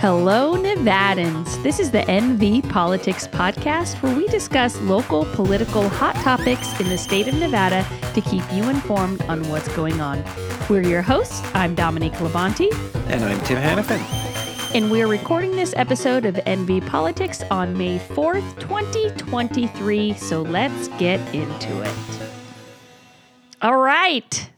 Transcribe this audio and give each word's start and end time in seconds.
Hello, 0.00 0.54
Nevadans. 0.54 1.60
This 1.64 1.80
is 1.80 1.90
the 1.90 2.02
NV 2.02 2.68
Politics 2.70 3.26
Podcast 3.26 4.00
where 4.02 4.14
we 4.14 4.28
discuss 4.28 4.80
local 4.82 5.24
political 5.34 5.88
hot 5.88 6.14
topics 6.16 6.78
in 6.78 6.88
the 6.88 6.96
state 6.96 7.26
of 7.26 7.34
Nevada 7.34 7.84
to 8.14 8.20
keep 8.20 8.44
you 8.52 8.68
informed 8.68 9.22
on 9.22 9.48
what's 9.48 9.68
going 9.74 10.00
on. 10.00 10.22
We're 10.70 10.82
your 10.86 11.02
hosts. 11.02 11.42
I'm 11.52 11.74
Dominique 11.74 12.12
Labonte, 12.14 12.68
And 13.08 13.24
I'm 13.24 13.40
Tim 13.40 13.58
Hannafin. 13.58 14.00
and 14.74 14.88
we're 14.90 15.08
recording 15.08 15.56
this 15.56 15.74
episode 15.76 16.26
of 16.26 16.36
NV 16.36 16.86
Politics 16.86 17.42
on 17.50 17.76
May 17.76 17.98
4th, 17.98 18.60
2023. 18.60 20.14
So 20.14 20.42
let's 20.42 20.88
get 20.98 21.18
into 21.34 21.82
it. 21.82 21.94
All 23.60 23.78
right. 23.78 24.50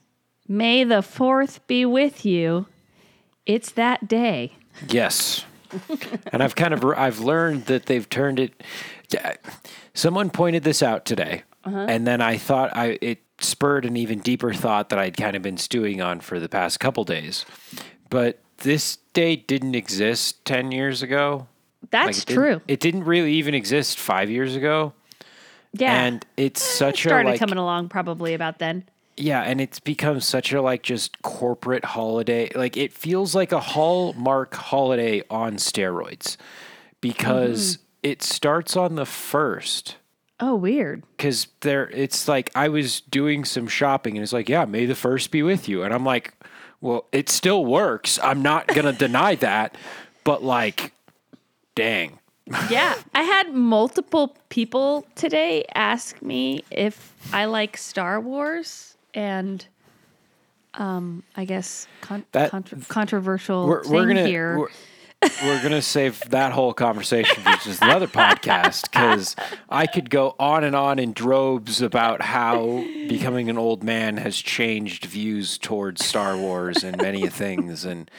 May 0.47 0.85
the 0.85 0.97
4th 0.97 1.61
be 1.67 1.87
with 1.87 2.27
you. 2.27 2.67
It's 3.47 3.73
that 3.73 4.07
day. 4.07 4.53
Yes. 4.89 5.45
and 6.33 6.43
I've 6.43 6.55
kind 6.57 6.75
of 6.75 6.85
I've 6.85 7.21
learned 7.21 7.67
that 7.67 7.87
they've 7.87 8.09
turned 8.09 8.41
it. 8.41 8.63
Someone 9.95 10.31
pointed 10.31 10.63
this 10.65 10.83
out 10.83 11.05
today, 11.05 11.43
uh-huh. 11.65 11.87
and 11.89 12.07
then 12.07 12.21
I 12.21 12.37
thought 12.39 12.75
I 12.77 12.99
it 13.01 13.19
spurred 13.39 13.85
an 13.85 13.97
even 13.97 14.19
deeper 14.21 14.53
thought 14.53 14.89
that 14.91 14.99
I'd 14.99 15.17
kind 15.17 15.37
of 15.37 15.43
been 15.43 15.57
stewing 15.57 16.01
on 16.01 16.21
for 16.21 16.39
the 16.41 16.49
past 16.49 16.81
couple 16.81 17.05
days. 17.05 17.45
But 18.09 18.41
this 18.59 18.99
day 19.13 19.37
didn't 19.37 19.75
exist 19.75 20.45
ten 20.45 20.73
years 20.73 21.03
ago. 21.03 21.47
That's 21.91 22.23
it 22.23 22.27
didn't- 22.27 22.43
true. 22.43 22.61
It 22.69 22.81
didn't 22.81 23.05
really 23.05 23.33
even 23.35 23.55
exist 23.55 23.99
five 23.99 24.29
years 24.29 24.55
ago, 24.57 24.93
Yeah. 25.73 26.03
and 26.05 26.25
it's 26.37 26.63
eh, 26.63 26.79
such 26.79 27.07
a 27.07 27.09
started 27.09 27.31
like 27.31 27.39
coming 27.39 27.59
along 27.59 27.89
probably 27.89 28.35
about 28.35 28.59
then. 28.59 28.85
Yeah, 29.21 29.43
and 29.43 29.61
it's 29.61 29.79
become 29.81 30.21
such 30.21 30.53
a 30.53 30.63
like 30.63 30.83
just 30.83 31.21
corporate 31.23 31.85
holiday. 31.85 32.51
Like 32.55 32.77
it 32.77 32.93
feels 32.93 33.35
like 33.35 33.53
a 33.53 33.61
Hallmark 33.61 34.55
holiday 34.55 35.23
on 35.31 35.55
steroids 35.57 36.37
because 37.01 37.77
Mm-hmm. 37.77 37.83
it 38.05 38.23
starts 38.23 38.77
on 38.77 38.95
the 38.95 39.07
first. 39.07 39.97
Oh, 40.43 40.55
weird. 40.55 41.03
Because 41.17 41.49
there, 41.61 41.91
it's 41.91 42.27
like 42.27 42.51
I 42.55 42.69
was 42.69 43.03
doing 43.03 43.45
some 43.45 43.69
shopping, 43.69 44.17
and 44.17 44.23
it's 44.23 44.33
like, 44.33 44.49
yeah, 44.49 44.65
may 44.65 44.87
the 44.87 44.95
first 44.95 45.31
be 45.31 45.43
with 45.43 45.69
you, 45.69 45.83
and 45.83 45.93
I'm 45.93 46.05
like, 46.05 46.33
well, 46.81 47.05
it 47.13 47.29
still 47.29 47.65
works. 47.67 48.19
I'm 48.23 48.41
not 48.41 48.67
gonna 48.69 48.93
deny 49.07 49.35
that, 49.37 49.77
but 50.25 50.43
like, 50.43 50.93
dang, 51.75 52.19
Yeah. 52.71 52.95
I 53.15 53.23
had 53.23 53.53
multiple 53.53 54.35
people 54.49 55.07
today 55.15 55.67
ask 55.75 56.23
me 56.23 56.65
if 56.71 57.13
I 57.35 57.45
like 57.45 57.77
Star 57.77 58.19
Wars 58.19 58.97
and 59.15 59.67
um 60.75 61.23
I 61.37 61.45
guess 61.45 61.87
con- 62.01 62.25
That- 62.33 62.51
contra- 62.51 62.79
controversial 62.89 63.67
we're, 63.67 63.83
thing 63.83 63.93
we're 63.93 64.07
gonna 64.07 64.27
here. 64.27 64.59
We're, 64.59 64.69
we're 65.43 65.63
gonna 65.63 65.83
save 65.83 66.21
that 66.31 66.53
whole 66.53 66.73
conversation 66.73 67.43
for 67.43 67.51
just 67.65 67.83
another 67.83 68.07
podcast 68.07 68.91
because 68.91 69.37
I 69.69 69.87
could 69.87 70.09
go 70.09 70.35
on 70.39 70.65
and 70.65 70.75
on 70.75 70.99
in 70.99 71.13
droves 71.13 71.83
about 71.83 72.23
how 72.23 72.83
becoming 73.09 73.51
an 73.51 73.59
old 73.59 73.83
man 73.83 74.17
has 74.17 74.37
changed 74.39 75.05
views 75.05 75.59
towards 75.59 76.05
Star 76.07 76.37
Wars 76.39 76.83
and 76.85 76.97
many 76.97 77.27
things, 77.29 77.85
and 77.85 78.11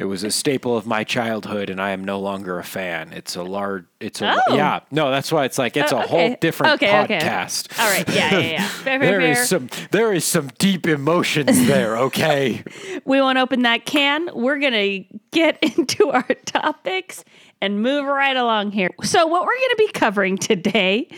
it 0.00 0.04
was 0.06 0.24
a 0.24 0.30
staple 0.30 0.76
of 0.76 0.86
my 0.86 1.04
childhood, 1.04 1.68
and 1.70 1.80
I 1.80 1.90
am 1.90 2.02
no 2.04 2.18
longer 2.18 2.58
a 2.58 2.64
fan. 2.64 3.12
It's 3.12 3.36
a 3.36 3.42
large. 3.42 3.84
It's 4.00 4.22
a 4.22 4.42
Oh. 4.48 4.54
yeah. 4.56 4.80
No, 4.90 5.10
that's 5.10 5.30
why 5.30 5.44
it's 5.44 5.58
like 5.58 5.76
it's 5.76 5.92
Oh, 5.92 5.98
a 5.98 6.04
okay. 6.04 6.08
whole 6.08 6.36
different 6.40 6.72
Okay, 6.82 7.00
okay. 7.02 7.18
podcast. 7.18 7.78
All 7.78 7.90
right. 7.90 8.08
Yeah, 8.08 8.30
yeah, 8.32 8.38
yeah. 8.38 8.66
Fair, 8.68 8.98
fair, 8.98 9.10
There 9.10 9.20
fair. 9.20 9.30
is 9.42 9.48
some 9.48 9.68
there 9.90 10.12
is 10.12 10.24
some 10.24 10.48
deep 10.58 10.86
emotions 10.86 11.66
there. 11.68 11.98
Okay. 11.98 12.64
we 13.04 13.20
won't 13.20 13.36
open 13.38 13.62
that 13.62 13.84
can. 13.84 14.30
We're 14.34 14.58
going 14.58 14.72
to 14.72 15.18
get 15.32 15.58
into 15.62 16.08
our 16.10 16.26
topics 16.46 17.22
and 17.60 17.82
move 17.82 18.06
right 18.06 18.36
along 18.38 18.72
here. 18.72 18.88
So, 19.02 19.26
what 19.26 19.42
we're 19.42 19.54
going 19.54 19.70
to 19.70 19.76
be 19.76 19.92
covering 19.92 20.38
today 20.38 21.08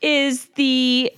is 0.00 0.44
the 0.54 1.12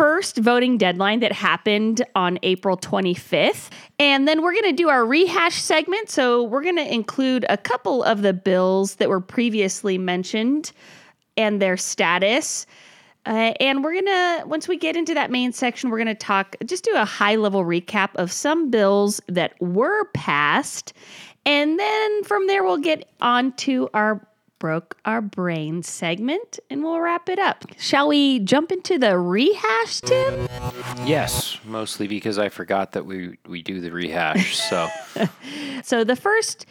first 0.00 0.38
voting 0.38 0.78
deadline 0.78 1.20
that 1.20 1.30
happened 1.30 2.02
on 2.14 2.38
April 2.42 2.74
25th. 2.74 3.68
And 3.98 4.26
then 4.26 4.40
we're 4.40 4.54
going 4.54 4.64
to 4.64 4.72
do 4.72 4.88
our 4.88 5.04
rehash 5.04 5.60
segment. 5.60 6.08
So, 6.08 6.42
we're 6.42 6.62
going 6.62 6.76
to 6.76 6.90
include 6.90 7.44
a 7.50 7.58
couple 7.58 8.02
of 8.02 8.22
the 8.22 8.32
bills 8.32 8.94
that 8.94 9.10
were 9.10 9.20
previously 9.20 9.98
mentioned 9.98 10.72
and 11.36 11.60
their 11.60 11.76
status. 11.76 12.64
Uh, 13.26 13.52
and 13.60 13.84
we're 13.84 13.92
gonna 13.92 14.46
once 14.46 14.66
we 14.66 14.78
get 14.78 14.96
into 14.96 15.12
that 15.12 15.30
main 15.30 15.52
section, 15.52 15.90
we're 15.90 15.98
gonna 15.98 16.14
talk 16.14 16.56
just 16.64 16.84
do 16.84 16.92
a 16.94 17.04
high 17.04 17.36
level 17.36 17.64
recap 17.64 18.08
of 18.14 18.32
some 18.32 18.70
bills 18.70 19.20
that 19.28 19.52
were 19.60 20.06
passed, 20.14 20.94
and 21.44 21.78
then 21.78 22.24
from 22.24 22.46
there 22.46 22.64
we'll 22.64 22.78
get 22.78 23.10
on 23.20 23.52
to 23.52 23.90
our 23.92 24.26
broke 24.60 24.96
our 25.04 25.20
brain 25.20 25.82
segment, 25.82 26.60
and 26.70 26.84
we'll 26.84 27.00
wrap 27.00 27.28
it 27.28 27.40
up. 27.40 27.64
Shall 27.78 28.06
we 28.06 28.38
jump 28.38 28.70
into 28.70 28.98
the 28.98 29.18
rehash, 29.18 30.00
Tim? 30.02 30.46
Yes, 31.04 31.58
mostly 31.64 32.06
because 32.06 32.38
I 32.38 32.48
forgot 32.48 32.92
that 32.92 33.06
we 33.06 33.36
we 33.48 33.62
do 33.62 33.80
the 33.80 33.90
rehash. 33.90 34.56
So. 34.56 34.88
So 35.82 36.04
the 36.04 36.14
first 36.14 36.66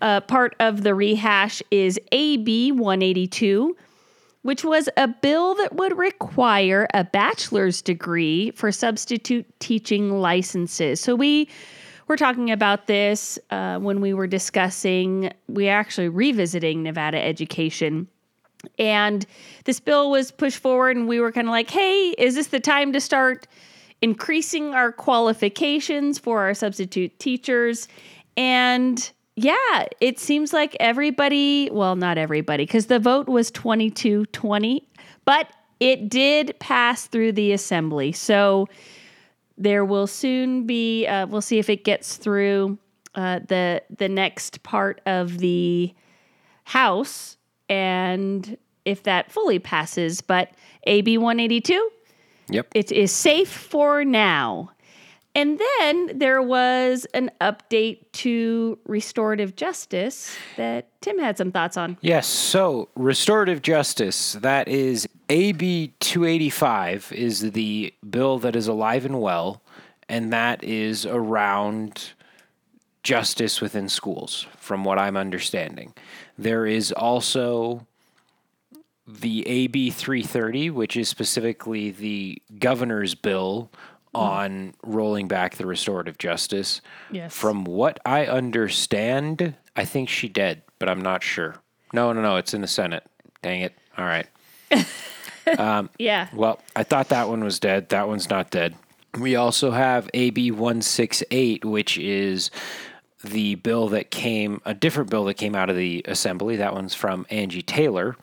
uh, 0.00 0.20
part 0.22 0.56
of 0.60 0.82
the 0.82 0.94
rehash 0.94 1.62
is 1.70 2.00
AB 2.12 2.72
182, 2.72 3.76
which 4.42 4.64
was 4.64 4.88
a 4.96 5.08
bill 5.08 5.54
that 5.56 5.74
would 5.74 5.96
require 5.96 6.86
a 6.94 7.04
bachelor's 7.04 7.82
degree 7.82 8.50
for 8.52 8.72
substitute 8.72 9.46
teaching 9.60 10.20
licenses. 10.20 11.00
So 11.00 11.14
we 11.14 11.48
were 12.08 12.16
talking 12.16 12.50
about 12.50 12.86
this 12.86 13.38
uh, 13.50 13.78
when 13.78 14.00
we 14.00 14.14
were 14.14 14.26
discussing, 14.26 15.32
we 15.48 15.68
actually 15.68 16.08
revisiting 16.08 16.82
Nevada 16.82 17.22
education. 17.22 18.08
And 18.78 19.26
this 19.64 19.80
bill 19.80 20.10
was 20.10 20.30
pushed 20.30 20.58
forward, 20.58 20.96
and 20.96 21.08
we 21.08 21.20
were 21.20 21.32
kind 21.32 21.46
of 21.46 21.52
like, 21.52 21.70
hey, 21.70 22.14
is 22.18 22.34
this 22.34 22.48
the 22.48 22.60
time 22.60 22.92
to 22.92 23.00
start 23.00 23.46
increasing 24.02 24.74
our 24.74 24.92
qualifications 24.92 26.18
for 26.18 26.42
our 26.42 26.54
substitute 26.54 27.18
teachers? 27.18 27.88
And 28.36 29.10
yeah, 29.36 29.86
it 30.00 30.18
seems 30.18 30.52
like 30.52 30.76
everybody, 30.80 31.68
well, 31.70 31.96
not 31.96 32.18
everybody, 32.18 32.64
because 32.64 32.86
the 32.86 32.98
vote 32.98 33.28
was 33.28 33.50
22 33.50 34.26
20, 34.26 34.88
but 35.24 35.48
it 35.80 36.08
did 36.08 36.58
pass 36.58 37.06
through 37.06 37.32
the 37.32 37.52
assembly. 37.52 38.12
So 38.12 38.68
there 39.58 39.84
will 39.84 40.06
soon 40.06 40.66
be, 40.66 41.06
uh, 41.06 41.26
we'll 41.26 41.40
see 41.40 41.58
if 41.58 41.68
it 41.70 41.84
gets 41.84 42.16
through 42.16 42.78
uh, 43.14 43.40
the, 43.48 43.82
the 43.96 44.08
next 44.08 44.62
part 44.62 45.00
of 45.06 45.38
the 45.38 45.94
House 46.64 47.36
and 47.68 48.56
if 48.84 49.02
that 49.04 49.30
fully 49.30 49.58
passes. 49.58 50.20
But 50.20 50.50
AB 50.84 51.18
182, 51.18 51.90
Yep. 52.48 52.68
it 52.74 52.92
is 52.92 53.10
safe 53.12 53.50
for 53.50 54.04
now. 54.04 54.70
And 55.36 55.60
then 55.78 56.18
there 56.18 56.40
was 56.40 57.06
an 57.12 57.30
update 57.42 58.10
to 58.12 58.78
restorative 58.86 59.54
justice 59.54 60.34
that 60.56 60.88
Tim 61.02 61.18
had 61.18 61.36
some 61.36 61.52
thoughts 61.52 61.76
on. 61.76 61.98
Yes, 62.00 62.26
so 62.26 62.88
restorative 62.96 63.60
justice, 63.60 64.32
that 64.32 64.66
is 64.66 65.06
AB 65.28 65.92
285 66.00 67.12
is 67.12 67.52
the 67.52 67.92
bill 68.08 68.38
that 68.38 68.56
is 68.56 68.66
alive 68.66 69.04
and 69.04 69.20
well 69.20 69.60
and 70.08 70.32
that 70.32 70.64
is 70.64 71.04
around 71.04 72.12
justice 73.02 73.60
within 73.60 73.90
schools 73.90 74.46
from 74.56 74.84
what 74.84 74.98
I'm 74.98 75.18
understanding. 75.18 75.92
There 76.38 76.64
is 76.64 76.92
also 76.92 77.86
the 79.06 79.46
AB 79.46 79.90
330 79.90 80.70
which 80.70 80.96
is 80.96 81.10
specifically 81.10 81.90
the 81.90 82.40
governor's 82.58 83.14
bill 83.14 83.70
Mm-hmm. 84.16 84.32
on 84.32 84.74
rolling 84.82 85.28
back 85.28 85.56
the 85.56 85.66
restorative 85.66 86.16
justice. 86.18 86.80
Yes. 87.10 87.34
From 87.36 87.64
what 87.64 88.00
I 88.06 88.26
understand, 88.26 89.54
I 89.76 89.84
think 89.84 90.08
she 90.08 90.28
did, 90.28 90.62
but 90.78 90.88
I'm 90.88 91.02
not 91.02 91.22
sure. 91.22 91.56
No, 91.92 92.12
no, 92.12 92.22
no, 92.22 92.36
it's 92.36 92.54
in 92.54 92.62
the 92.62 92.66
Senate. 92.66 93.04
Dang 93.42 93.60
it. 93.60 93.74
All 93.96 94.04
right. 94.04 94.26
Um, 95.58 95.90
yeah. 95.96 96.28
Well, 96.34 96.60
I 96.74 96.82
thought 96.82 97.10
that 97.10 97.28
one 97.28 97.44
was 97.44 97.60
dead. 97.60 97.90
That 97.90 98.08
one's 98.08 98.28
not 98.28 98.50
dead. 98.50 98.74
We 99.16 99.36
also 99.36 99.70
have 99.70 100.10
AB 100.12 100.50
168, 100.50 101.64
which 101.64 101.96
is 101.98 102.50
the 103.22 103.54
bill 103.54 103.88
that 103.90 104.10
came, 104.10 104.60
a 104.64 104.74
different 104.74 105.08
bill 105.08 105.24
that 105.26 105.34
came 105.34 105.54
out 105.54 105.70
of 105.70 105.76
the 105.76 106.02
assembly. 106.06 106.56
That 106.56 106.74
one's 106.74 106.94
from 106.94 107.26
Angie 107.30 107.62
Taylor. 107.62 108.16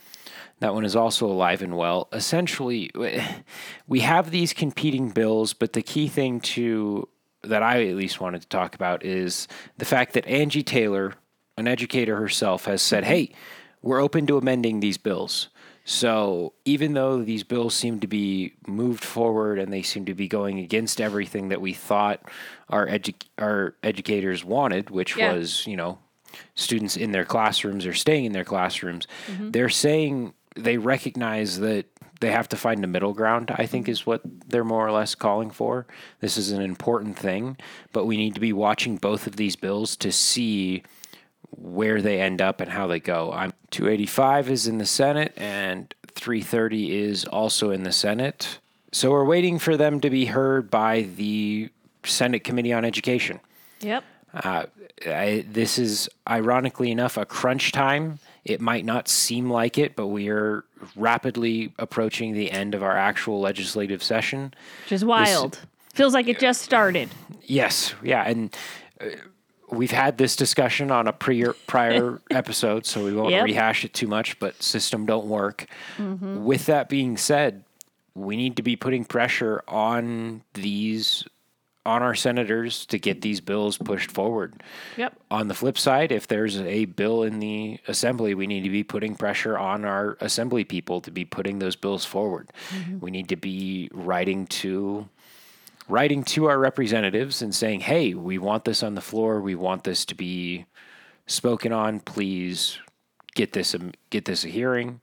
That 0.64 0.74
one 0.74 0.86
is 0.86 0.96
also 0.96 1.26
alive 1.26 1.62
and 1.62 1.76
well. 1.76 2.08
Essentially, 2.14 2.90
we 3.86 4.00
have 4.00 4.32
these 4.32 4.54
competing 4.54 5.10
bills, 5.10 5.52
but 5.52 5.74
the 5.74 5.82
key 5.82 6.08
thing 6.08 6.40
to 6.56 7.10
that 7.42 7.62
I 7.62 7.86
at 7.86 7.98
least 7.98 8.22
wanted 8.22 8.44
to 8.44 8.48
talk 8.48 8.74
about 8.74 9.04
is 9.04 9.50
the 9.78 9.84
fact 9.84 10.14
that 10.14 10.26
Angie 10.26 10.64
Taylor, 10.64 11.16
an 11.58 11.68
educator 11.68 12.16
herself, 12.16 12.64
has 12.64 12.82
said, 12.82 13.04
"Hey, 13.04 13.32
we're 13.82 14.00
open 14.00 14.26
to 14.28 14.38
amending 14.38 14.80
these 14.80 14.98
bills." 14.98 15.50
So 15.84 16.54
even 16.64 16.94
though 16.94 17.22
these 17.22 17.44
bills 17.44 17.76
seem 17.76 18.00
to 18.00 18.08
be 18.08 18.54
moved 18.66 19.04
forward 19.04 19.60
and 19.60 19.74
they 19.74 19.82
seem 19.82 20.06
to 20.06 20.14
be 20.14 20.30
going 20.30 20.60
against 20.60 21.02
everything 21.02 21.50
that 21.50 21.60
we 21.60 21.74
thought 21.74 22.22
our 22.70 22.88
edu- 22.88 23.22
our 23.38 23.76
educators 23.84 24.46
wanted, 24.46 24.92
which 24.92 25.18
Yeah. 25.18 25.34
was 25.34 25.68
you 25.68 25.76
know 25.76 25.98
students 26.56 26.96
in 26.96 27.12
their 27.12 27.26
classrooms 27.26 27.86
or 27.86 27.94
staying 27.94 28.24
in 28.26 28.32
their 28.32 28.46
classrooms. 28.46 29.08
Mm-hmm. 29.28 29.52
They're 29.52 29.68
saying 29.70 30.34
they 30.56 30.78
recognize 30.78 31.60
that 31.60 31.86
they 32.20 32.32
have 32.32 32.48
to 32.50 32.56
find 32.56 32.84
a 32.84 32.88
middle 32.88 33.14
ground, 33.14 33.52
I 33.54 33.66
think 33.66 33.90
is 33.90 34.06
what 34.06 34.22
they're 34.48 34.64
more 34.64 34.88
or 34.88 34.92
less 34.92 35.14
calling 35.14 35.52
for. 35.52 35.86
This 36.22 36.38
is 36.38 36.52
an 36.52 36.62
important 36.62 37.18
thing, 37.18 37.58
but 37.92 38.06
we 38.06 38.16
need 38.16 38.34
to 38.36 38.40
be 38.40 38.54
watching 38.54 38.98
both 38.98 39.28
of 39.28 39.36
these 39.36 39.56
bills 39.58 39.96
to 39.98 40.12
see 40.12 40.84
where 41.50 42.02
they 42.02 42.22
end 42.22 42.42
up 42.42 42.62
and 42.62 42.72
how 42.72 42.88
they 42.88 43.00
go. 43.00 43.32
I'm 43.34 43.54
285 43.72 44.50
is 44.50 44.68
in 44.68 44.78
the 44.78 44.86
Senate 44.86 45.34
and 45.36 45.94
330 46.16 46.96
is 46.96 47.26
also 47.26 47.72
in 47.72 47.84
the 47.84 47.92
Senate. 47.92 48.60
So 48.92 49.12
we're 49.12 49.26
waiting 49.26 49.60
for 49.60 49.76
them 49.76 50.00
to 50.02 50.10
be 50.10 50.26
heard 50.26 50.72
by 50.72 51.02
the 51.02 51.70
Senate 52.06 52.44
Committee 52.44 52.74
on 52.74 52.86
Education. 52.86 53.40
Yep. 53.82 54.04
Uh, 54.34 54.66
I, 55.06 55.46
this 55.48 55.78
is 55.78 56.10
ironically 56.28 56.92
enough 56.92 57.18
a 57.18 57.26
crunch 57.26 57.72
time. 57.72 58.20
It 58.46 58.60
might 58.60 58.84
not 58.86 59.08
seem 59.08 59.50
like 59.50 59.78
it, 59.78 59.96
but 59.96 60.08
we 60.08 60.28
are 60.30 60.66
rapidly 60.96 61.74
approaching 61.80 62.34
the 62.34 62.52
end 62.52 62.76
of 62.76 62.84
our 62.84 62.98
actual 62.98 63.40
legislative 63.40 64.04
session. 64.04 64.54
Which 64.84 64.92
is 64.92 65.06
wild. 65.06 65.60
Feels 65.94 66.14
like 66.14 66.28
it 66.28 66.40
just 66.40 66.62
started. 66.62 67.10
Yes, 67.44 67.94
yeah, 68.04 68.24
and 68.28 68.56
uh, 69.00 69.06
we've 69.72 69.92
had 69.92 70.18
this 70.18 70.36
discussion 70.36 70.92
on 70.92 71.08
a 71.08 71.14
prior 71.14 71.54
prior 71.68 72.22
episode, 72.32 72.86
so 72.86 73.06
we 73.06 73.14
won't 73.14 73.32
Yep. 73.32 73.46
rehash 73.46 73.86
it 73.86 73.94
too 73.94 74.08
much. 74.08 74.38
But 74.40 74.62
system 74.62 75.06
don't 75.06 75.28
work. 75.28 75.66
With 75.98 76.66
that 76.66 76.90
being 76.90 77.16
said, 77.18 77.64
we 78.16 78.36
need 78.36 78.58
to 78.58 78.64
be 78.64 78.76
putting 78.76 79.06
pressure 79.06 79.64
on 79.68 80.42
these 80.54 81.24
on 81.86 82.02
our 82.02 82.16
senators 82.16 82.86
to 82.86 82.98
get 82.98 83.22
these 83.22 83.42
bills 83.42 83.78
pushed 83.78 84.10
forward. 84.12 84.64
Yep. 84.96 85.18
On 85.30 85.48
the 85.50 85.54
flip 85.54 85.78
side, 85.78 86.12
if 86.14 86.28
there's 86.28 86.58
a 86.60 86.86
bill 86.86 87.24
in 87.24 87.40
the 87.40 87.78
assembly, 87.88 88.34
we 88.36 88.48
need 88.48 88.64
to 88.64 88.70
be 88.70 88.84
putting 88.84 89.16
pressure 89.16 89.58
on 89.58 89.84
our 89.84 90.18
assembly 90.22 90.64
people 90.64 91.02
to 91.02 91.12
be 91.12 91.26
putting 91.26 91.60
those 91.60 91.76
bills 91.76 92.06
forward. 92.06 92.50
We 93.02 93.12
need 93.12 93.28
to 93.30 93.36
be 93.36 93.90
writing 93.94 94.48
to 94.48 95.10
writing 95.90 96.24
to 96.24 96.46
our 96.46 96.58
representatives 96.58 97.42
and 97.42 97.54
saying, 97.54 97.82
"Hey, 97.82 98.14
we 98.14 98.38
want 98.38 98.64
this 98.64 98.82
on 98.84 98.96
the 98.96 99.02
floor. 99.02 99.42
We 99.42 99.56
want 99.56 99.84
this 99.84 100.06
to 100.06 100.16
be 100.16 100.66
spoken 101.28 101.74
on. 101.74 102.00
Please 102.00 102.80
get 103.36 103.52
this 103.52 103.76
um, 103.76 103.92
get 104.10 104.24
this 104.24 104.46
a 104.46 104.48
hearing. 104.48 105.02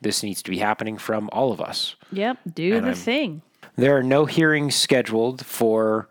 This 0.00 0.22
needs 0.22 0.40
to 0.42 0.50
be 0.52 0.58
happening 0.58 0.98
from 0.98 1.28
all 1.32 1.50
of 1.50 1.60
us." 1.60 1.96
Yep. 2.12 2.38
Do 2.54 2.76
And 2.76 2.84
the 2.84 2.90
I'm- 2.90 2.96
thing. 2.96 3.42
There 3.76 3.96
are 3.96 4.02
no 4.02 4.26
hearings 4.26 4.74
scheduled 4.74 5.44
for 5.44 6.08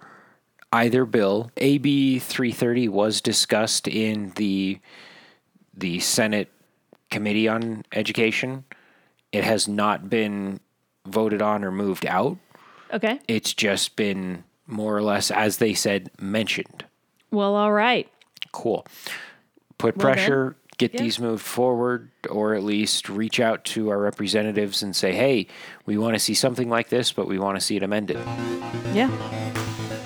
either 0.73 1.05
bill. 1.05 1.51
AB 1.57 2.19
330 2.19 2.87
was 2.89 3.21
discussed 3.21 3.87
in 3.87 4.31
the 4.35 4.79
the 5.73 5.99
Senate 5.99 6.49
Committee 7.09 7.47
on 7.47 7.83
Education. 7.93 8.65
It 9.31 9.43
has 9.43 9.67
not 9.67 10.09
been 10.09 10.59
voted 11.05 11.41
on 11.41 11.63
or 11.63 11.71
moved 11.71 12.05
out. 12.05 12.37
Okay. 12.93 13.19
It's 13.27 13.53
just 13.53 13.95
been 13.95 14.43
more 14.67 14.95
or 14.95 15.01
less 15.01 15.31
as 15.31 15.57
they 15.57 15.73
said 15.73 16.11
mentioned. 16.19 16.85
Well, 17.31 17.55
all 17.55 17.71
right. 17.71 18.09
Cool. 18.51 18.85
Put 19.77 19.97
Well 19.97 20.13
pressure, 20.13 20.55
get 20.81 20.95
yeah. 20.95 21.03
these 21.03 21.19
moved 21.19 21.43
forward, 21.43 22.09
or 22.27 22.55
at 22.55 22.63
least 22.63 23.07
reach 23.07 23.39
out 23.39 23.63
to 23.63 23.89
our 23.89 23.99
representatives 23.99 24.81
and 24.81 24.95
say, 24.95 25.13
hey, 25.13 25.45
we 25.85 25.95
want 25.95 26.15
to 26.15 26.19
see 26.19 26.33
something 26.33 26.69
like 26.69 26.89
this, 26.89 27.13
but 27.13 27.27
we 27.27 27.37
want 27.37 27.55
to 27.55 27.61
see 27.61 27.75
it 27.75 27.83
amended. 27.83 28.17
Yeah. 28.91 29.11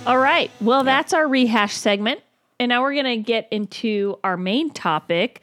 All 0.05 0.17
right. 0.17 0.51
Well, 0.59 0.83
that's 0.83 1.13
our 1.13 1.27
rehash 1.29 1.73
segment. 1.73 2.19
And 2.59 2.69
now 2.69 2.81
we're 2.81 2.93
going 2.93 3.05
to 3.05 3.23
get 3.23 3.47
into 3.51 4.19
our 4.21 4.35
main 4.35 4.69
topic, 4.69 5.41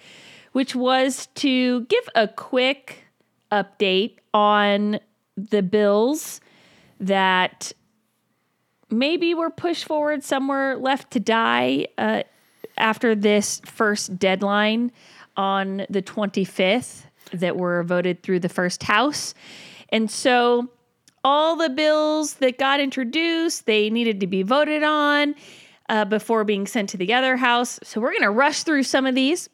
which 0.52 0.75
was 0.75 1.29
to 1.37 1.87
give 1.87 2.08
a 2.14 2.28
quick 2.28 3.05
update 3.50 4.19
on 4.35 5.00
the 5.37 5.62
bills 5.62 6.43
that 7.00 7.73
maybe 8.90 9.32
were 9.32 9.50
pushed 9.50 9.87
forward, 9.87 10.23
some 10.23 10.49
were 10.49 10.76
left 10.76 11.11
to 11.12 11.20
die 11.20 11.87
uh, 11.96 12.23
after 12.76 13.14
this 13.14 13.62
first 13.64 14.19
deadline 14.19 14.93
on 15.37 15.87
the 15.88 16.02
25th 16.02 17.05
that 17.32 17.56
were 17.56 17.82
voted 17.82 18.23
through 18.23 18.40
the 18.40 18.49
first 18.49 18.82
house. 18.82 19.34
And 19.88 20.11
so 20.11 20.70
all 21.25 21.56
the 21.56 21.70
bills 21.70 22.34
that 22.34 22.58
got 22.58 22.81
introduced, 22.81 23.67
they 23.67 23.90
needed 23.90 24.20
to 24.20 24.26
be 24.26 24.43
voted 24.43 24.82
on 24.82 25.34
uh, 25.88 26.05
before 26.05 26.44
being 26.44 26.67
sent 26.67 26.88
to 26.90 26.96
the 26.96 27.12
other 27.12 27.37
house. 27.37 27.79
So 27.82 28.00
we're 28.00 28.11
going 28.11 28.23
to 28.23 28.31
rush 28.31 28.62
through 28.62 28.82
some 28.84 29.06
of 29.06 29.14
these. 29.14 29.49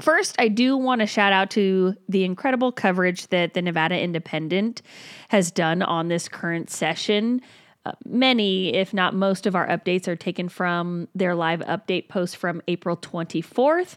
First, 0.00 0.36
I 0.38 0.48
do 0.48 0.76
want 0.76 1.00
to 1.00 1.06
shout 1.06 1.32
out 1.32 1.50
to 1.50 1.94
the 2.08 2.24
incredible 2.24 2.72
coverage 2.72 3.28
that 3.28 3.54
the 3.54 3.62
Nevada 3.62 4.00
Independent 4.00 4.82
has 5.28 5.50
done 5.50 5.82
on 5.82 6.08
this 6.08 6.28
current 6.28 6.70
session. 6.70 7.40
Uh, 7.84 7.92
many, 8.04 8.74
if 8.74 8.94
not 8.94 9.14
most, 9.14 9.46
of 9.46 9.54
our 9.54 9.66
updates 9.66 10.08
are 10.08 10.16
taken 10.16 10.48
from 10.48 11.08
their 11.14 11.34
live 11.34 11.60
update 11.60 12.08
post 12.08 12.36
from 12.36 12.62
April 12.68 12.96
24th. 12.96 13.96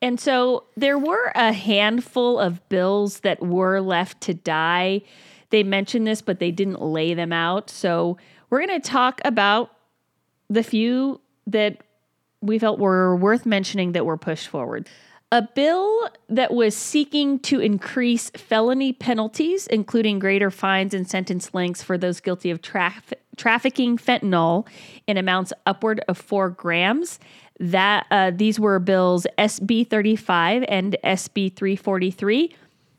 And 0.00 0.20
so 0.20 0.64
there 0.76 0.98
were 0.98 1.32
a 1.34 1.52
handful 1.52 2.38
of 2.38 2.66
bills 2.68 3.20
that 3.20 3.40
were 3.42 3.80
left 3.80 4.20
to 4.22 4.34
die. 4.34 5.02
They 5.50 5.62
mentioned 5.62 6.06
this, 6.06 6.22
but 6.22 6.38
they 6.38 6.50
didn't 6.50 6.80
lay 6.80 7.14
them 7.14 7.32
out. 7.32 7.70
So 7.70 8.16
we're 8.50 8.64
going 8.66 8.80
to 8.80 8.88
talk 8.88 9.20
about 9.24 9.72
the 10.48 10.62
few 10.62 11.20
that 11.46 11.78
we 12.40 12.58
felt 12.58 12.78
were 12.78 13.16
worth 13.16 13.46
mentioning 13.46 13.92
that 13.92 14.06
were 14.06 14.16
pushed 14.16 14.48
forward. 14.48 14.88
A 15.30 15.42
bill 15.42 16.08
that 16.30 16.54
was 16.54 16.74
seeking 16.74 17.38
to 17.40 17.60
increase 17.60 18.30
felony 18.30 18.94
penalties, 18.94 19.66
including 19.66 20.18
greater 20.18 20.50
fines 20.50 20.94
and 20.94 21.08
sentence 21.08 21.52
lengths 21.52 21.82
for 21.82 21.98
those 21.98 22.20
guilty 22.20 22.50
of 22.50 22.62
traf- 22.62 23.12
trafficking 23.38 23.96
fentanyl 23.96 24.66
in 25.06 25.16
amounts 25.16 25.52
upward 25.66 26.00
of 26.08 26.18
four 26.18 26.50
grams. 26.50 27.18
That 27.60 28.06
uh, 28.10 28.30
these 28.34 28.60
were 28.60 28.78
bills 28.78 29.26
SB 29.38 29.88
35 29.88 30.64
and 30.68 30.96
SB 31.02 31.54
343. 31.54 32.54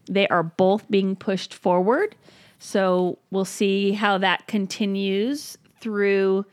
They 0.09 0.27
are 0.27 0.44
both 0.44 0.89
being 0.89 1.15
pushed 1.15 1.53
forward. 1.53 2.15
So 2.59 3.18
we'll 3.31 3.45
see 3.45 3.94
how 3.94 4.18
that 4.18 4.47
continues 4.47 5.57
through 5.80 6.45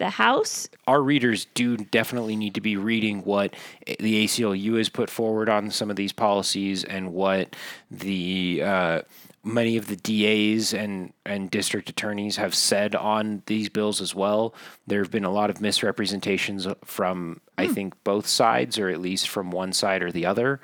the 0.00 0.10
House. 0.10 0.68
Our 0.88 1.02
readers 1.02 1.46
do 1.54 1.76
definitely 1.76 2.34
need 2.34 2.54
to 2.54 2.60
be 2.60 2.76
reading 2.76 3.22
what 3.22 3.54
the 3.86 4.24
ACLU 4.24 4.78
has 4.78 4.88
put 4.88 5.10
forward 5.10 5.48
on 5.48 5.70
some 5.70 5.90
of 5.90 5.96
these 5.96 6.12
policies 6.12 6.82
and 6.82 7.12
what 7.12 7.54
the 7.90 8.62
uh, 8.64 9.02
many 9.42 9.76
of 9.76 9.86
the 9.86 9.96
DAs 9.96 10.74
and, 10.74 11.12
and 11.24 11.50
district 11.50 11.88
attorneys 11.88 12.36
have 12.36 12.54
said 12.54 12.94
on 12.94 13.42
these 13.46 13.68
bills 13.68 14.00
as 14.00 14.14
well. 14.14 14.54
There 14.86 15.00
have 15.00 15.10
been 15.10 15.24
a 15.24 15.30
lot 15.30 15.50
of 15.50 15.60
misrepresentations 15.60 16.66
from, 16.84 17.40
I 17.56 17.66
hmm. 17.66 17.72
think, 17.72 18.04
both 18.04 18.26
sides, 18.26 18.78
or 18.78 18.88
at 18.88 19.00
least 19.00 19.28
from 19.28 19.50
one 19.50 19.72
side 19.72 20.02
or 20.02 20.12
the 20.12 20.26
other. 20.26 20.60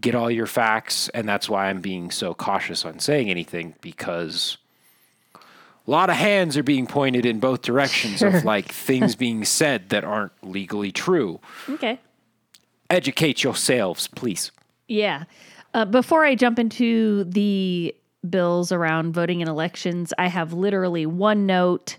Get 0.00 0.14
all 0.14 0.30
your 0.30 0.46
facts, 0.46 1.08
and 1.10 1.28
that's 1.28 1.48
why 1.48 1.68
I'm 1.68 1.80
being 1.80 2.10
so 2.10 2.34
cautious 2.34 2.84
on 2.84 2.98
saying 2.98 3.30
anything 3.30 3.74
because 3.80 4.58
a 5.86 5.90
lot 5.90 6.10
of 6.10 6.16
hands 6.16 6.56
are 6.56 6.62
being 6.62 6.86
pointed 6.86 7.24
in 7.24 7.40
both 7.40 7.62
directions 7.62 8.18
Sure. 8.18 8.28
of 8.28 8.44
like 8.44 8.66
things 8.70 9.14
being 9.16 9.44
said 9.44 9.88
that 9.90 10.04
aren't 10.04 10.32
legally 10.42 10.92
true. 10.92 11.40
Okay. 11.68 11.98
Educate 12.90 13.42
yourselves, 13.42 14.06
please. 14.06 14.52
Yeah. 14.86 15.24
Uh, 15.76 15.84
before 15.84 16.24
I 16.24 16.34
jump 16.34 16.58
into 16.58 17.24
the 17.24 17.94
bills 18.30 18.72
around 18.72 19.12
voting 19.12 19.42
in 19.42 19.48
elections, 19.48 20.14
I 20.16 20.28
have 20.28 20.54
literally 20.54 21.04
one 21.04 21.44
note. 21.44 21.98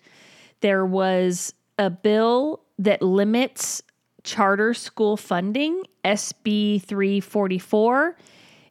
There 0.62 0.84
was 0.84 1.54
a 1.78 1.92
bill 1.92 2.62
that 2.80 3.04
limits 3.04 3.84
charter 4.24 4.74
school 4.74 5.16
funding, 5.16 5.84
SB 6.04 6.82
344. 6.82 8.18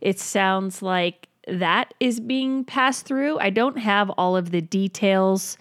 It 0.01 0.19
sounds 0.19 0.83
like 0.83 1.29
that 1.47 1.95
is 2.01 2.19
being 2.19 2.65
passed 2.65 3.07
through. 3.07 3.39
I 3.39 3.51
don't 3.51 3.79
have 3.79 4.11
all 4.11 4.37
of 4.37 4.51
the 4.51 4.61
details, 4.61 5.57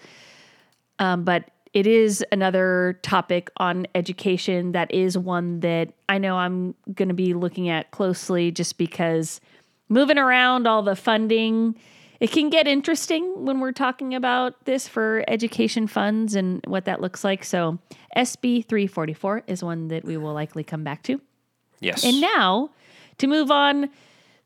um, 0.98 1.22
but 1.22 1.48
it 1.72 1.86
is 1.86 2.24
another 2.32 2.98
topic 3.02 3.50
on 3.58 3.86
education 3.94 4.72
that 4.72 4.92
is 4.92 5.18
one 5.18 5.60
that 5.60 5.92
I 6.08 6.18
know 6.18 6.36
I'm 6.36 6.74
going 6.94 7.08
to 7.08 7.14
be 7.14 7.34
looking 7.34 7.68
at 7.68 7.90
closely 7.90 8.50
just 8.50 8.78
because 8.78 9.40
moving 9.88 10.18
around 10.18 10.66
all 10.66 10.82
the 10.82 10.96
funding, 10.96 11.76
it 12.20 12.30
can 12.30 12.50
get 12.50 12.66
interesting 12.66 13.44
when 13.44 13.60
we're 13.60 13.72
talking 13.72 14.14
about 14.14 14.64
this 14.64 14.88
for 14.88 15.24
education 15.28 15.86
funds 15.86 16.34
and 16.34 16.64
what 16.66 16.86
that 16.86 17.00
looks 17.00 17.24
like. 17.24 17.44
So, 17.44 17.78
SB 18.16 18.66
344 18.66 19.42
is 19.46 19.62
one 19.62 19.88
that 19.88 20.04
we 20.04 20.16
will 20.16 20.32
likely 20.32 20.64
come 20.64 20.82
back 20.82 21.02
to. 21.04 21.20
Yes. 21.80 22.04
And 22.04 22.20
now 22.20 22.70
to 23.18 23.26
move 23.26 23.50
on, 23.50 23.90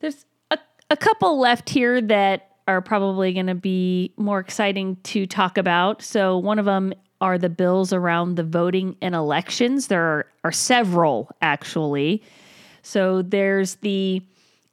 there's 0.01 0.27
a, 0.51 0.59
a 0.91 0.97
couple 0.97 1.39
left 1.39 1.71
here 1.71 2.01
that 2.01 2.49
are 2.67 2.81
probably 2.81 3.33
going 3.33 3.47
to 3.47 3.55
be 3.55 4.13
more 4.17 4.41
exciting 4.41 4.97
to 5.03 5.27
talk 5.27 5.59
about. 5.59 6.03
So 6.03 6.39
one 6.39 6.59
of 6.59 6.65
them 6.65 6.93
are 7.21 7.39
the 7.39 7.49
bills 7.49 7.93
around 7.93 8.37
the 8.37 8.43
voting 8.43 8.97
and 9.03 9.15
elections. 9.15 9.89
There 9.89 10.03
are, 10.03 10.27
are 10.45 10.53
several, 10.53 11.31
actually. 11.43 12.23
So 12.83 13.23
there's 13.23 13.77
the 13.77 14.23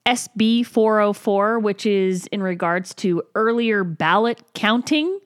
SB 0.06 0.66
404, 0.66 1.60
which 1.60 1.86
is 1.86 2.28
in 2.28 2.42
regards 2.42 2.94
to 2.96 3.22
earlier 3.36 3.84
ballot 3.84 4.42
counting, 4.54 5.20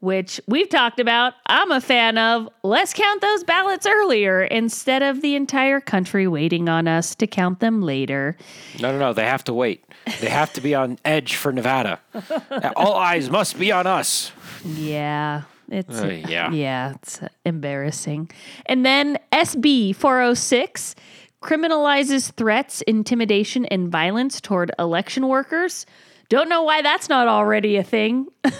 which 0.00 0.40
we've 0.48 0.68
talked 0.68 0.98
about. 0.98 1.34
I'm 1.46 1.70
a 1.70 1.80
fan 1.80 2.18
of. 2.18 2.48
Let's 2.64 2.92
count 2.92 3.20
those 3.20 3.44
ballots 3.44 3.86
earlier 3.86 4.42
instead 4.42 5.02
of 5.02 5.22
the 5.22 5.36
entire 5.36 5.80
country 5.80 6.26
waiting 6.26 6.68
on 6.68 6.88
us 6.88 7.14
to 7.14 7.28
count 7.28 7.60
them 7.60 7.82
later. 7.82 8.36
No, 8.80 8.90
no, 8.90 8.98
no. 8.98 9.12
They 9.12 9.24
have 9.24 9.44
to 9.44 9.54
wait. 9.54 9.84
They 10.20 10.28
have 10.28 10.52
to 10.54 10.60
be 10.60 10.74
on 10.74 10.98
edge 11.04 11.36
for 11.36 11.52
Nevada. 11.52 12.00
All 12.76 12.94
eyes 12.94 13.30
must 13.30 13.58
be 13.58 13.70
on 13.70 13.86
us. 13.86 14.32
Yeah. 14.64 15.42
It's 15.70 16.00
Uh, 16.00 16.20
yeah. 16.28 16.50
yeah, 16.50 16.92
it's 16.94 17.20
embarrassing. 17.44 18.30
And 18.66 18.84
then 18.84 19.18
SB 19.32 19.94
406 19.94 20.94
criminalizes 21.42 22.32
threats, 22.32 22.82
intimidation 22.82 23.66
and 23.66 23.88
violence 23.90 24.40
toward 24.40 24.70
election 24.78 25.28
workers. 25.28 25.86
Don't 26.28 26.48
know 26.48 26.62
why 26.62 26.82
that's 26.82 27.08
not 27.08 27.28
already 27.28 27.76
a 27.76 27.84
thing. 27.84 28.26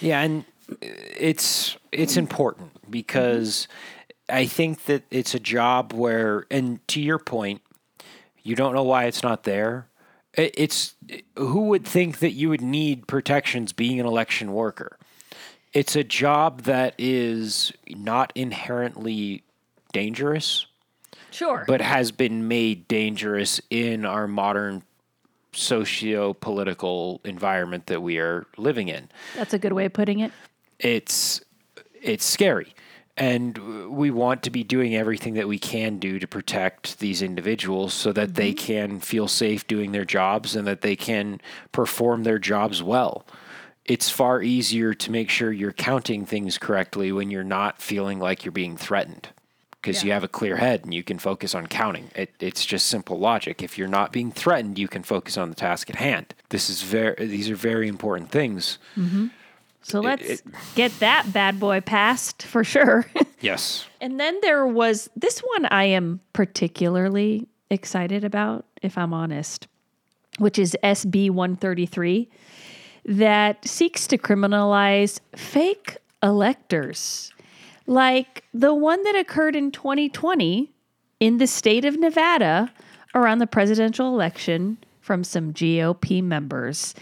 Yeah, 0.00 0.22
and 0.22 0.44
it's 0.80 1.76
it's 1.92 2.16
important 2.16 2.70
because 2.90 3.68
I 4.28 4.46
think 4.46 4.84
that 4.86 5.02
it's 5.10 5.34
a 5.34 5.40
job 5.40 5.92
where, 5.92 6.46
and 6.50 6.86
to 6.88 7.00
your 7.00 7.18
point, 7.18 7.60
you 8.42 8.56
don't 8.56 8.74
know 8.74 8.82
why 8.82 9.04
it's 9.04 9.22
not 9.22 9.44
there. 9.44 9.88
It's 10.34 10.94
who 11.36 11.66
would 11.66 11.84
think 11.84 12.20
that 12.20 12.30
you 12.30 12.48
would 12.48 12.62
need 12.62 13.06
protections 13.06 13.72
being 13.72 14.00
an 14.00 14.06
election 14.06 14.52
worker. 14.52 14.96
It's 15.72 15.94
a 15.94 16.04
job 16.04 16.62
that 16.62 16.94
is 16.98 17.72
not 17.88 18.32
inherently 18.34 19.44
dangerous, 19.92 20.66
Sure. 21.30 21.64
but 21.66 21.80
has 21.80 22.10
been 22.10 22.48
made 22.48 22.88
dangerous 22.88 23.60
in 23.70 24.04
our 24.04 24.26
modern 24.26 24.82
socio-political 25.52 27.20
environment 27.24 27.86
that 27.86 28.00
we 28.00 28.18
are 28.18 28.46
living 28.56 28.88
in 28.88 29.08
that's 29.34 29.52
a 29.52 29.58
good 29.58 29.72
way 29.72 29.84
of 29.84 29.92
putting 29.92 30.20
it. 30.20 30.30
it's 30.78 31.40
it's 32.00 32.24
scary 32.24 32.72
and 33.16 33.58
we 33.88 34.10
want 34.10 34.44
to 34.44 34.50
be 34.50 34.62
doing 34.62 34.94
everything 34.94 35.34
that 35.34 35.48
we 35.48 35.58
can 35.58 35.98
do 35.98 36.18
to 36.18 36.26
protect 36.26 37.00
these 37.00 37.20
individuals 37.20 37.92
so 37.92 38.12
that 38.12 38.36
they 38.36 38.52
mm-hmm. 38.52 38.66
can 38.66 39.00
feel 39.00 39.26
safe 39.26 39.66
doing 39.66 39.92
their 39.92 40.04
jobs 40.04 40.54
and 40.54 40.66
that 40.66 40.82
they 40.82 40.94
can 40.94 41.40
perform 41.72 42.22
their 42.22 42.38
jobs 42.38 42.82
well 42.82 43.26
it's 43.90 44.08
far 44.08 44.40
easier 44.40 44.94
to 44.94 45.10
make 45.10 45.28
sure 45.28 45.50
you're 45.50 45.72
counting 45.72 46.24
things 46.24 46.58
correctly 46.58 47.10
when 47.10 47.28
you're 47.28 47.42
not 47.42 47.82
feeling 47.82 48.20
like 48.20 48.44
you're 48.44 48.52
being 48.52 48.76
threatened 48.76 49.30
because 49.82 50.04
you 50.04 50.12
have 50.12 50.22
a 50.22 50.28
clear 50.28 50.58
head 50.58 50.84
and 50.84 50.94
you 50.94 51.02
can 51.02 51.18
focus 51.18 51.56
on 51.56 51.66
counting. 51.66 52.08
It, 52.14 52.30
it's 52.38 52.64
just 52.64 52.86
simple 52.86 53.18
logic. 53.18 53.64
If 53.64 53.76
you're 53.76 53.88
not 53.88 54.12
being 54.12 54.30
threatened, 54.30 54.78
you 54.78 54.86
can 54.86 55.02
focus 55.02 55.36
on 55.36 55.48
the 55.48 55.56
task 55.56 55.90
at 55.90 55.96
hand. 55.96 56.34
This 56.50 56.70
is 56.70 56.82
very; 56.82 57.26
these 57.26 57.50
are 57.50 57.56
very 57.56 57.88
important 57.88 58.30
things. 58.30 58.78
Mm-hmm. 58.96 59.26
So 59.82 60.00
let's 60.00 60.22
it- 60.22 60.42
get 60.76 60.96
that 61.00 61.32
bad 61.32 61.58
boy 61.58 61.80
passed 61.80 62.44
for 62.44 62.62
sure. 62.62 63.06
Yes. 63.42 63.86
and 64.02 64.20
then 64.20 64.38
there 64.42 64.66
was 64.66 65.08
this 65.16 65.40
one 65.40 65.64
I 65.70 65.84
am 65.84 66.20
particularly 66.34 67.48
excited 67.70 68.22
about, 68.22 68.66
if 68.82 68.98
I'm 68.98 69.14
honest, 69.14 69.66
which 70.36 70.58
is 70.58 70.76
SB 70.84 71.30
133 71.30 72.28
that 73.04 73.66
seeks 73.66 74.06
to 74.08 74.18
criminalize 74.18 75.20
fake 75.34 75.96
electors, 76.22 77.32
like 77.86 78.44
the 78.52 78.74
one 78.74 79.02
that 79.04 79.16
occurred 79.16 79.56
in 79.56 79.70
2020 79.70 80.70
in 81.20 81.38
the 81.38 81.46
state 81.46 81.84
of 81.84 81.98
Nevada 81.98 82.72
around 83.14 83.38
the 83.38 83.46
presidential 83.46 84.08
election 84.08 84.78
from 85.00 85.24
some 85.24 85.52
GOP 85.52 86.22
members. 86.22 86.94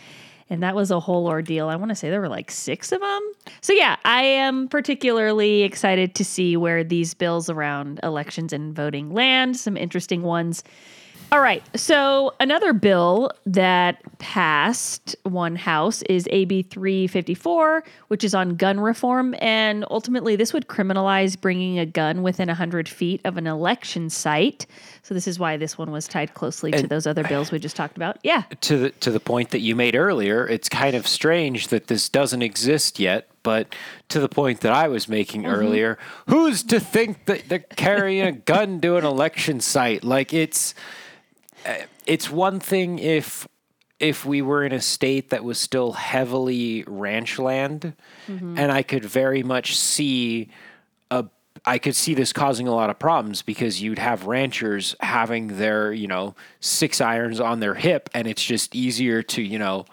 And 0.51 0.63
that 0.63 0.75
was 0.75 0.91
a 0.91 0.99
whole 0.99 1.27
ordeal. 1.27 1.69
I 1.69 1.77
want 1.77 1.91
to 1.91 1.95
say 1.95 2.09
there 2.09 2.23
were 2.23 2.29
like 2.29 2.51
six 2.51 2.91
of 2.91 3.01
them. 3.01 3.33
So, 3.61 3.75
yeah, 3.75 3.97
I 4.05 4.23
am 4.23 4.69
particularly 4.69 5.63
excited 5.63 6.15
to 6.15 6.25
see 6.25 6.57
where 6.57 6.83
these 6.83 7.13
bills 7.13 7.51
around 7.51 8.01
elections 8.03 8.53
and 8.55 8.75
voting 8.75 9.13
land. 9.13 9.59
Some 9.59 9.77
interesting 9.77 10.23
ones. 10.23 10.65
All 11.31 11.41
right. 11.41 11.63
So 11.79 12.33
another 12.41 12.73
bill 12.73 13.31
that 13.45 14.01
passed 14.19 15.15
one 15.25 15.57
house 15.57 16.01
is 16.03 16.27
AB 16.31 16.63
354, 16.63 17.85
which 18.09 18.25
is 18.25 18.35
on 18.35 18.57
gun 18.57 18.81
reform. 18.81 19.35
And 19.39 19.85
ultimately, 19.91 20.37
this 20.37 20.55
would 20.55 20.69
criminalize 20.69 21.39
bringing 21.39 21.79
a 21.79 21.85
gun 21.85 22.23
within 22.23 22.49
100 22.49 22.89
feet 22.89 23.21
of 23.27 23.37
an 23.37 23.47
election 23.47 24.09
site. 24.09 24.67
So 25.03 25.13
this 25.13 25.29
is 25.29 25.39
why 25.39 25.59
this 25.59 25.77
one 25.77 25.91
was 25.91 26.09
tied 26.09 26.33
closely 26.33 26.71
to 26.73 26.87
those 26.87 27.07
other 27.07 27.25
bills 27.25 27.53
we 27.53 27.59
just 27.59 27.77
talked 27.77 27.97
about. 27.97 28.19
Yeah. 28.23 28.45
to 28.63 28.79
the 28.79 28.91
to 28.91 29.11
the 29.11 29.21
point 29.21 29.51
that 29.51 29.61
you 29.61 29.77
made 29.77 29.95
earlier, 29.95 30.47
it's 30.47 30.71
kind 30.71 30.97
of 30.97 31.07
strange 31.07 31.69
that 31.69 31.89
this 31.89 32.09
doesn't 32.09 32.43
exist 32.43 32.99
yet. 32.99 33.29
But 33.43 33.75
to 34.09 34.21
the 34.21 34.29
point 34.29 34.61
that 34.61 34.73
I 34.73 34.89
was 34.89 35.09
making 35.09 35.43
mm-hmm. 35.43 35.55
earlier, 35.55 35.99
who's 36.27 36.63
to 36.65 36.81
think 36.81 37.27
that 37.27 37.49
they're 37.49 37.61
carrying 37.61 38.27
a 38.27 38.33
gun 38.33 38.81
to 38.81 38.97
an 38.97 39.05
election 39.05 39.61
site? 39.61 40.05
Like 40.05 40.33
it's 40.33 40.75
Uh, 41.67 41.75
it's 42.07 42.31
one 42.31 42.61
thing 42.61 42.99
if 42.99 43.47
if 44.01 44.25
we 44.25 44.43
were 44.43 44.65
in 44.65 44.73
a 44.73 44.81
state 44.81 45.31
that 45.31 45.43
was 45.43 45.59
still 45.59 45.93
heavily 45.93 46.85
ranch 46.87 47.39
land, 47.39 47.95
mm-hmm. 48.29 48.57
and 48.57 48.71
I 48.71 48.83
could 48.83 49.05
very 49.05 49.43
much 49.43 49.77
see 49.77 50.49
a 51.11 51.27
I 51.65 51.79
could 51.79 51.97
see 51.97 52.15
this 52.15 52.33
causing 52.33 52.69
a 52.69 52.75
lot 52.75 52.91
of 52.91 52.99
problems 52.99 53.43
because 53.43 53.83
you'd 53.83 53.99
have 53.99 54.27
ranchers 54.27 54.95
having 55.01 55.59
their, 55.59 55.93
you 55.93 56.07
know, 56.07 56.35
six 56.61 57.01
irons 57.01 57.41
on 57.41 57.61
their 57.61 57.75
hip 57.75 58.09
and 58.15 58.27
it's 58.27 58.45
just 58.45 58.75
easier 58.75 59.23
to, 59.23 59.43
you 59.43 59.59
know, 59.59 59.87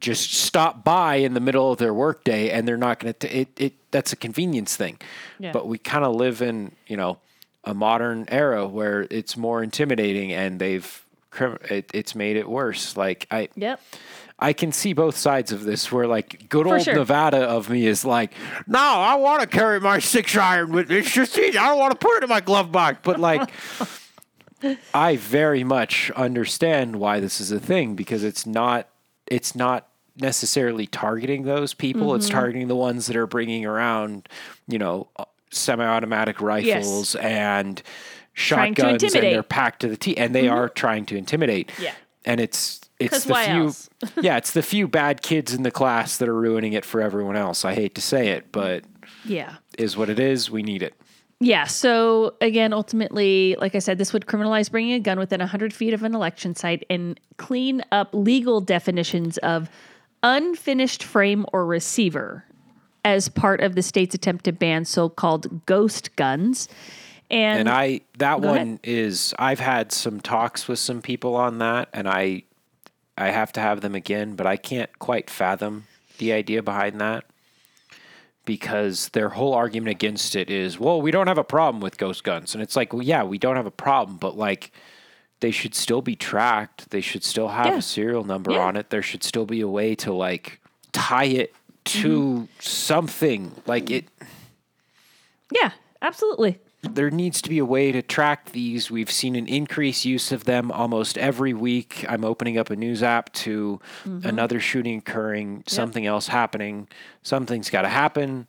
just 0.00 0.32
stop 0.32 0.84
by 0.84 1.16
in 1.16 1.34
the 1.34 1.40
middle 1.40 1.72
of 1.72 1.78
their 1.78 1.94
workday 1.94 2.50
and 2.50 2.68
they're 2.68 2.76
not 2.76 3.00
going 3.00 3.14
to 3.14 3.36
it 3.36 3.48
it 3.56 3.72
that's 3.90 4.12
a 4.12 4.16
convenience 4.16 4.76
thing. 4.76 4.98
Yeah. 5.38 5.52
But 5.52 5.68
we 5.68 5.78
kind 5.78 6.04
of 6.04 6.14
live 6.14 6.42
in, 6.42 6.72
you 6.86 6.96
know, 6.96 7.18
a 7.66 7.74
modern 7.74 8.24
era 8.28 8.66
where 8.66 9.06
it's 9.10 9.36
more 9.36 9.62
intimidating 9.62 10.32
and 10.32 10.58
they've 10.58 11.02
it, 11.68 11.90
it's 11.92 12.14
made 12.14 12.36
it 12.36 12.48
worse. 12.48 12.96
Like 12.96 13.26
I 13.30 13.48
Yep. 13.56 13.80
I 14.38 14.52
can 14.52 14.70
see 14.70 14.92
both 14.92 15.16
sides 15.16 15.50
of 15.50 15.64
this 15.64 15.90
where 15.90 16.06
like 16.06 16.48
good 16.48 16.66
For 16.66 16.74
old 16.76 16.82
sure. 16.84 16.94
Nevada 16.94 17.38
of 17.38 17.68
me 17.70 17.86
is 17.86 18.04
like, 18.04 18.32
no, 18.66 18.78
I 18.78 19.14
want 19.16 19.40
to 19.42 19.46
carry 19.46 19.80
my 19.80 19.98
six 19.98 20.36
iron 20.36 20.72
with 20.72 20.88
me. 20.90 20.98
It's 20.98 21.10
just 21.12 21.36
easy. 21.38 21.58
I 21.58 21.68
don't 21.68 21.78
want 21.78 21.92
to 21.92 21.98
put 21.98 22.18
it 22.18 22.22
in 22.22 22.28
my 22.28 22.40
glove 22.40 22.70
box. 22.72 22.98
But 23.02 23.18
like 23.20 23.50
I 24.94 25.16
very 25.16 25.64
much 25.64 26.10
understand 26.12 26.96
why 26.96 27.20
this 27.20 27.40
is 27.40 27.50
a 27.52 27.60
thing 27.60 27.94
because 27.94 28.24
it's 28.24 28.46
not 28.46 28.88
it's 29.26 29.54
not 29.54 29.88
necessarily 30.18 30.86
targeting 30.86 31.42
those 31.42 31.74
people. 31.74 32.14
It's 32.14 32.26
Mm-hmm. 32.26 32.34
targeting 32.38 32.68
the 32.68 32.76
ones 32.76 33.06
that 33.06 33.16
are 33.16 33.26
bringing 33.26 33.66
around, 33.66 34.28
you 34.66 34.78
know, 34.78 35.08
semi-automatic 35.50 36.40
rifles 36.40 37.14
and 37.16 37.82
shotguns 38.32 39.02
and 39.02 39.12
they're 39.14 39.42
packed 39.42 39.80
to 39.80 39.88
the 39.88 39.96
teeth 39.96 40.18
and 40.18 40.34
they 40.34 40.44
mm-hmm. 40.44 40.54
are 40.54 40.68
trying 40.68 41.06
to 41.06 41.16
intimidate. 41.16 41.72
Yeah. 41.80 41.92
And 42.24 42.40
it's 42.40 42.80
it's 42.98 43.24
the 43.24 43.34
few 43.34 43.72
yeah, 44.22 44.36
it's 44.36 44.52
the 44.52 44.62
few 44.62 44.88
bad 44.88 45.22
kids 45.22 45.54
in 45.54 45.62
the 45.62 45.70
class 45.70 46.18
that 46.18 46.28
are 46.28 46.34
ruining 46.34 46.72
it 46.72 46.84
for 46.84 47.00
everyone 47.00 47.36
else. 47.36 47.64
I 47.64 47.74
hate 47.74 47.94
to 47.94 48.00
say 48.00 48.28
it, 48.28 48.52
but 48.52 48.84
Yeah. 49.24 49.56
is 49.78 49.96
what 49.96 50.10
it 50.10 50.18
is. 50.18 50.50
We 50.50 50.62
need 50.62 50.82
it. 50.82 50.94
Yeah. 51.40 51.64
So 51.64 52.34
again, 52.40 52.72
ultimately, 52.72 53.56
like 53.60 53.74
I 53.74 53.78
said, 53.78 53.98
this 53.98 54.12
would 54.12 54.26
criminalize 54.26 54.70
bringing 54.70 54.94
a 54.94 55.00
gun 55.00 55.18
within 55.18 55.40
100 55.40 55.72
feet 55.72 55.92
of 55.92 56.02
an 56.02 56.14
election 56.14 56.54
site 56.54 56.84
and 56.88 57.18
clean 57.36 57.82
up 57.92 58.08
legal 58.12 58.60
definitions 58.60 59.38
of 59.38 59.70
unfinished 60.22 61.02
frame 61.02 61.46
or 61.52 61.66
receiver 61.66 62.44
as 63.06 63.28
part 63.28 63.60
of 63.60 63.76
the 63.76 63.82
state's 63.82 64.16
attempt 64.16 64.44
to 64.44 64.52
ban 64.52 64.84
so-called 64.84 65.64
ghost 65.64 66.14
guns. 66.16 66.68
And, 67.30 67.60
And 67.60 67.68
I 67.68 68.00
that 68.18 68.40
one 68.40 68.56
ahead. 68.56 68.80
is 68.82 69.32
I've 69.38 69.60
had 69.60 69.92
some 69.92 70.20
talks 70.20 70.66
with 70.66 70.80
some 70.80 71.00
people 71.00 71.36
on 71.36 71.58
that 71.58 71.88
and 71.92 72.08
I 72.08 72.42
I 73.16 73.30
have 73.30 73.52
to 73.52 73.60
have 73.60 73.80
them 73.80 73.94
again, 73.94 74.34
but 74.34 74.46
I 74.46 74.56
can't 74.56 74.90
quite 74.98 75.30
fathom 75.30 75.84
the 76.18 76.32
idea 76.32 76.62
behind 76.64 77.00
that. 77.00 77.24
Because 78.44 79.08
their 79.10 79.30
whole 79.30 79.54
argument 79.54 79.90
against 79.90 80.36
it 80.36 80.50
is, 80.50 80.78
well, 80.78 81.00
we 81.02 81.10
don't 81.10 81.26
have 81.26 81.38
a 81.38 81.42
problem 81.44 81.80
with 81.80 81.98
ghost 81.98 82.22
guns. 82.24 82.54
And 82.54 82.62
it's 82.62 82.76
like, 82.76 82.92
well, 82.92 83.02
yeah, 83.02 83.24
we 83.24 83.38
don't 83.38 83.56
have 83.56 83.66
a 83.66 83.72
problem, 83.72 84.18
but 84.18 84.36
like 84.36 84.70
they 85.40 85.50
should 85.50 85.74
still 85.74 86.02
be 86.02 86.14
tracked. 86.16 86.90
They 86.90 87.00
should 87.00 87.22
still 87.24 87.48
have 87.48 87.66
Yeah. 87.66 87.78
a 87.78 87.82
serial 87.82 88.24
number 88.24 88.52
Yeah. 88.52 88.60
on 88.66 88.76
it. 88.76 88.90
There 88.90 89.02
should 89.02 89.22
still 89.24 89.46
be 89.46 89.60
a 89.60 89.68
way 89.68 89.94
to 89.96 90.12
like 90.12 90.60
tie 90.92 91.24
it 91.24 91.54
to 91.86 92.08
Mm-hmm. 92.08 92.44
something. 92.60 93.52
Like 93.66 93.90
it 93.90 94.06
yeah, 95.50 95.70
absolutely. 96.02 96.58
there 96.82 97.10
needs 97.10 97.40
to 97.42 97.48
be 97.48 97.58
a 97.58 97.64
way 97.64 97.92
to 97.92 98.02
track 98.02 98.50
these. 98.52 98.90
We've 98.90 99.10
seen 99.10 99.36
an 99.36 99.46
increased 99.46 100.04
use 100.04 100.32
of 100.32 100.44
them 100.44 100.70
almost 100.72 101.16
every 101.18 101.54
week. 101.54 102.04
I'm 102.08 102.24
opening 102.24 102.58
up 102.58 102.70
a 102.70 102.76
news 102.76 103.02
app 103.02 103.32
to 103.34 103.80
another 104.04 104.58
shooting 104.60 104.98
occurring, 104.98 105.64
something 105.66 106.04
else 106.06 106.26
happening. 106.28 106.88
Something's 107.22 107.70
got 107.70 107.82
to 107.82 107.88
happen. 107.88 108.46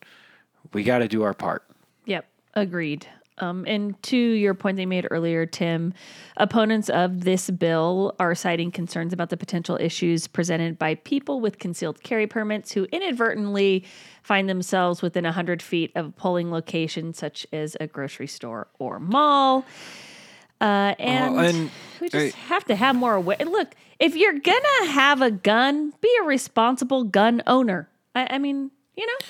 we 0.73 0.83
got 0.83 0.99
to 0.99 1.07
do 1.07 1.23
our 1.23 1.33
part. 1.33 1.63
Yep, 2.05 2.25
agreed. 2.55 3.07
Um, 3.39 3.65
and 3.67 4.01
to 4.03 4.17
your 4.17 4.53
point 4.53 4.77
they 4.77 4.85
made 4.85 5.07
earlier, 5.11 5.45
Tim, 5.45 5.93
opponents 6.37 6.89
of 6.89 7.23
this 7.23 7.49
bill 7.49 8.15
are 8.19 8.33
citing 8.33 8.71
concerns 8.71 9.13
about 9.13 9.29
the 9.29 9.37
potential 9.37 9.77
issues 9.79 10.27
presented 10.27 10.79
by 10.79 10.95
people 10.95 11.39
with 11.39 11.59
concealed 11.59 12.01
carry 12.03 12.27
permits 12.27 12.71
who 12.71 12.85
inadvertently 12.85 13.85
find 14.23 14.49
themselves 14.49 15.01
within 15.01 15.23
100 15.23 15.61
feet 15.61 15.91
of 15.95 16.07
a 16.07 16.11
polling 16.11 16.51
location, 16.51 17.13
such 17.13 17.45
as 17.53 17.77
a 17.79 17.87
grocery 17.87 18.27
store 18.27 18.67
or 18.79 18.99
mall. 18.99 19.65
Uh, 20.59 20.95
and, 20.97 21.35
Well, 21.35 21.45
and, 21.45 21.71
we 22.01 22.09
just 22.09 22.35
uh, 22.35 22.39
have 22.47 22.65
to 22.65 22.75
have 22.75 22.95
more 22.95 23.13
awareness. 23.13 23.49
Look, 23.49 23.75
if 23.99 24.15
you're 24.15 24.39
gonna 24.39 24.91
have 24.91 25.21
a 25.21 25.31
gun, 25.31 25.93
be 26.01 26.09
a 26.21 26.23
responsible 26.25 27.03
gun 27.03 27.43
owner. 27.45 27.87
I, 28.15 28.27
I 28.31 28.37
mean, 28.39 28.71
you 28.95 29.05
know, 29.05 29.27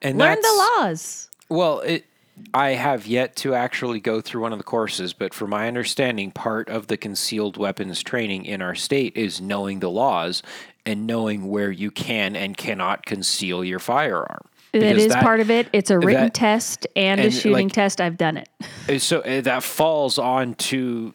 And 0.00 0.18
learn 0.18 0.38
the 0.40 0.68
laws. 0.78 1.28
Well, 1.48 1.80
it. 1.80 2.06
I 2.54 2.70
have 2.70 3.06
yet 3.06 3.36
to 3.36 3.54
actually 3.54 4.00
go 4.00 4.20
through 4.20 4.42
one 4.42 4.52
of 4.52 4.58
the 4.58 4.64
courses, 4.64 5.12
but 5.12 5.32
from 5.34 5.50
my 5.50 5.68
understanding, 5.68 6.30
part 6.30 6.68
of 6.68 6.86
the 6.88 6.96
concealed 6.96 7.56
weapons 7.56 8.02
training 8.02 8.44
in 8.44 8.60
our 8.62 8.74
state 8.74 9.16
is 9.16 9.40
knowing 9.40 9.80
the 9.80 9.90
laws 9.90 10.42
and 10.86 11.06
knowing 11.06 11.48
where 11.48 11.70
you 11.70 11.90
can 11.90 12.34
and 12.36 12.56
cannot 12.56 13.04
conceal 13.06 13.64
your 13.64 13.78
firearm. 13.78 14.46
That 14.72 14.80
Because 14.94 15.06
is 15.06 15.16
part 15.16 15.40
of 15.40 15.50
it. 15.50 15.68
It's 15.72 15.90
a 15.90 15.98
written 15.98 16.24
that- 16.24 16.34
test 16.34 16.86
and, 16.94 17.20
a 17.20 17.30
shooting 17.30 17.66
like- 17.68 17.72
test. 17.72 18.00
I've 18.00 18.16
done 18.16 18.36
it. 18.36 18.48
Uh, 18.88 18.98
So 18.98 19.20
uh, 19.20 19.40
that 19.40 19.62
falls 19.62 20.18
onto 20.18 21.12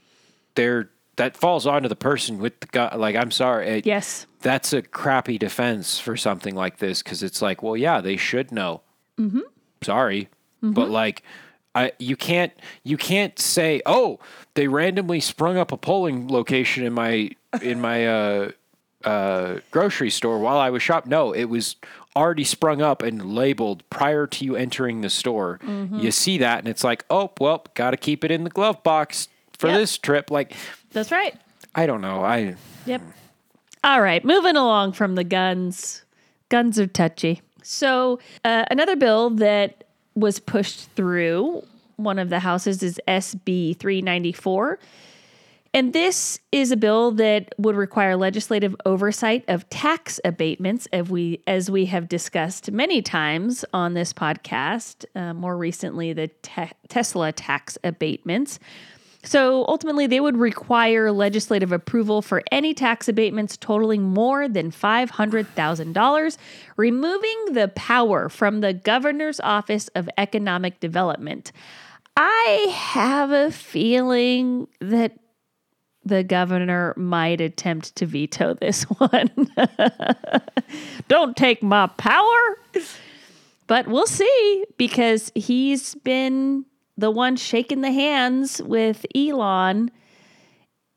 their 0.56 0.90
that 1.18 1.38
falls 1.38 1.66
onto 1.66 1.88
the 1.88 1.96
person 1.96 2.40
with 2.40 2.60
the 2.60 2.68
gun. 2.68 3.00
Like, 3.00 3.16
I'm 3.16 3.32
sorry, 3.32 3.68
it- 3.78 3.86
Yes. 3.86 4.28
that's 4.42 4.74
a 4.74 4.82
crappy 4.82 5.38
defense 5.38 5.98
for 5.98 6.18
something 6.18 6.54
like 6.54 6.80
this 6.80 7.02
because 7.02 7.24
it's 7.24 7.42
like, 7.42 7.64
well, 7.64 7.78
yeah, 7.78 8.02
they 8.02 8.18
should 8.18 8.52
know. 8.52 8.82
Mm-hmm. 9.18 9.40
Sorry, 9.82 10.28
but 10.74 10.90
like, 10.90 11.24
I 11.74 11.92
you 12.00 12.16
can't 12.16 12.54
you 12.84 12.98
can't 12.98 13.38
say, 13.40 13.82
oh, 13.86 14.20
they 14.54 14.68
randomly 14.68 15.20
sprung 15.20 15.58
up 15.58 15.72
a 15.72 15.78
polling 15.78 16.28
location 16.28 16.86
in 16.86 16.94
my 16.94 17.32
in 17.62 17.82
my 17.82 18.08
uh, 18.08 18.52
uh, 19.04 19.60
grocery 19.72 20.10
store 20.10 20.40
while 20.40 20.58
I 20.58 20.70
was 20.70 20.82
shopping. 20.82 21.10
No, 21.10 21.32
it 21.34 21.46
was 21.46 21.76
already 22.16 22.46
sprung 22.46 22.82
up 22.82 23.02
and 23.04 23.36
labeled 23.36 23.84
prior 23.90 24.26
to 24.26 24.46
you 24.46 24.56
entering 24.56 25.02
the 25.02 25.10
store. 25.10 25.60
You 25.92 26.12
see 26.12 26.38
that, 26.38 26.60
and 26.60 26.68
it's 26.68 26.84
like, 26.84 27.04
oh, 27.10 27.32
well, 27.40 27.66
got 27.74 27.92
to 27.92 27.98
keep 27.98 28.24
it 28.24 28.32
in 28.32 28.46
the 28.46 28.50
glove 28.50 28.82
box 28.84 29.28
for 29.58 29.68
Yep. 29.68 29.78
this 29.80 29.98
trip. 29.98 30.32
Like, 30.32 30.54
That's 30.92 31.12
right. 31.12 31.36
I 31.76 31.86
don't 31.86 32.00
know. 32.02 32.24
I 32.24 32.56
Yep. 32.86 33.02
All 33.84 34.02
right, 34.02 34.24
moving 34.24 34.56
along 34.56 34.94
from 34.94 35.16
the 35.16 35.24
guns. 35.26 36.04
Guns 36.50 36.80
are 36.80 36.88
touchy. 36.88 37.42
So, 37.64 38.20
uh, 38.44 38.64
another 38.72 38.96
bill 38.96 39.30
that 39.32 39.85
was 40.16 40.40
pushed 40.40 40.90
through 40.96 41.64
one 41.98 42.20
of 42.20 42.30
the 42.30 42.40
houses 42.40 42.84
is 42.84 43.00
SB 43.08 43.78
394. 43.78 44.80
And 45.74 45.92
this 45.92 46.40
is 46.54 46.72
a 46.72 46.78
bill 46.78 47.12
that 47.12 47.54
would 47.58 47.76
require 47.76 48.16
legislative 48.16 48.76
oversight 48.86 49.44
of 49.50 49.70
tax 49.70 50.22
abatements, 50.24 50.88
as 50.94 51.10
we 51.10 51.42
as 51.48 51.70
we 51.70 51.86
have 51.88 52.08
discussed 52.08 52.72
many 52.72 53.02
times 53.02 53.66
on 53.74 53.94
this 53.94 54.14
podcast. 54.14 55.04
Uh, 55.16 55.34
more 55.34 55.58
recently, 55.58 56.14
the 56.14 56.30
te- 56.42 56.72
Tesla 56.88 57.34
tax 57.34 57.78
abatements. 57.84 58.58
So 59.26 59.66
ultimately, 59.68 60.06
they 60.08 60.20
would 60.20 60.38
require 60.38 61.12
legislative 61.12 61.72
approval 61.72 62.22
for 62.22 62.44
any 62.52 62.74
tax 62.74 63.08
abatements 63.08 63.58
totaling 63.58 64.04
more 64.04 64.48
than 64.48 64.72
$500,000, 64.72 66.38
removing 66.78 67.46
the 67.54 67.68
power 67.76 68.30
from 68.30 68.62
the 68.62 68.74
governor's 68.74 69.40
office 69.40 69.88
of 69.90 70.08
economic 70.18 70.80
development. 70.80 71.52
I 72.16 72.68
have 72.72 73.32
a 73.32 73.52
feeling 73.52 74.68
that 74.80 75.18
the 76.04 76.24
governor 76.24 76.94
might 76.96 77.42
attempt 77.42 77.96
to 77.96 78.06
veto 78.06 78.54
this 78.54 78.84
one. 79.00 79.30
Don't 81.08 81.36
take 81.36 81.64
my 81.64 81.88
power. 81.88 82.58
But 83.68 83.88
we'll 83.88 84.06
see 84.06 84.66
because 84.78 85.32
he's 85.34 85.96
been 85.96 86.66
the 86.98 87.12
one 87.12 87.36
shaking 87.36 87.82
the 87.82 87.92
hands 87.92 88.62
with 88.62 89.06
Elon 89.16 89.92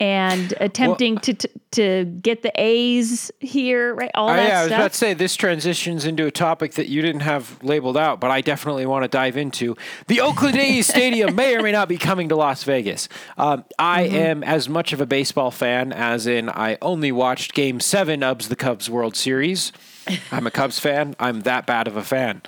and 0.01 0.55
attempting 0.61 1.19
to, 1.19 1.35
to 1.35 1.49
to 1.73 2.05
get 2.05 2.43
the 2.43 2.53
A's 2.55 3.33
here, 3.41 3.95
right? 3.97 4.11
All 4.15 4.31
Oh, 4.31 4.37
that 4.37 4.49
yeah, 4.49 4.61
I 4.61 4.63
was 4.63 4.69
stuff. 4.69 4.79
about 4.79 4.93
to 4.93 4.97
say 4.99 5.13
this 5.15 5.35
transitions 5.35 6.05
into 6.05 6.25
a 6.25 6.31
topic 6.31 6.75
that 6.75 6.87
you 6.89 7.03
didn't 7.03 7.23
have 7.23 7.61
labeled 7.65 7.97
out, 7.97 8.21
but 8.21 8.31
I 8.31 8.41
definitely 8.41 8.87
want 8.87 9.03
to 9.03 9.09
dive 9.09 9.37
into. 9.37 9.77
The 10.07 10.21
Oakland 10.21 10.57
A's 10.57 10.87
Stadium 10.87 11.35
may 11.35 11.57
or 11.57 11.63
may 11.65 11.73
not 11.73 11.89
be 11.89 11.99
coming 11.99 12.29
to 12.29 12.37
Las 12.37 12.63
Vegas. 12.63 13.09
Um, 13.37 13.65
I 13.79 14.05
Mm-hmm. 14.05 14.15
am 14.17 14.45
as 14.45 14.69
much 14.69 14.93
of 14.93 15.01
a 15.01 15.07
baseball 15.07 15.51
fan 15.51 15.93
as 15.93 16.29
in 16.29 16.49
I 16.49 16.79
only 16.81 17.11
watched 17.11 17.53
Game 17.55 17.81
Seven 17.81 18.23
of 18.23 18.49
the 18.49 18.57
Cubs 18.57 18.89
World 18.89 19.17
Series. 19.17 19.73
I'm 20.31 20.47
a 20.47 20.51
Cubs 20.53 20.79
fan. 20.79 21.17
I'm 21.19 21.41
that 21.41 21.67
bad 21.67 21.89
of 21.89 21.97
a 21.97 22.05
fan. 22.05 22.43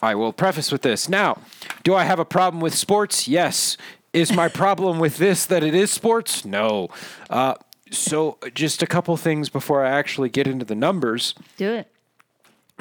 I 0.00 0.14
will 0.14 0.32
preface 0.32 0.72
with 0.72 0.82
this. 0.82 1.08
Now, 1.08 1.38
do 1.82 1.94
I 1.94 2.04
have 2.04 2.18
a 2.18 2.24
problem 2.24 2.60
with 2.60 2.74
sports? 2.74 3.28
Yes. 3.28 3.76
Is 4.12 4.32
my 4.32 4.48
problem 4.62 4.98
with 4.98 5.18
this 5.18 5.46
that 5.46 5.62
it 5.62 5.74
is 5.74 5.90
sports? 5.90 6.44
No. 6.44 6.88
Uh, 7.28 7.54
so, 7.90 8.38
just 8.54 8.82
a 8.82 8.86
couple 8.86 9.16
things 9.16 9.48
before 9.48 9.84
I 9.84 9.90
actually 9.90 10.28
get 10.28 10.46
into 10.46 10.64
the 10.64 10.74
numbers. 10.74 11.34
Do 11.56 11.84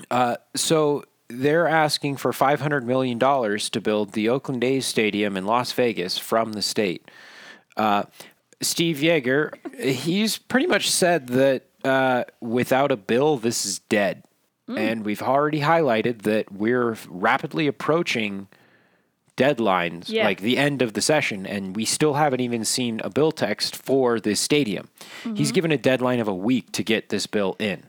it. 0.09 0.41
So, 0.55 1.03
they're 1.27 1.67
asking 1.67 2.17
for 2.17 2.31
$500 2.31 2.83
million 2.83 3.19
to 3.19 3.81
build 3.81 4.13
the 4.13 4.29
Oakland 4.29 4.63
A's 4.63 4.85
Stadium 4.85 5.35
in 5.37 5.45
Las 5.45 5.71
Vegas 5.71 6.17
from 6.17 6.53
the 6.53 6.61
state. 6.61 7.09
Uh, 7.75 8.03
Steve 8.61 8.97
Yeager, 8.97 9.53
he's 9.79 10.37
pretty 10.37 10.67
much 10.67 10.89
said 10.89 11.27
that 11.27 11.65
uh, 11.83 12.23
without 12.39 12.91
a 12.91 12.97
bill, 12.97 13.37
this 13.37 13.65
is 13.65 13.79
dead. 13.79 14.23
Mm. 14.73 14.79
And 14.79 15.05
we've 15.05 15.21
already 15.21 15.61
highlighted 15.61 16.23
that 16.23 16.51
we're 16.51 16.97
rapidly 17.07 17.67
approaching 17.67 18.47
deadlines, 19.35 20.09
Yeah. 20.09 20.25
like 20.25 20.41
the 20.41 20.57
end 20.57 20.81
of 20.81 20.93
the 20.93 21.01
session, 21.01 21.45
and 21.45 21.75
we 21.75 21.85
still 21.85 22.13
haven't 22.13 22.39
even 22.39 22.63
seen 22.65 23.01
a 23.03 23.09
bill 23.09 23.31
text 23.31 23.75
for 23.75 24.19
this 24.19 24.39
stadium. 24.39 24.89
He's 25.23 25.47
mm-hmm. 25.47 25.53
given 25.53 25.71
a 25.71 25.77
deadline 25.77 26.19
of 26.19 26.27
a 26.27 26.35
week 26.35 26.71
to 26.73 26.83
get 26.83 27.09
this 27.09 27.25
bill 27.25 27.55
in. 27.57 27.83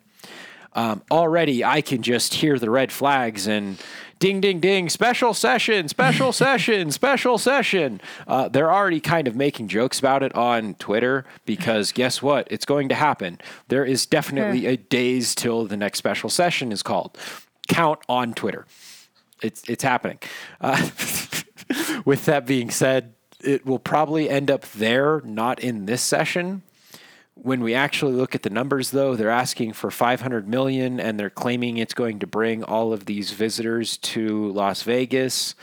Um, 0.74 1.02
already, 1.10 1.64
I 1.64 1.80
can 1.80 2.02
just 2.02 2.34
hear 2.34 2.58
the 2.58 2.70
red 2.70 2.90
flags 2.90 3.46
and 3.46 3.80
ding, 4.18 4.40
ding, 4.40 4.58
ding, 4.58 4.88
special 4.88 5.34
session, 5.34 5.88
special 5.88 6.32
session, 6.44 6.90
special 6.90 7.38
session. 7.38 8.00
Uh, 8.26 8.48
they're 8.48 8.72
already 8.72 9.00
kind 9.00 9.28
of 9.28 9.36
making 9.36 9.68
jokes 9.68 9.98
about 9.98 10.22
it 10.22 10.34
on 10.34 10.74
Twitter 10.74 11.24
because 11.44 11.92
guess 11.92 12.22
what? 12.22 12.48
It's 12.50 12.64
going 12.64 12.88
to 12.88 12.94
happen. 12.94 13.38
There 13.68 13.84
is 13.84 14.06
definitely 14.06 14.66
a 14.66 14.76
days 14.76 15.34
till 15.34 15.66
the 15.66 15.76
next 15.76 15.98
special 15.98 16.30
session 16.30 16.72
is 16.72 16.82
called. 16.82 17.16
Count 17.68 18.00
on 18.08 18.34
Twitter. 18.34 18.66
It's 19.42 19.62
it's 19.68 19.82
happening. 19.82 20.18
Uh, 20.60 20.76
with 22.04 22.24
that 22.24 22.46
being 22.46 22.70
said, 22.70 23.14
it 23.40 23.66
will 23.66 23.78
probably 23.78 24.28
end 24.28 24.50
up 24.50 24.62
there, 24.72 25.20
not 25.22 25.60
in 25.60 25.86
this 25.86 26.02
session. 26.02 26.62
When 27.34 27.60
we 27.62 27.74
actually 27.74 28.12
look 28.12 28.34
at 28.34 28.42
the 28.42 28.50
numbers, 28.50 28.90
though, 28.90 29.16
they're 29.16 29.28
asking 29.28 29.72
for 29.72 29.90
500 29.90 30.48
million, 30.48 31.00
and 31.00 31.18
they're 31.18 31.30
claiming 31.30 31.76
it's 31.76 31.94
going 31.94 32.20
to 32.20 32.26
bring 32.26 32.62
all 32.62 32.92
of 32.92 33.06
these 33.06 33.32
visitors 33.32 33.96
to 33.98 34.52
Las 34.52 34.82
Vegas. 34.82 35.54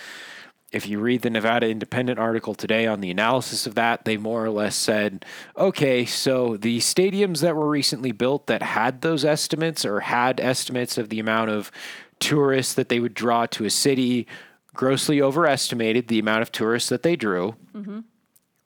If 0.72 0.88
you 0.88 1.00
read 1.00 1.22
the 1.22 1.30
Nevada 1.30 1.70
Independent 1.70 2.20
article 2.20 2.56
today 2.56 2.88
on 2.88 3.02
the 3.02 3.12
analysis 3.12 3.68
of 3.68 3.76
that, 3.76 4.06
they 4.06 4.18
more 4.18 4.46
or 4.46 4.50
less 4.50 4.76
said, 4.76 5.26
okay, 5.58 6.06
so 6.06 6.56
the 6.58 6.80
stadiums 6.80 7.42
that 7.42 7.56
were 7.56 7.70
recently 7.70 8.12
built 8.12 8.48
that 8.48 8.62
had 8.62 9.02
those 9.02 9.26
estimates 9.26 9.86
or 9.86 10.02
had 10.02 10.40
estimates 10.40 10.98
of 10.98 11.10
the 11.10 11.20
amount 11.20 11.52
of 11.52 11.72
tourists 12.20 12.74
that 12.74 12.90
they 12.90 13.00
would 13.00 13.14
draw 13.14 13.46
to 13.48 13.66
a 13.66 13.70
city 13.70 14.28
grossly 14.74 15.22
overestimated 15.22 16.08
the 16.08 16.20
amount 16.20 16.42
of 16.42 16.52
tourists 16.52 16.90
that 16.90 17.04
they 17.04 17.16
drew. 17.16 17.56
Mm-hmm. 17.74 18.00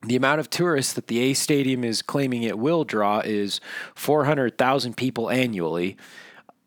The 0.02 0.16
amount 0.16 0.40
of 0.40 0.50
tourists 0.50 0.92
that 0.92 1.08
the 1.08 1.18
A 1.20 1.34
Stadium 1.34 1.82
is 1.82 2.02
claiming 2.02 2.42
it 2.42 2.58
will 2.58 2.84
draw 2.84 3.20
is 3.20 3.60
400,000 3.94 4.96
people 4.96 5.30
annually. 5.30 5.96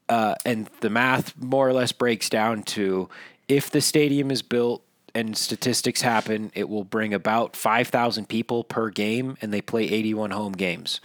Uh, 0.10 0.36
and 0.44 0.70
the 0.82 0.90
math 0.90 1.38
more 1.38 1.68
or 1.68 1.74
less 1.74 1.92
breaks 1.92 2.30
down 2.30 2.64
to 2.64 3.08
if 3.48 3.70
the 3.70 3.82
stadium 3.82 4.32
is 4.32 4.42
built 4.42 4.84
and 5.14 5.38
statistics 5.38 6.02
happen, 6.02 6.52
it 6.56 6.68
will 6.68 6.84
bring 6.84 7.14
about 7.14 7.56
5,000 7.56 8.28
people 8.28 8.64
per 8.64 8.90
game, 8.90 9.38
and 9.42 9.54
they 9.54 9.62
play 9.62 9.84
81 9.84 10.32
home 10.32 10.54
games. 10.54 11.00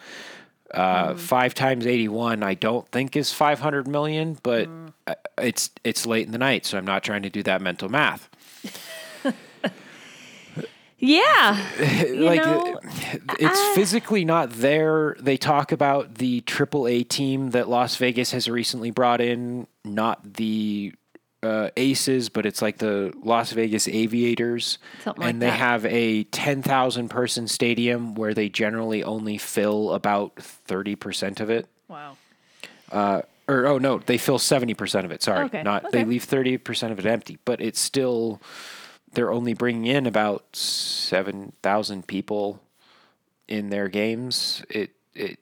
Uh, 0.72 1.14
Five 1.14 1.54
times 1.54 1.86
81, 1.86 2.42
I 2.42 2.54
don't 2.54 2.88
think 2.88 3.16
is 3.16 3.32
500 3.32 3.86
million, 3.86 4.38
but 4.42 4.68
uh 5.06 5.14
it's 5.38 5.70
it's 5.84 6.06
late 6.06 6.26
in 6.26 6.32
the 6.32 6.38
night, 6.38 6.64
so 6.64 6.78
I'm 6.78 6.84
not 6.86 7.02
trying 7.02 7.22
to 7.22 7.30
do 7.30 7.42
that 7.44 7.60
mental 7.60 7.88
math. 7.88 8.28
Yeah. 10.98 11.58
Like 12.14 12.42
know, 12.44 12.80
it's 13.38 13.58
I- 13.60 13.72
physically 13.74 14.24
not 14.24 14.50
there. 14.50 15.16
They 15.20 15.36
talk 15.36 15.72
about 15.72 16.14
the 16.16 16.40
AAA 16.42 17.08
team 17.08 17.50
that 17.50 17.68
Las 17.68 17.96
Vegas 17.96 18.30
has 18.30 18.48
recently 18.48 18.90
brought 18.90 19.20
in, 19.20 19.66
not 19.84 20.34
the 20.34 20.94
uh, 21.42 21.68
Aces, 21.76 22.28
but 22.30 22.46
it's 22.46 22.62
like 22.62 22.78
the 22.78 23.12
Las 23.22 23.52
Vegas 23.52 23.86
Aviators, 23.88 24.78
Something 25.02 25.20
like 25.22 25.30
and 25.30 25.42
they 25.42 25.46
that. 25.46 25.58
have 25.58 25.84
a 25.86 26.24
ten 26.24 26.62
thousand 26.62 27.08
person 27.08 27.48
stadium 27.48 28.14
where 28.14 28.32
they 28.32 28.48
generally 28.48 29.02
only 29.04 29.36
fill 29.36 29.92
about 29.92 30.36
thirty 30.36 30.94
percent 30.94 31.40
of 31.40 31.50
it. 31.50 31.66
Wow. 31.88 32.16
Or 33.46 33.66
oh 33.66 33.76
no, 33.78 33.98
they 33.98 34.16
fill 34.16 34.38
seventy 34.38 34.72
percent 34.74 35.04
of 35.04 35.12
it. 35.12 35.22
Sorry, 35.22 35.44
Okay, 35.46 35.62
not 35.62 35.84
okay. 35.86 35.98
they 35.98 36.04
leave 36.06 36.24
thirty 36.24 36.56
percent 36.56 36.92
of 36.92 36.98
it 36.98 37.04
empty, 37.06 37.38
but 37.44 37.60
it's 37.60 37.80
still 37.80 38.40
they're 39.14 39.32
only 39.32 39.54
bringing 39.54 39.86
in 39.86 40.06
about 40.06 40.56
seven 40.56 41.52
thousand 41.62 42.06
people 42.06 42.60
in 43.48 43.70
their 43.70 43.88
games. 43.88 44.64
It 44.68 44.90
it 45.14 45.38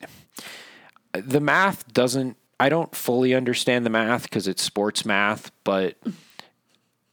the 1.13 1.41
math 1.41 1.93
doesn't. 1.93 2.37
I 2.61 2.69
don't 2.69 2.95
fully 2.95 3.35
understand 3.35 3.85
the 3.85 3.91
math 3.91 4.25
because 4.25 4.47
it's 4.47 4.63
sports 4.63 5.05
math, 5.05 5.51
but 5.65 5.97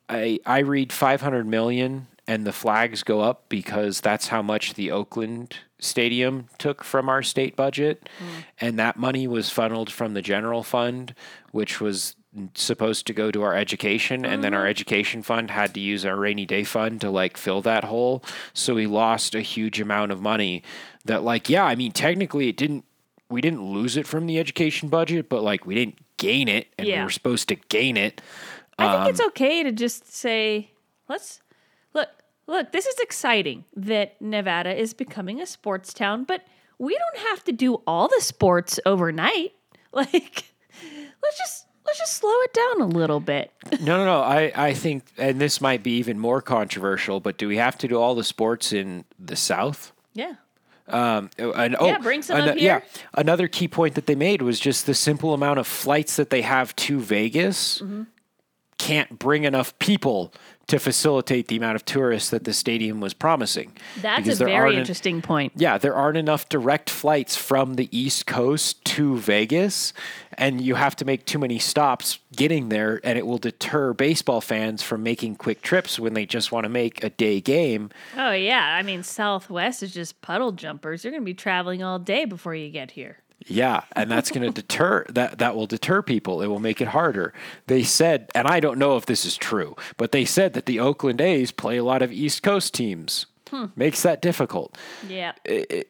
I 0.08 0.39
I 0.45 0.60
read 0.60 0.91
500 0.91 1.48
million 1.48 2.08
and 2.28 2.45
the 2.45 2.52
flags 2.52 3.04
go 3.04 3.22
up 3.22 3.50
because 3.50 4.02
that's 4.02 4.28
how 4.28 4.41
much 4.41 4.76
the 4.76 4.91
Oakland 4.91 5.58
stadium 5.80 6.48
took 6.58 6.84
from 6.84 7.10
our 7.10 7.24
state 7.24 7.56
budget 7.56 8.08
mm. 8.19 8.43
and 8.60 8.78
that 8.78 8.98
money 8.98 9.28
was 9.28 9.50
funneled 9.50 9.89
from 9.89 10.13
the 10.13 10.22
general 10.22 10.62
fund 10.62 11.15
which 11.52 11.80
was 11.80 12.15
supposed 12.54 13.08
to 13.08 13.13
go 13.13 13.32
to 13.32 13.42
our 13.42 13.56
education 13.56 14.24
and 14.26 14.44
then 14.44 14.54
our 14.54 14.68
education 14.68 15.24
fund 15.24 15.50
had 15.50 15.74
to 15.74 15.80
use 15.80 16.06
our 16.06 16.15
rainy 16.15 16.46
day 16.46 16.63
fund 16.63 17.02
to 17.02 17.10
like 17.10 17.38
fill 17.38 17.62
that 17.62 17.86
hole. 17.86 18.24
So 18.54 18.76
we 18.76 18.86
lost 18.86 19.34
a 19.34 19.42
huge 19.42 19.82
amount 19.82 20.12
of 20.12 20.22
money 20.22 20.62
that 21.06 21.24
like 21.24 21.50
yeah 21.50 21.65
I 21.65 21.76
mean 21.76 21.92
technically 21.92 22.48
it 22.48 22.58
didn't 22.58 22.86
we 23.30 23.42
didn't 23.42 23.63
lose 23.63 23.98
it 23.98 24.06
from 24.06 24.28
the 24.28 24.38
education 24.39 24.89
budget 24.89 25.28
but 25.28 25.42
like 25.44 25.65
we 25.65 25.74
didn't 25.76 25.98
gain 26.18 26.48
it 26.48 26.68
and 26.78 26.88
we 26.88 27.04
were 27.04 27.10
supposed 27.10 27.48
to 27.50 27.56
gain 27.56 27.98
it. 27.98 28.22
I 28.78 28.92
think 28.92 29.02
Um, 29.02 29.10
it's 29.10 29.22
okay 29.22 29.63
to 29.63 29.72
just 29.72 30.12
say, 30.13 30.72
let's 31.08 31.42
look, 31.94 32.10
look, 32.48 32.72
this 32.72 32.86
is 32.86 32.98
exciting 33.00 33.65
that 33.76 34.22
Nevada 34.22 34.74
is 34.74 34.94
becoming 34.94 35.42
a 35.42 35.46
sports 35.46 35.94
town, 35.94 36.26
but 36.26 36.46
we 36.78 36.96
don't 36.98 37.28
have 37.30 37.44
to 37.46 37.52
do 37.52 37.82
all 37.88 38.08
the 38.08 38.22
sports 38.22 38.80
overnight. 38.86 39.54
Like, 39.92 40.44
let's 41.24 41.38
just 41.39 41.65
let's 41.89 41.99
just 41.99 42.13
slow 42.13 42.34
it 42.43 42.54
down 42.54 42.82
a 42.82 42.88
little 42.88 43.19
bit. 43.19 43.52
No, 43.82 43.97
no, 43.97 44.06
no. 44.06 44.21
I, 44.21 44.52
I 44.56 44.73
think, 44.73 45.04
and 45.17 45.39
this 45.39 45.62
might 45.62 45.84
be 45.84 45.91
even 45.97 46.19
more 46.19 46.41
controversial, 46.41 47.19
but 47.19 47.38
do 47.38 47.47
we 47.47 47.58
have 47.58 47.78
to 47.80 47.88
do 47.88 47.95
all 47.99 48.13
the 48.15 48.23
sports 48.23 48.73
in 48.73 49.06
the 49.17 49.36
South? 49.36 49.91
Yeah. 50.13 50.34
Um, 50.88 51.30
and, 51.38 51.75
Yeah, 51.80 51.97
bring 51.99 52.21
some 52.23 52.38
up 52.41 52.58
here. 52.58 52.82
Yeah, 52.84 53.02
another 53.13 53.47
key 53.47 53.67
point 53.67 53.95
that 53.95 54.06
they 54.08 54.15
made 54.15 54.41
was 54.41 54.60
just 54.60 54.86
the 54.86 54.93
simple 54.95 55.34
amount 55.34 55.60
of 55.60 55.67
flights 55.67 56.15
that 56.17 56.30
they 56.30 56.41
have 56.41 56.75
to 56.78 56.99
Vegas 56.99 57.80
Mm-hmm. 57.80 58.04
can't 58.78 59.19
bring 59.19 59.43
enough 59.43 59.78
people 59.80 60.34
to 60.70 60.80
facilitate 60.80 61.48
the 61.48 61.58
amount 61.58 61.76
of 61.76 61.84
tourists 61.86 62.30
that 62.30 62.44
the 62.46 62.54
stadium 62.54 63.00
was 63.02 63.14
promising. 63.14 63.74
That's 64.02 64.24
Because 64.24 64.42
a 64.42 64.46
there 64.46 64.62
very 64.62 64.76
interesting 64.78 65.22
point. 65.22 65.54
yeah, 65.56 65.78
there 65.78 65.94
aren't 65.96 66.18
enough 66.18 66.48
direct 66.50 66.90
flights 66.90 67.36
from 67.36 67.76
the 67.76 67.90
East 67.96 68.26
Coast 68.26 68.84
to 68.86 69.18
Vegas, 69.18 69.94
and 70.38 70.62
you 70.62 70.76
have 70.76 70.96
to 70.98 71.06
make 71.06 71.26
too 71.26 71.40
many 71.40 71.60
stops 71.60 72.20
getting 72.36 72.70
there, 72.70 73.02
and 73.04 73.18
it 73.18 73.26
will 73.28 73.38
deter 73.38 73.94
baseball 73.94 74.42
fans 74.42 74.82
from 74.82 75.04
making 75.04 75.36
quick 75.36 75.62
trips 75.62 76.00
when 76.00 76.14
they 76.14 76.26
just 76.26 76.52
want 76.52 76.64
to 76.66 76.70
make 76.70 77.04
a 77.04 77.10
day 77.10 77.42
game. 77.42 77.90
Oh 78.16 78.32
yeah, 78.32 78.76
I 78.80 78.84
mean 78.84 79.04
Southwest 79.04 79.84
is 79.84 79.94
just 79.94 80.22
puddle 80.22 80.52
jumpers. 80.52 81.04
You're 81.04 81.12
going 81.12 81.24
to 81.24 81.26
be 81.26 81.34
traveling 81.34 81.84
all 81.84 82.00
day 82.00 82.26
before 82.26 82.56
you 82.56 82.70
get 82.70 82.92
here. 82.92 83.18
Yeah, 83.47 83.84
and 83.93 84.12
that's 84.12 84.32
going 84.32 84.45
to 84.45 84.62
deter 84.62 85.06
that 85.10 85.39
that 85.39 85.56
will 85.56 85.65
deter 85.65 86.02
people. 86.02 86.41
It 86.41 86.47
will 86.47 86.60
make 86.60 86.82
it 86.82 86.89
harder. 86.89 87.34
They 87.67 87.84
said, 87.84 88.30
and 88.36 88.47
I 88.47 88.60
don't 88.60 88.78
know 88.78 88.97
if 88.97 89.06
this 89.06 89.25
is 89.25 89.38
true, 89.38 89.75
but 89.97 90.12
they 90.12 90.25
said 90.25 90.54
that 90.54 90.65
the 90.65 90.80
Oakland 90.80 91.21
A's 91.21 91.52
play 91.52 91.78
a 91.78 91.84
lot 91.84 92.02
of 92.02 92.12
East 92.12 92.43
Coast 92.43 92.73
teams. 92.73 93.25
Hmm. 93.49 93.67
Makes 93.75 94.04
that 94.04 94.21
difficult. 94.21 94.78
Yeah. 95.08 95.32
it 95.43 95.89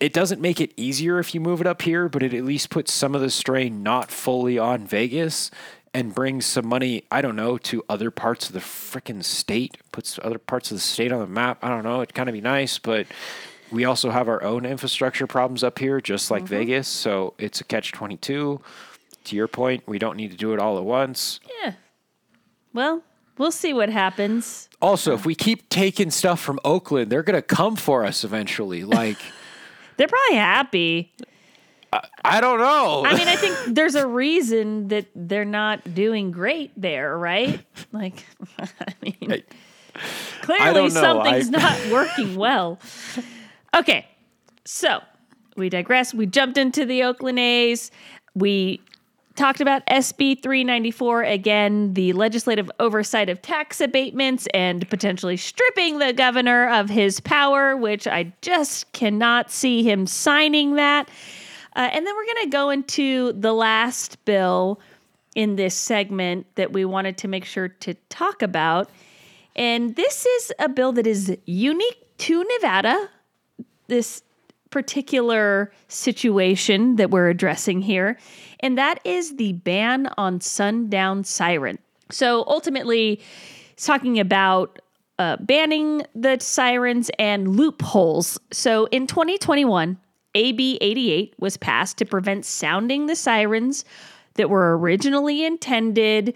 it 0.00 0.12
doesn't 0.12 0.40
make 0.40 0.60
it 0.60 0.72
easier 0.76 1.18
if 1.18 1.34
you 1.34 1.40
move 1.40 1.60
it 1.60 1.66
up 1.66 1.82
here, 1.82 2.08
but 2.08 2.22
it 2.22 2.32
at 2.32 2.44
least 2.44 2.70
puts 2.70 2.92
some 2.92 3.14
of 3.14 3.20
the 3.20 3.30
strain 3.30 3.82
not 3.82 4.10
fully 4.10 4.58
on 4.58 4.86
Vegas 4.86 5.50
and 5.92 6.14
brings 6.14 6.46
some 6.46 6.68
money, 6.68 7.04
I 7.10 7.20
don't 7.22 7.34
know, 7.34 7.58
to 7.58 7.82
other 7.88 8.10
parts 8.10 8.48
of 8.48 8.52
the 8.52 8.60
frickin' 8.60 9.24
state, 9.24 9.78
puts 9.90 10.18
other 10.22 10.38
parts 10.38 10.70
of 10.70 10.76
the 10.76 10.82
state 10.82 11.10
on 11.10 11.20
the 11.20 11.26
map. 11.26 11.64
I 11.64 11.68
don't 11.68 11.82
know, 11.82 12.02
it'd 12.02 12.14
kind 12.14 12.28
of 12.28 12.34
be 12.34 12.40
nice, 12.40 12.78
but 12.78 13.06
we 13.70 13.84
also 13.84 14.10
have 14.10 14.28
our 14.28 14.42
own 14.42 14.64
infrastructure 14.64 15.26
problems 15.26 15.62
up 15.62 15.78
here, 15.78 16.00
just 16.00 16.30
like 16.30 16.44
mm-hmm. 16.44 16.54
Vegas. 16.54 16.88
So 16.88 17.34
it's 17.38 17.60
a 17.60 17.64
catch 17.64 17.92
22. 17.92 18.60
To 19.24 19.36
your 19.36 19.48
point, 19.48 19.82
we 19.86 19.98
don't 19.98 20.16
need 20.16 20.30
to 20.30 20.36
do 20.36 20.52
it 20.54 20.58
all 20.58 20.78
at 20.78 20.84
once. 20.84 21.40
Yeah. 21.62 21.72
Well, 22.72 23.02
we'll 23.36 23.50
see 23.50 23.74
what 23.74 23.90
happens. 23.90 24.68
Also, 24.80 25.14
if 25.14 25.20
uh. 25.20 25.26
we 25.26 25.34
keep 25.34 25.68
taking 25.68 26.10
stuff 26.10 26.40
from 26.40 26.58
Oakland, 26.64 27.10
they're 27.10 27.22
going 27.22 27.34
to 27.34 27.42
come 27.42 27.76
for 27.76 28.04
us 28.04 28.24
eventually. 28.24 28.84
Like, 28.98 29.18
They're 29.96 30.08
probably 30.08 30.36
happy. 30.36 31.12
I 32.24 32.40
don't 32.40 32.58
know. 32.58 33.04
I 33.06 33.16
mean, 33.16 33.28
I 33.28 33.36
think 33.36 33.74
there's 33.74 33.94
a 33.94 34.06
reason 34.06 34.88
that 34.88 35.06
they're 35.14 35.44
not 35.44 35.94
doing 35.94 36.30
great 36.30 36.70
there, 36.76 37.16
right? 37.16 37.60
Like, 37.92 38.24
I 38.58 38.94
mean, 39.00 39.32
I 39.32 39.42
clearly 40.42 40.72
don't 40.74 40.90
something's 40.90 41.48
I- 41.48 41.58
not 41.58 41.92
working 41.92 42.36
well. 42.36 42.78
Okay, 43.74 44.06
so 44.64 45.00
we 45.56 45.68
digress. 45.68 46.14
We 46.14 46.26
jumped 46.26 46.58
into 46.58 46.84
the 46.84 47.02
Oakland 47.02 47.38
A's. 47.38 47.90
We 48.34 48.80
talked 49.38 49.60
about 49.60 49.86
SB 49.86 50.42
394 50.42 51.22
again, 51.22 51.94
the 51.94 52.12
legislative 52.12 52.70
oversight 52.80 53.28
of 53.28 53.40
tax 53.40 53.80
abatements 53.80 54.48
and 54.52 54.88
potentially 54.90 55.36
stripping 55.36 56.00
the 56.00 56.12
governor 56.12 56.68
of 56.68 56.90
his 56.90 57.20
power, 57.20 57.76
which 57.76 58.06
I 58.08 58.32
just 58.42 58.92
cannot 58.92 59.50
see 59.50 59.82
him 59.88 60.06
signing 60.06 60.74
that. 60.74 61.08
Uh, 61.76 61.88
and 61.92 62.04
then 62.04 62.16
we're 62.16 62.24
going 62.24 62.44
to 62.44 62.50
go 62.50 62.70
into 62.70 63.32
the 63.34 63.52
last 63.52 64.24
bill 64.24 64.80
in 65.36 65.54
this 65.54 65.76
segment 65.76 66.46
that 66.56 66.72
we 66.72 66.84
wanted 66.84 67.16
to 67.18 67.28
make 67.28 67.44
sure 67.44 67.68
to 67.68 67.94
talk 68.08 68.42
about. 68.42 68.90
And 69.54 69.94
this 69.94 70.26
is 70.26 70.52
a 70.58 70.68
bill 70.68 70.90
that 70.92 71.06
is 71.06 71.36
unique 71.46 72.18
to 72.18 72.44
Nevada, 72.44 73.08
this 73.88 74.22
particular 74.70 75.72
situation 75.88 76.96
that 76.96 77.10
we're 77.10 77.28
addressing 77.28 77.80
here, 77.80 78.18
and 78.60 78.78
that 78.78 79.00
is 79.04 79.36
the 79.36 79.54
ban 79.54 80.08
on 80.16 80.40
sundown 80.40 81.24
siren. 81.24 81.78
So 82.10 82.44
ultimately, 82.46 83.20
it's 83.72 83.86
talking 83.86 84.18
about 84.18 84.80
uh, 85.18 85.36
banning 85.40 86.02
the 86.14 86.38
sirens 86.40 87.10
and 87.18 87.56
loopholes. 87.56 88.38
So 88.52 88.86
in 88.86 89.06
2021, 89.06 89.98
AB 90.34 90.78
88 90.80 91.34
was 91.38 91.56
passed 91.56 91.98
to 91.98 92.04
prevent 92.04 92.44
sounding 92.44 93.06
the 93.06 93.16
sirens 93.16 93.84
that 94.34 94.50
were 94.50 94.78
originally 94.78 95.44
intended 95.44 96.34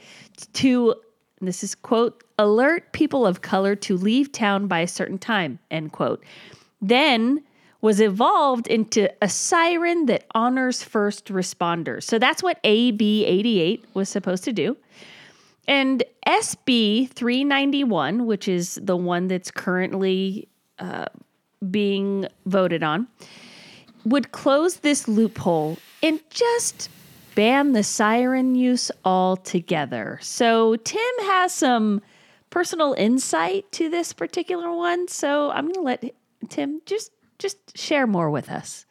to, 0.54 0.94
this 1.40 1.62
is 1.62 1.74
quote, 1.74 2.24
alert 2.38 2.92
people 2.92 3.26
of 3.26 3.42
color 3.42 3.76
to 3.76 3.96
leave 3.96 4.32
town 4.32 4.66
by 4.66 4.80
a 4.80 4.88
certain 4.88 5.18
time, 5.18 5.58
end 5.70 5.92
quote. 5.92 6.24
Then 6.82 7.42
was 7.80 8.00
evolved 8.00 8.66
into 8.68 9.10
a 9.22 9.28
siren 9.28 10.06
that 10.06 10.24
honors 10.34 10.82
first 10.82 11.26
responders. 11.26 12.04
So 12.04 12.18
that's 12.18 12.42
what 12.42 12.58
AB 12.64 13.24
88 13.24 13.84
was 13.94 14.08
supposed 14.08 14.44
to 14.44 14.52
do. 14.52 14.76
And 15.66 16.02
SB 16.26 17.10
391, 17.10 18.26
which 18.26 18.48
is 18.48 18.78
the 18.82 18.96
one 18.96 19.28
that's 19.28 19.50
currently 19.50 20.48
uh, 20.78 21.06
being 21.70 22.26
voted 22.46 22.82
on, 22.82 23.08
would 24.04 24.32
close 24.32 24.76
this 24.76 25.06
loophole 25.06 25.78
and 26.02 26.20
just 26.30 26.88
ban 27.34 27.72
the 27.72 27.82
siren 27.82 28.54
use 28.54 28.90
altogether. 29.04 30.18
So 30.22 30.76
Tim 30.76 31.14
has 31.20 31.52
some 31.52 32.02
personal 32.50 32.92
insight 32.94 33.70
to 33.72 33.88
this 33.88 34.12
particular 34.12 34.72
one. 34.72 35.08
So 35.08 35.50
I'm 35.50 35.64
going 35.64 35.74
to 35.74 35.80
let 35.80 36.14
Tim 36.48 36.80
just 36.86 37.12
just 37.38 37.76
share 37.76 38.06
more 38.06 38.30
with 38.30 38.50
us. 38.50 38.86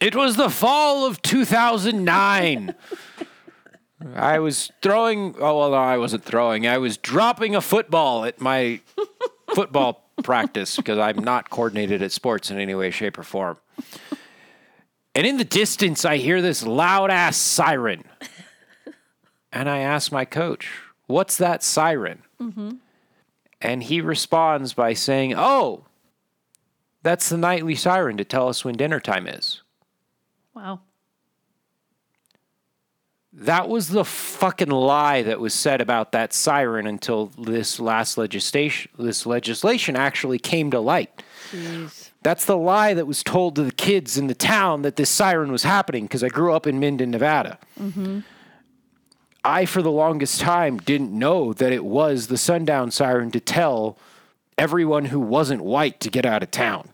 It 0.00 0.16
was 0.16 0.36
the 0.36 0.50
fall 0.50 1.06
of 1.06 1.22
2009. 1.22 2.74
I 4.16 4.40
was 4.40 4.72
throwing, 4.82 5.36
oh, 5.38 5.58
well, 5.60 5.70
no, 5.70 5.76
I 5.76 5.96
wasn't 5.96 6.24
throwing. 6.24 6.66
I 6.66 6.78
was 6.78 6.96
dropping 6.96 7.54
a 7.54 7.60
football 7.60 8.24
at 8.24 8.40
my 8.40 8.80
football 9.54 10.10
practice 10.24 10.76
because 10.76 10.98
I'm 10.98 11.22
not 11.22 11.50
coordinated 11.50 12.02
at 12.02 12.10
sports 12.10 12.50
in 12.50 12.58
any 12.58 12.74
way, 12.74 12.90
shape, 12.90 13.16
or 13.16 13.22
form. 13.22 13.58
And 15.14 15.26
in 15.26 15.36
the 15.36 15.44
distance, 15.44 16.04
I 16.04 16.16
hear 16.16 16.42
this 16.42 16.64
loud 16.64 17.10
ass 17.10 17.36
siren. 17.36 18.02
And 19.52 19.68
I 19.68 19.78
ask 19.78 20.10
my 20.10 20.24
coach, 20.24 20.68
What's 21.06 21.36
that 21.36 21.62
siren? 21.62 22.22
Mm-hmm. 22.40 22.70
And 23.60 23.82
he 23.82 24.00
responds 24.00 24.72
by 24.72 24.94
saying, 24.94 25.34
Oh, 25.36 25.84
that's 27.02 27.28
the 27.28 27.36
nightly 27.36 27.74
siren 27.74 28.16
to 28.16 28.24
tell 28.24 28.48
us 28.48 28.64
when 28.64 28.76
dinner 28.76 29.00
time 29.00 29.26
is. 29.26 29.62
Wow. 30.54 30.80
That 33.34 33.68
was 33.68 33.88
the 33.88 34.04
fucking 34.04 34.68
lie 34.68 35.22
that 35.22 35.40
was 35.40 35.54
said 35.54 35.80
about 35.80 36.12
that 36.12 36.34
siren 36.34 36.86
until 36.86 37.26
this 37.38 37.80
last 37.80 38.18
legislation 38.18 38.90
this 38.98 39.24
legislation 39.24 39.96
actually 39.96 40.38
came 40.38 40.70
to 40.70 40.80
light. 40.80 41.22
Jeez. 41.50 42.10
That's 42.22 42.44
the 42.44 42.58
lie 42.58 42.94
that 42.94 43.06
was 43.06 43.22
told 43.22 43.56
to 43.56 43.64
the 43.64 43.72
kids 43.72 44.18
in 44.18 44.26
the 44.26 44.34
town 44.34 44.82
that 44.82 44.96
this 44.96 45.10
siren 45.10 45.50
was 45.50 45.62
happening 45.62 46.04
because 46.04 46.22
I 46.22 46.28
grew 46.28 46.52
up 46.52 46.66
in 46.66 46.78
Minden, 46.78 47.10
Nevada. 47.10 47.58
Mm-hmm. 47.80 48.20
I, 49.44 49.64
for 49.64 49.82
the 49.82 49.90
longest 49.90 50.40
time, 50.40 50.78
didn't 50.78 51.16
know 51.18 51.52
that 51.52 51.72
it 51.72 51.84
was 51.84 52.28
the 52.28 52.38
sundown 52.38 52.92
siren 52.92 53.32
to 53.32 53.40
tell 53.40 53.98
everyone 54.56 55.06
who 55.06 55.18
wasn't 55.18 55.62
white 55.64 55.98
to 56.00 56.10
get 56.10 56.24
out 56.24 56.44
of 56.44 56.52
town. 56.52 56.90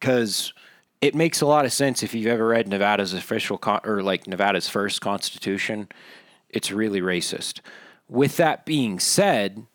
Because 0.00 0.52
it 1.00 1.14
makes 1.14 1.40
a 1.40 1.46
lot 1.46 1.64
of 1.64 1.72
sense 1.72 2.02
if 2.02 2.14
you've 2.14 2.26
ever 2.26 2.48
read 2.48 2.68
Nevada's 2.68 3.14
official 3.14 3.58
con- 3.58 3.80
or 3.84 4.02
like 4.02 4.26
Nevada's 4.26 4.68
first 4.68 5.00
constitution. 5.00 5.88
It's 6.48 6.72
really 6.72 7.00
racist. 7.00 7.60
With 8.08 8.36
that 8.38 8.66
being 8.66 8.98
said, 8.98 9.66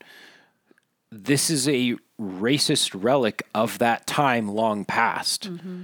this 1.12 1.50
is 1.50 1.68
a 1.68 1.96
racist 2.20 2.92
relic 3.02 3.48
of 3.54 3.80
that 3.80 4.06
time 4.06 4.50
long 4.50 4.86
past. 4.86 5.50
Mm-hmm. 5.52 5.84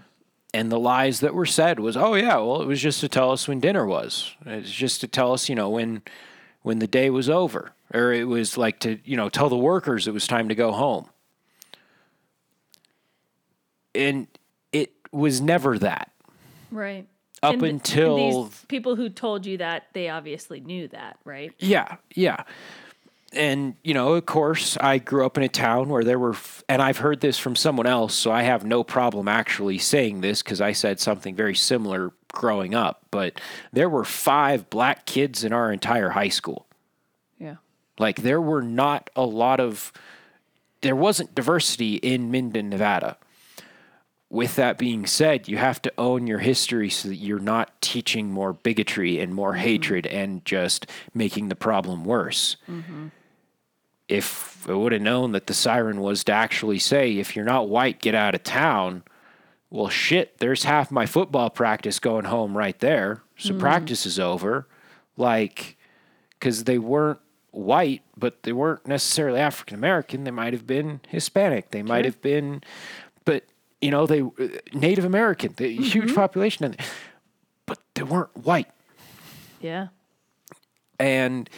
And 0.53 0.71
the 0.71 0.79
lies 0.79 1.21
that 1.21 1.33
were 1.33 1.45
said 1.45 1.79
was, 1.79 1.95
oh 1.95 2.15
yeah, 2.15 2.35
well 2.37 2.61
it 2.61 2.67
was 2.67 2.81
just 2.81 2.99
to 2.99 3.07
tell 3.07 3.31
us 3.31 3.47
when 3.47 3.61
dinner 3.61 3.85
was. 3.85 4.35
It's 4.45 4.71
just 4.71 4.99
to 5.01 5.07
tell 5.07 5.31
us, 5.31 5.47
you 5.47 5.55
know, 5.55 5.69
when 5.69 6.01
when 6.61 6.79
the 6.79 6.87
day 6.87 7.09
was 7.09 7.29
over, 7.29 7.71
or 7.93 8.13
it 8.13 8.25
was 8.25 8.57
like 8.57 8.79
to, 8.79 8.99
you 9.03 9.17
know, 9.17 9.29
tell 9.29 9.49
the 9.49 9.55
workers 9.55 10.07
it 10.07 10.13
was 10.13 10.27
time 10.27 10.49
to 10.49 10.55
go 10.55 10.71
home. 10.71 11.09
And 13.93 14.27
it 14.71 14.91
was 15.11 15.41
never 15.41 15.77
that. 15.79 16.11
Right. 16.71 17.07
Up 17.43 17.53
And 17.55 17.63
until- 17.63 18.43
these 18.45 18.65
people 18.67 18.95
who 18.95 19.09
told 19.09 19.45
you 19.45 19.57
that, 19.57 19.87
they 19.93 20.09
obviously 20.09 20.59
knew 20.59 20.87
that, 20.89 21.17
right? 21.25 21.51
Yeah, 21.59 21.95
yeah. 22.13 22.43
And, 23.33 23.75
you 23.81 23.93
know, 23.93 24.13
of 24.13 24.25
course, 24.25 24.77
I 24.81 24.97
grew 24.97 25.25
up 25.25 25.37
in 25.37 25.43
a 25.43 25.49
town 25.49 25.87
where 25.89 26.03
there 26.03 26.19
were, 26.19 26.33
f- 26.33 26.63
and 26.67 26.81
I've 26.81 26.97
heard 26.97 27.21
this 27.21 27.37
from 27.39 27.55
someone 27.55 27.87
else, 27.87 28.13
so 28.13 28.29
I 28.29 28.43
have 28.43 28.65
no 28.65 28.83
problem 28.83 29.27
actually 29.29 29.77
saying 29.77 30.19
this 30.19 30.43
because 30.43 30.59
I 30.59 30.73
said 30.73 30.99
something 30.99 31.33
very 31.33 31.55
similar 31.55 32.11
growing 32.33 32.75
up. 32.75 33.05
But 33.09 33.39
there 33.71 33.87
were 33.89 34.03
five 34.03 34.69
black 34.69 35.05
kids 35.05 35.45
in 35.45 35.53
our 35.53 35.71
entire 35.71 36.09
high 36.09 36.27
school. 36.27 36.67
Yeah. 37.39 37.55
Like, 37.97 38.21
there 38.21 38.41
were 38.41 38.61
not 38.61 39.09
a 39.15 39.23
lot 39.25 39.61
of, 39.61 39.93
there 40.81 40.95
wasn't 40.95 41.33
diversity 41.33 41.95
in 41.95 42.31
Minden, 42.31 42.69
Nevada. 42.69 43.17
With 44.31 44.55
that 44.55 44.77
being 44.77 45.05
said, 45.05 45.49
you 45.49 45.57
have 45.57 45.81
to 45.81 45.91
own 45.97 46.25
your 46.25 46.39
history 46.39 46.89
so 46.89 47.09
that 47.09 47.17
you're 47.17 47.37
not 47.37 47.81
teaching 47.81 48.31
more 48.31 48.53
bigotry 48.53 49.19
and 49.19 49.35
more 49.35 49.51
mm-hmm. 49.51 49.59
hatred 49.59 50.07
and 50.07 50.45
just 50.45 50.87
making 51.13 51.49
the 51.49 51.55
problem 51.55 52.05
worse. 52.05 52.55
Mm-hmm. 52.69 53.07
If 54.07 54.69
I 54.69 54.73
would 54.73 54.93
have 54.93 55.01
known 55.01 55.33
that 55.33 55.47
the 55.47 55.53
siren 55.53 55.99
was 55.99 56.23
to 56.23 56.31
actually 56.31 56.79
say, 56.79 57.17
if 57.17 57.35
you're 57.35 57.43
not 57.43 57.67
white, 57.67 57.99
get 57.99 58.15
out 58.15 58.33
of 58.33 58.43
town, 58.43 59.03
well, 59.69 59.89
shit, 59.89 60.37
there's 60.37 60.63
half 60.63 60.91
my 60.91 61.05
football 61.05 61.49
practice 61.49 61.99
going 61.99 62.25
home 62.25 62.57
right 62.57 62.79
there. 62.79 63.23
So 63.37 63.49
mm-hmm. 63.49 63.59
practice 63.59 64.05
is 64.05 64.17
over. 64.17 64.65
Like, 65.17 65.77
because 66.39 66.63
they 66.63 66.77
weren't 66.77 67.19
white, 67.51 68.01
but 68.15 68.43
they 68.43 68.53
weren't 68.53 68.87
necessarily 68.87 69.41
African 69.41 69.75
American. 69.75 70.23
They 70.23 70.31
might 70.31 70.53
have 70.53 70.65
been 70.65 71.01
Hispanic. 71.09 71.71
They 71.71 71.83
might 71.83 72.05
have 72.05 72.21
been, 72.21 72.63
but 73.25 73.43
you 73.81 73.91
know, 73.91 74.05
they 74.05 74.21
uh, 74.21 74.47
Native 74.73 75.05
American. 75.05 75.53
The 75.57 75.75
huge 75.75 76.05
mm-hmm. 76.05 76.15
population, 76.15 76.75
but 77.65 77.79
they 77.95 78.03
weren't 78.03 78.35
white. 78.37 78.69
Yeah. 79.59 79.87
And 80.99 81.49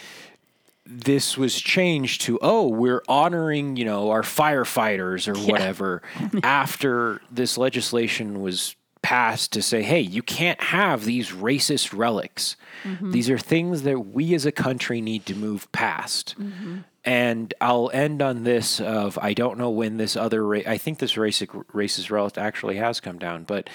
this 0.86 1.36
was 1.36 1.58
changed 1.60 2.22
to 2.22 2.38
oh, 2.42 2.68
we're 2.68 3.02
honoring 3.08 3.76
you 3.76 3.84
know 3.84 4.10
our 4.10 4.22
firefighters 4.22 5.28
or 5.28 5.38
whatever 5.50 6.02
after 6.42 7.20
this 7.30 7.56
legislation 7.56 8.42
was 8.42 8.76
passed 9.04 9.52
to 9.52 9.60
say, 9.60 9.82
hey, 9.82 10.00
you 10.00 10.22
can't 10.22 10.60
have 10.62 11.04
these 11.04 11.30
racist 11.30 11.94
relics. 11.94 12.56
Mm-hmm. 12.84 13.10
These 13.10 13.28
are 13.28 13.36
things 13.36 13.82
that 13.82 13.98
we 13.98 14.34
as 14.34 14.46
a 14.46 14.52
country 14.52 15.02
need 15.02 15.26
to 15.26 15.34
move 15.34 15.70
past. 15.72 16.34
Mm-hmm. 16.40 16.78
And 17.04 17.52
I'll 17.60 17.90
end 17.92 18.22
on 18.22 18.44
this 18.44 18.80
of 18.80 19.18
I 19.20 19.34
don't 19.34 19.58
know 19.58 19.70
when 19.70 19.98
this 19.98 20.16
other 20.16 20.46
ra- 20.46 20.60
I 20.66 20.78
think 20.78 20.98
this 20.98 21.14
racist 21.14 21.48
racist 21.66 22.10
relic 22.10 22.38
actually 22.38 22.76
has 22.76 23.00
come 23.00 23.18
down, 23.18 23.44
but 23.44 23.68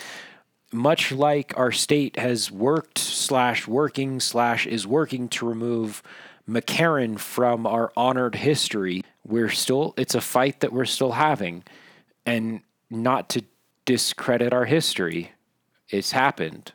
much 0.71 1.11
like 1.11 1.57
our 1.57 1.71
state 1.71 2.17
has 2.17 2.51
worked 2.51 2.97
slash 2.97 3.67
working 3.67 4.19
slash 4.19 4.65
is 4.67 4.85
working 4.87 5.27
to 5.29 5.47
remove 5.47 6.01
McCarran 6.47 7.19
from 7.19 7.67
our 7.67 7.91
honored 7.95 8.35
history, 8.35 9.03
we're 9.23 9.49
still 9.49 9.93
it's 9.97 10.15
a 10.15 10.21
fight 10.21 10.61
that 10.61 10.73
we're 10.73 10.85
still 10.85 11.11
having, 11.11 11.63
and 12.25 12.61
not 12.89 13.29
to 13.29 13.43
discredit 13.85 14.53
our 14.53 14.65
history, 14.65 15.31
it's 15.89 16.11
happened, 16.11 16.71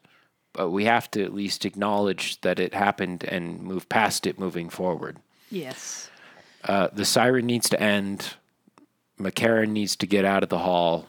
but 0.53 0.71
we 0.71 0.85
have 0.85 1.11
to 1.13 1.25
at 1.25 1.35
least 1.35 1.65
acknowledge 1.65 2.41
that 2.43 2.59
it 2.59 2.75
happened 2.75 3.25
and 3.25 3.61
move 3.61 3.89
past 3.89 4.27
it 4.27 4.39
moving 4.39 4.69
forward. 4.69 5.19
Yes. 5.51 6.11
Uh, 6.65 6.89
the 6.93 7.05
siren 7.05 7.47
needs 7.47 7.69
to 7.69 7.81
end. 7.81 8.35
McCarran 9.19 9.69
needs 9.71 9.97
to 9.97 10.07
get 10.07 10.25
out 10.25 10.43
of 10.43 10.49
the 10.49 10.59
hall. 10.59 11.07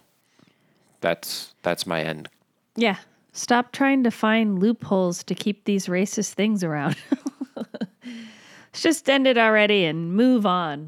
That's 1.01 1.53
that's 1.63 1.85
my 1.87 2.01
end. 2.01 2.29
Yeah. 2.75 2.97
Stop 3.31 3.73
trying 3.73 4.03
to 4.03 4.11
find 4.11 4.59
loopholes 4.59 5.23
to 5.25 5.35
keep 5.35 5.65
these 5.65 5.87
racist 5.87 6.33
things 6.33 6.63
around. 6.63 6.95
Let's 7.55 8.81
just 8.81 9.09
end 9.09 9.27
it 9.27 9.37
already 9.37 9.85
and 9.85 10.13
move 10.13 10.45
on. 10.45 10.87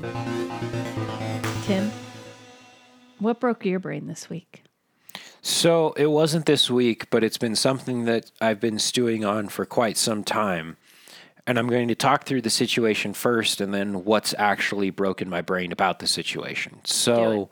Tim, 1.64 1.92
what 3.20 3.42
broke 3.42 3.66
your 3.66 3.80
brain 3.80 4.08
this 4.08 4.30
week? 4.30 4.64
So 5.42 5.92
it 5.94 6.08
wasn't 6.08 6.46
this 6.46 6.70
week, 6.70 7.10
but 7.10 7.24
it's 7.24 7.38
been 7.38 7.56
something 7.56 8.06
that 8.06 8.32
I've 8.40 8.60
been 8.60 8.80
stewing 8.80 9.26
on 9.26 9.50
for 9.50 9.66
quite 9.66 9.98
some 9.98 10.24
time. 10.24 10.78
And 11.48 11.58
I'm 11.58 11.68
going 11.68 11.88
to 11.88 11.96
talk 11.96 12.26
through 12.26 12.42
the 12.42 12.50
situation 12.50 13.14
first 13.14 13.62
and 13.62 13.74
then 13.74 14.04
what's 14.04 14.36
actually 14.38 14.90
broken 14.90 15.30
my 15.30 15.42
brain 15.42 15.72
about 15.72 16.00
the 16.00 16.08
situation. 16.08 16.82
So 16.84 17.50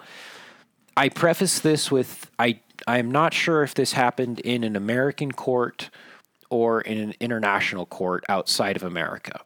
I 0.98 1.10
preface 1.10 1.60
this 1.60 1.90
with 1.90 2.30
I 2.38 2.60
I'm 2.88 3.10
not 3.10 3.34
sure 3.34 3.64
if 3.64 3.74
this 3.74 3.94
happened 3.94 4.42
in 4.42 4.66
an 4.66 4.76
American 4.76 5.32
court 5.32 5.90
or 6.50 6.82
in 6.82 6.98
an 6.98 7.14
international 7.20 7.86
court 7.86 8.24
outside 8.30 8.76
of 8.76 8.84
America. 8.84 9.42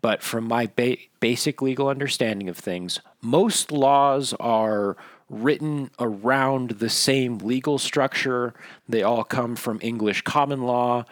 But 0.00 0.22
from 0.22 0.44
my 0.44 0.70
ba- 0.74 0.96
basic 1.20 1.60
legal 1.60 1.88
understanding 1.88 2.48
of 2.48 2.56
things, 2.56 3.00
most 3.20 3.72
laws 3.72 4.34
are 4.34 4.96
written 5.28 5.90
around 5.98 6.70
the 6.72 6.88
same 6.88 7.38
legal 7.38 7.78
structure. 7.78 8.54
They 8.88 9.02
all 9.02 9.24
come 9.24 9.56
from 9.56 9.80
English 9.82 10.22
common 10.22 10.62
law. 10.62 11.04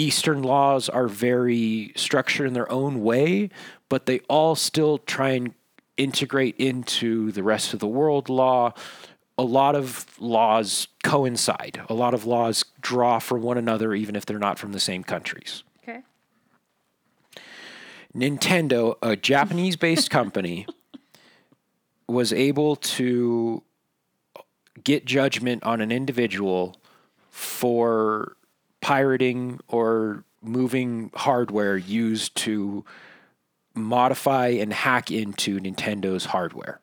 Eastern 0.00 0.42
laws 0.42 0.88
are 0.88 1.08
very 1.08 1.92
structured 1.94 2.46
in 2.46 2.54
their 2.54 2.72
own 2.72 3.02
way, 3.02 3.50
but 3.90 4.06
they 4.06 4.20
all 4.30 4.54
still 4.54 4.96
try 4.96 5.32
and 5.32 5.52
integrate 5.98 6.56
into 6.56 7.30
the 7.32 7.42
rest 7.42 7.74
of 7.74 7.80
the 7.80 7.86
world 7.86 8.30
law. 8.30 8.72
A 9.36 9.42
lot 9.42 9.74
of 9.74 10.06
laws 10.18 10.88
coincide. 11.04 11.82
A 11.90 11.92
lot 11.92 12.14
of 12.14 12.24
laws 12.24 12.64
draw 12.80 13.18
from 13.18 13.42
one 13.42 13.58
another, 13.58 13.92
even 13.92 14.16
if 14.16 14.24
they're 14.24 14.38
not 14.38 14.58
from 14.58 14.72
the 14.72 14.80
same 14.80 15.04
countries. 15.04 15.64
Okay. 15.82 16.00
Nintendo, 18.16 18.96
a 19.02 19.16
Japanese 19.16 19.76
based 19.76 20.08
company, 20.18 20.66
was 22.08 22.32
able 22.32 22.74
to 22.74 23.62
get 24.82 25.04
judgment 25.04 25.62
on 25.62 25.82
an 25.82 25.92
individual 25.92 26.80
for 27.28 28.34
pirating 28.80 29.60
or 29.68 30.24
moving 30.42 31.10
hardware 31.14 31.76
used 31.76 32.34
to 32.36 32.84
modify 33.74 34.48
and 34.48 34.72
hack 34.72 35.10
into 35.10 35.60
Nintendo's 35.60 36.26
hardware. 36.26 36.80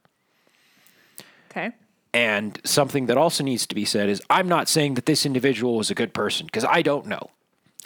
Okay. 1.49 1.71
And 2.13 2.60
something 2.63 3.07
that 3.07 3.17
also 3.17 3.43
needs 3.43 3.65
to 3.67 3.75
be 3.75 3.86
said 3.86 4.10
is 4.10 4.21
I'm 4.29 4.47
not 4.47 4.69
saying 4.69 4.93
that 4.95 5.05
this 5.05 5.25
individual 5.25 5.75
was 5.75 5.91
a 5.91 5.95
good 5.95 6.13
person 6.13 6.45
because 6.45 6.65
I 6.65 6.81
don't 6.81 7.05
know. 7.07 7.29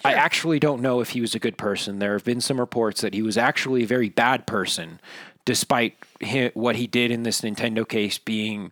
I 0.04 0.14
actually 0.14 0.60
don't 0.60 0.82
know 0.82 1.00
if 1.00 1.12
he 1.12 1.22
was 1.22 1.36
a 1.36 1.40
good 1.40 1.58
person. 1.58 2.00
There 2.00 2.14
have 2.14 2.24
been 2.24 2.42
some 2.42 2.60
reports 2.60 3.02
that 3.02 3.14
he 3.14 3.22
was 3.22 3.38
actually 3.38 3.84
a 3.84 3.88
very 3.88 4.10
bad 4.10 4.48
person, 4.48 5.00
despite 5.46 5.96
what 6.54 6.76
he 6.76 6.88
did 6.88 7.12
in 7.12 7.24
this 7.24 7.42
Nintendo 7.42 7.88
case 7.88 8.18
being 8.18 8.72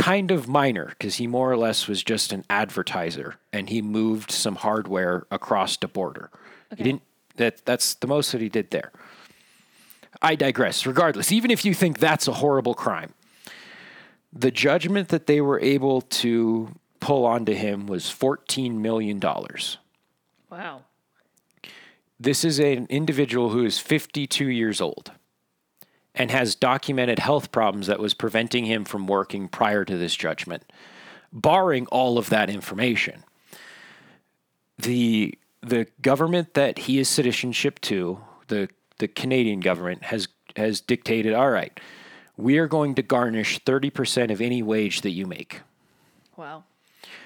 kind 0.00 0.30
of 0.30 0.48
minor 0.48 0.86
because 0.86 1.16
he 1.16 1.26
more 1.26 1.52
or 1.52 1.56
less 1.56 1.86
was 1.86 2.02
just 2.02 2.32
an 2.32 2.42
advertiser 2.48 3.36
and 3.52 3.68
he 3.68 3.82
moved 3.82 4.30
some 4.30 4.56
hardware 4.56 5.26
across 5.30 5.76
the 5.76 5.88
border. 5.88 6.30
He 6.74 6.82
didn't. 6.84 7.02
That 7.36 7.64
that's 7.64 7.94
the 7.94 8.06
most 8.06 8.32
that 8.32 8.40
he 8.40 8.48
did 8.48 8.70
there. 8.70 8.92
I 10.22 10.36
digress. 10.36 10.86
Regardless, 10.86 11.30
even 11.32 11.50
if 11.50 11.64
you 11.64 11.74
think 11.74 11.98
that's 11.98 12.26
a 12.28 12.32
horrible 12.32 12.74
crime, 12.74 13.12
the 14.32 14.50
judgment 14.50 15.08
that 15.08 15.26
they 15.26 15.40
were 15.40 15.60
able 15.60 16.00
to 16.22 16.74
pull 17.00 17.26
onto 17.26 17.52
him 17.52 17.86
was 17.86 18.04
$14 18.04 18.74
million. 18.74 19.20
Wow. 20.50 20.82
this 22.18 22.44
is 22.44 22.58
an 22.58 22.86
individual 22.90 23.50
who 23.50 23.64
is 23.64 23.78
52 23.78 24.48
years 24.48 24.80
old 24.80 25.12
and 26.14 26.30
has 26.30 26.54
documented 26.54 27.18
health 27.18 27.52
problems 27.52 27.86
that 27.86 28.00
was 28.00 28.14
preventing 28.14 28.64
him 28.66 28.84
from 28.84 29.06
working 29.06 29.48
prior 29.48 29.84
to 29.84 29.96
this 29.96 30.14
judgment. 30.16 30.64
Barring 31.32 31.86
all 31.86 32.18
of 32.18 32.28
that 32.30 32.50
information, 32.50 33.24
the 34.78 35.34
the 35.62 35.86
government 36.00 36.54
that 36.54 36.78
he 36.78 36.98
is 36.98 37.08
citizenship 37.08 37.80
to, 37.82 38.20
the 38.48 38.68
the 38.98 39.06
Canadian 39.08 39.60
government 39.60 40.04
has 40.04 40.26
has 40.56 40.80
dictated, 40.80 41.32
all 41.32 41.50
right, 41.50 41.78
we 42.36 42.58
are 42.58 42.66
going 42.66 42.94
to 42.96 43.02
garnish 43.02 43.60
30% 43.60 44.32
of 44.32 44.40
any 44.40 44.62
wage 44.62 45.02
that 45.02 45.10
you 45.10 45.24
make. 45.26 45.60
Wow. 46.36 46.64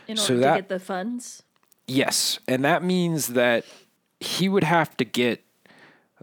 In 0.07 0.17
So 0.19 0.35
order 0.35 0.41
that- 0.43 0.55
to 0.57 0.61
get 0.63 0.69
the 0.69 0.81
funds? 0.81 1.43
Yes, 1.87 2.39
and 2.47 2.65
that 2.65 2.83
means 2.83 3.29
that 3.29 3.65
he 4.21 4.49
would 4.49 4.65
have 4.65 4.97
to 4.99 5.05
get 5.05 5.43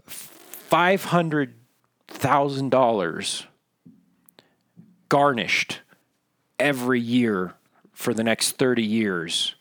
five 0.06 1.04
thousand 2.12 2.70
dollars 2.70 3.46
garnished 5.08 5.80
every 6.58 7.00
year 7.00 7.54
for 7.92 8.14
the 8.14 8.24
next 8.24 8.52
thirty 8.52 8.82
years, 8.84 9.54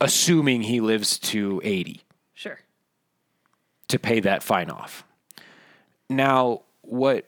assuming 0.00 0.62
he 0.62 0.80
lives 0.80 1.18
to 1.18 1.60
eighty 1.64 2.02
Sure. 2.34 2.60
to 3.88 3.98
pay 3.98 4.20
that 4.20 4.42
fine 4.42 4.70
off. 4.70 5.04
Now, 6.08 6.62
what 6.82 7.26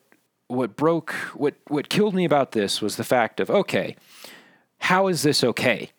what 0.49 0.77
broke 0.77 1.13
what 1.35 1.55
what 1.69 1.89
killed 1.89 2.15
me 2.15 2.25
about 2.25 2.53
this 2.53 2.83
was 2.83 2.97
the 2.97 3.05
fact 3.05 3.41
of 3.41 3.51
okay, 3.51 3.97
how 4.79 5.07
is 5.09 5.23
this 5.23 5.43
okay? 5.45 5.91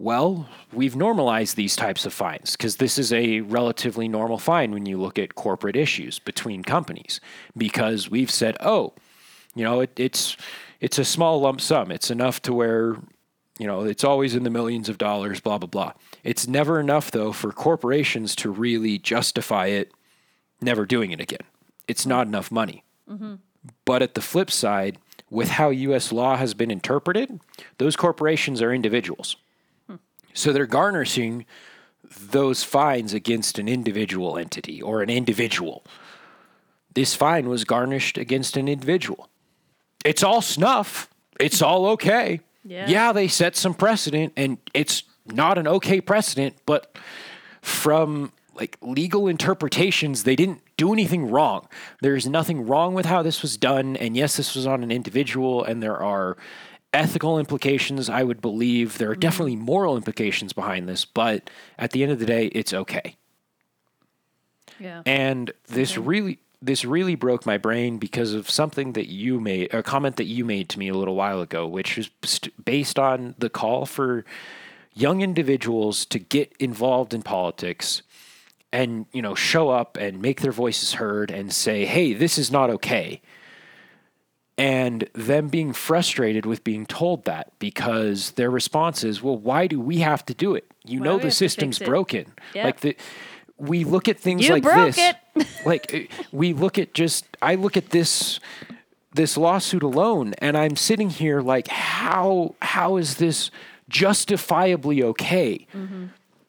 Well, 0.00 0.48
we've 0.72 0.96
normalized 0.96 1.56
these 1.56 1.76
types 1.76 2.06
of 2.06 2.14
fines 2.14 2.56
because 2.56 2.76
this 2.76 2.98
is 2.98 3.12
a 3.12 3.42
relatively 3.42 4.08
normal 4.08 4.38
fine 4.38 4.72
when 4.72 4.86
you 4.86 4.98
look 4.98 5.18
at 5.18 5.34
corporate 5.34 5.76
issues 5.76 6.18
between 6.18 6.62
companies 6.62 7.20
because 7.54 8.10
we've 8.10 8.30
said, 8.30 8.56
oh, 8.60 8.94
you 9.54 9.62
know, 9.62 9.80
it, 9.80 9.90
it's 10.00 10.38
it's 10.80 10.98
a 10.98 11.04
small 11.04 11.42
lump 11.42 11.60
sum. 11.60 11.90
It's 11.92 12.10
enough 12.10 12.40
to 12.42 12.54
where 12.54 12.96
you 13.58 13.66
know 13.66 13.82
it's 13.82 14.02
always 14.02 14.34
in 14.34 14.42
the 14.42 14.48
millions 14.48 14.88
of 14.88 14.96
dollars. 14.96 15.38
Blah 15.38 15.58
blah 15.58 15.68
blah. 15.68 15.92
It's 16.24 16.48
never 16.48 16.80
enough 16.80 17.10
though 17.10 17.32
for 17.32 17.52
corporations 17.52 18.34
to 18.36 18.50
really 18.50 18.96
justify 18.96 19.66
it 19.66 19.92
never 20.62 20.86
doing 20.86 21.10
it 21.10 21.20
again. 21.20 21.44
It's 21.86 22.06
not 22.06 22.26
enough 22.26 22.50
money. 22.50 22.84
Mm-hmm. 23.06 23.34
But 23.84 24.00
at 24.00 24.14
the 24.14 24.22
flip 24.22 24.50
side, 24.50 24.96
with 25.28 25.50
how 25.50 25.68
U.S. 25.68 26.10
law 26.10 26.36
has 26.38 26.54
been 26.54 26.70
interpreted, 26.70 27.38
those 27.76 27.96
corporations 27.96 28.62
are 28.62 28.72
individuals. 28.72 29.36
So 30.32 30.52
they're 30.52 30.66
garnishing 30.66 31.46
those 32.30 32.64
fines 32.64 33.14
against 33.14 33.58
an 33.58 33.68
individual 33.68 34.36
entity 34.36 34.82
or 34.82 35.02
an 35.02 35.10
individual. 35.10 35.84
This 36.94 37.14
fine 37.14 37.48
was 37.48 37.64
garnished 37.64 38.18
against 38.18 38.56
an 38.56 38.68
individual. 38.68 39.28
It's 40.04 40.22
all 40.22 40.42
snuff. 40.42 41.08
It's 41.38 41.62
all 41.62 41.86
okay. 41.90 42.40
Yeah. 42.64 42.88
yeah, 42.88 43.12
they 43.12 43.28
set 43.28 43.56
some 43.56 43.74
precedent 43.74 44.34
and 44.36 44.58
it's 44.74 45.04
not 45.26 45.56
an 45.56 45.66
okay 45.66 46.00
precedent, 46.00 46.56
but 46.66 46.94
from 47.62 48.32
like 48.54 48.76
legal 48.82 49.28
interpretations, 49.28 50.24
they 50.24 50.36
didn't 50.36 50.60
do 50.76 50.92
anything 50.92 51.30
wrong. 51.30 51.68
There's 52.02 52.26
nothing 52.26 52.66
wrong 52.66 52.94
with 52.94 53.06
how 53.06 53.22
this 53.22 53.42
was 53.42 53.56
done. 53.56 53.96
And 53.96 54.16
yes, 54.16 54.36
this 54.36 54.54
was 54.54 54.66
on 54.66 54.82
an 54.82 54.90
individual, 54.90 55.64
and 55.64 55.82
there 55.82 55.96
are 55.96 56.36
ethical 56.92 57.38
implications, 57.38 58.08
I 58.08 58.22
would 58.22 58.40
believe. 58.40 58.98
There 58.98 59.10
are 59.10 59.12
mm-hmm. 59.12 59.20
definitely 59.20 59.56
moral 59.56 59.96
implications 59.96 60.52
behind 60.52 60.88
this, 60.88 61.04
but 61.04 61.50
at 61.78 61.92
the 61.92 62.02
end 62.02 62.12
of 62.12 62.18
the 62.18 62.26
day, 62.26 62.46
it's 62.46 62.72
okay. 62.72 63.16
Yeah. 64.78 65.02
And 65.04 65.52
this 65.68 65.96
really 65.96 66.38
this 66.62 66.84
really 66.84 67.14
broke 67.14 67.46
my 67.46 67.56
brain 67.56 67.98
because 67.98 68.34
of 68.34 68.50
something 68.50 68.92
that 68.92 69.08
you 69.08 69.40
made 69.40 69.72
a 69.72 69.82
comment 69.82 70.16
that 70.16 70.24
you 70.24 70.44
made 70.44 70.68
to 70.68 70.78
me 70.78 70.88
a 70.88 70.94
little 70.94 71.14
while 71.14 71.40
ago 71.40 71.66
which 71.66 71.96
is 71.96 72.10
st- 72.22 72.64
based 72.64 72.98
on 72.98 73.34
the 73.38 73.48
call 73.48 73.86
for 73.86 74.24
young 74.92 75.22
individuals 75.22 76.04
to 76.04 76.18
get 76.18 76.52
involved 76.58 77.14
in 77.14 77.22
politics 77.22 78.02
and 78.72 79.06
you 79.12 79.22
know 79.22 79.34
show 79.34 79.70
up 79.70 79.96
and 79.96 80.20
make 80.20 80.42
their 80.42 80.52
voices 80.52 80.94
heard 80.94 81.30
and 81.30 81.52
say 81.52 81.84
hey 81.84 82.12
this 82.12 82.36
is 82.36 82.50
not 82.50 82.68
okay 82.68 83.20
and 84.58 85.08
them 85.14 85.48
being 85.48 85.72
frustrated 85.72 86.44
with 86.44 86.62
being 86.64 86.84
told 86.86 87.24
that 87.24 87.52
because 87.58 88.32
their 88.32 88.50
response 88.50 89.04
is 89.04 89.22
well 89.22 89.38
why 89.38 89.66
do 89.66 89.80
we 89.80 89.98
have 89.98 90.24
to 90.26 90.34
do 90.34 90.54
it? 90.54 90.70
You 90.84 91.00
Why 91.00 91.06
know 91.06 91.18
the 91.18 91.30
system's 91.30 91.78
broken. 91.78 92.26
Yep. 92.54 92.64
like 92.64 92.80
the 92.80 92.96
we 93.60 93.84
look 93.84 94.08
at 94.08 94.18
things 94.18 94.48
You 94.48 94.54
like 94.54 94.64
this 94.64 94.98
like 95.66 95.94
uh, 95.94 95.98
we 96.32 96.52
look 96.52 96.78
at 96.78 96.94
just 96.94 97.26
i 97.42 97.54
look 97.54 97.76
at 97.76 97.90
this 97.90 98.40
this 99.12 99.36
lawsuit 99.36 99.82
alone 99.82 100.34
and 100.38 100.56
i'm 100.56 100.76
sitting 100.76 101.10
here 101.10 101.40
like 101.40 101.68
how 101.68 102.54
how 102.62 102.96
is 102.96 103.16
this 103.16 103.50
justifiably 103.88 105.02
okay? 105.02 105.66
Mm-hmm. 105.74 106.06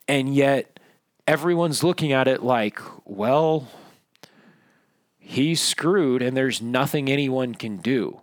and 0.08 0.34
yet 0.34 0.80
everyone's 1.28 1.84
looking 1.84 2.12
at 2.12 2.28
it 2.28 2.44
like 2.44 2.80
well 3.06 3.68
he's 5.22 5.62
screwed 5.62 6.22
and 6.22 6.36
there's 6.36 6.62
nothing 6.62 7.10
anyone 7.10 7.56
can 7.56 7.78
do. 7.78 8.22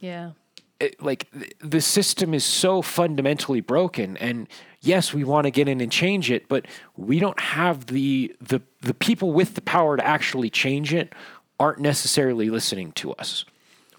Yeah. 0.00 0.32
it, 0.80 1.00
like 1.00 1.30
th- 1.30 1.52
the 1.60 1.80
system 1.80 2.34
is 2.34 2.44
so 2.44 2.82
fundamentally 2.82 3.60
broken 3.60 4.16
and 4.16 4.48
yes 4.80 5.14
we 5.14 5.22
want 5.22 5.44
to 5.44 5.52
get 5.52 5.68
in 5.68 5.80
and 5.80 5.92
change 5.92 6.28
it 6.28 6.48
but 6.48 6.66
we 6.96 7.20
don't 7.20 7.38
have 7.38 7.86
the 7.86 8.34
the 8.40 8.60
the 8.80 8.94
people 8.94 9.32
with 9.32 9.54
the 9.54 9.60
power 9.60 9.96
to 9.96 10.04
actually 10.04 10.50
change 10.50 10.92
it 10.92 11.14
aren't 11.62 11.78
necessarily 11.78 12.50
listening 12.50 12.90
to 12.90 13.12
us. 13.12 13.44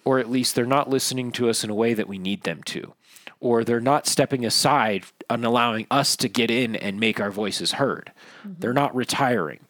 Or 0.04 0.20
at 0.20 0.30
least 0.30 0.54
they're 0.54 0.66
not 0.66 0.90
listening 0.90 1.32
to 1.34 1.50
us 1.50 1.64
in 1.64 1.70
a 1.70 1.76
way 1.76 1.94
that 1.94 2.10
we 2.10 2.18
need 2.18 2.44
them 2.44 2.62
to. 2.64 2.94
Or 3.40 3.64
they're 3.64 3.80
not 3.80 4.06
stepping 4.06 4.46
aside 4.46 5.06
and 5.30 5.46
allowing 5.46 5.88
us 5.90 6.18
to 6.18 6.28
get 6.28 6.52
in 6.52 6.76
and 6.76 7.00
make 7.00 7.22
our 7.22 7.32
voices 7.32 7.74
heard. 7.74 8.12
Mm-hmm. 8.40 8.60
They're 8.60 8.74
not 8.74 8.94
retiring. 8.94 9.62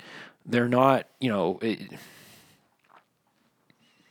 They're 0.43 0.67
not 0.67 1.05
you 1.19 1.29
know 1.29 1.59
it, 1.61 1.79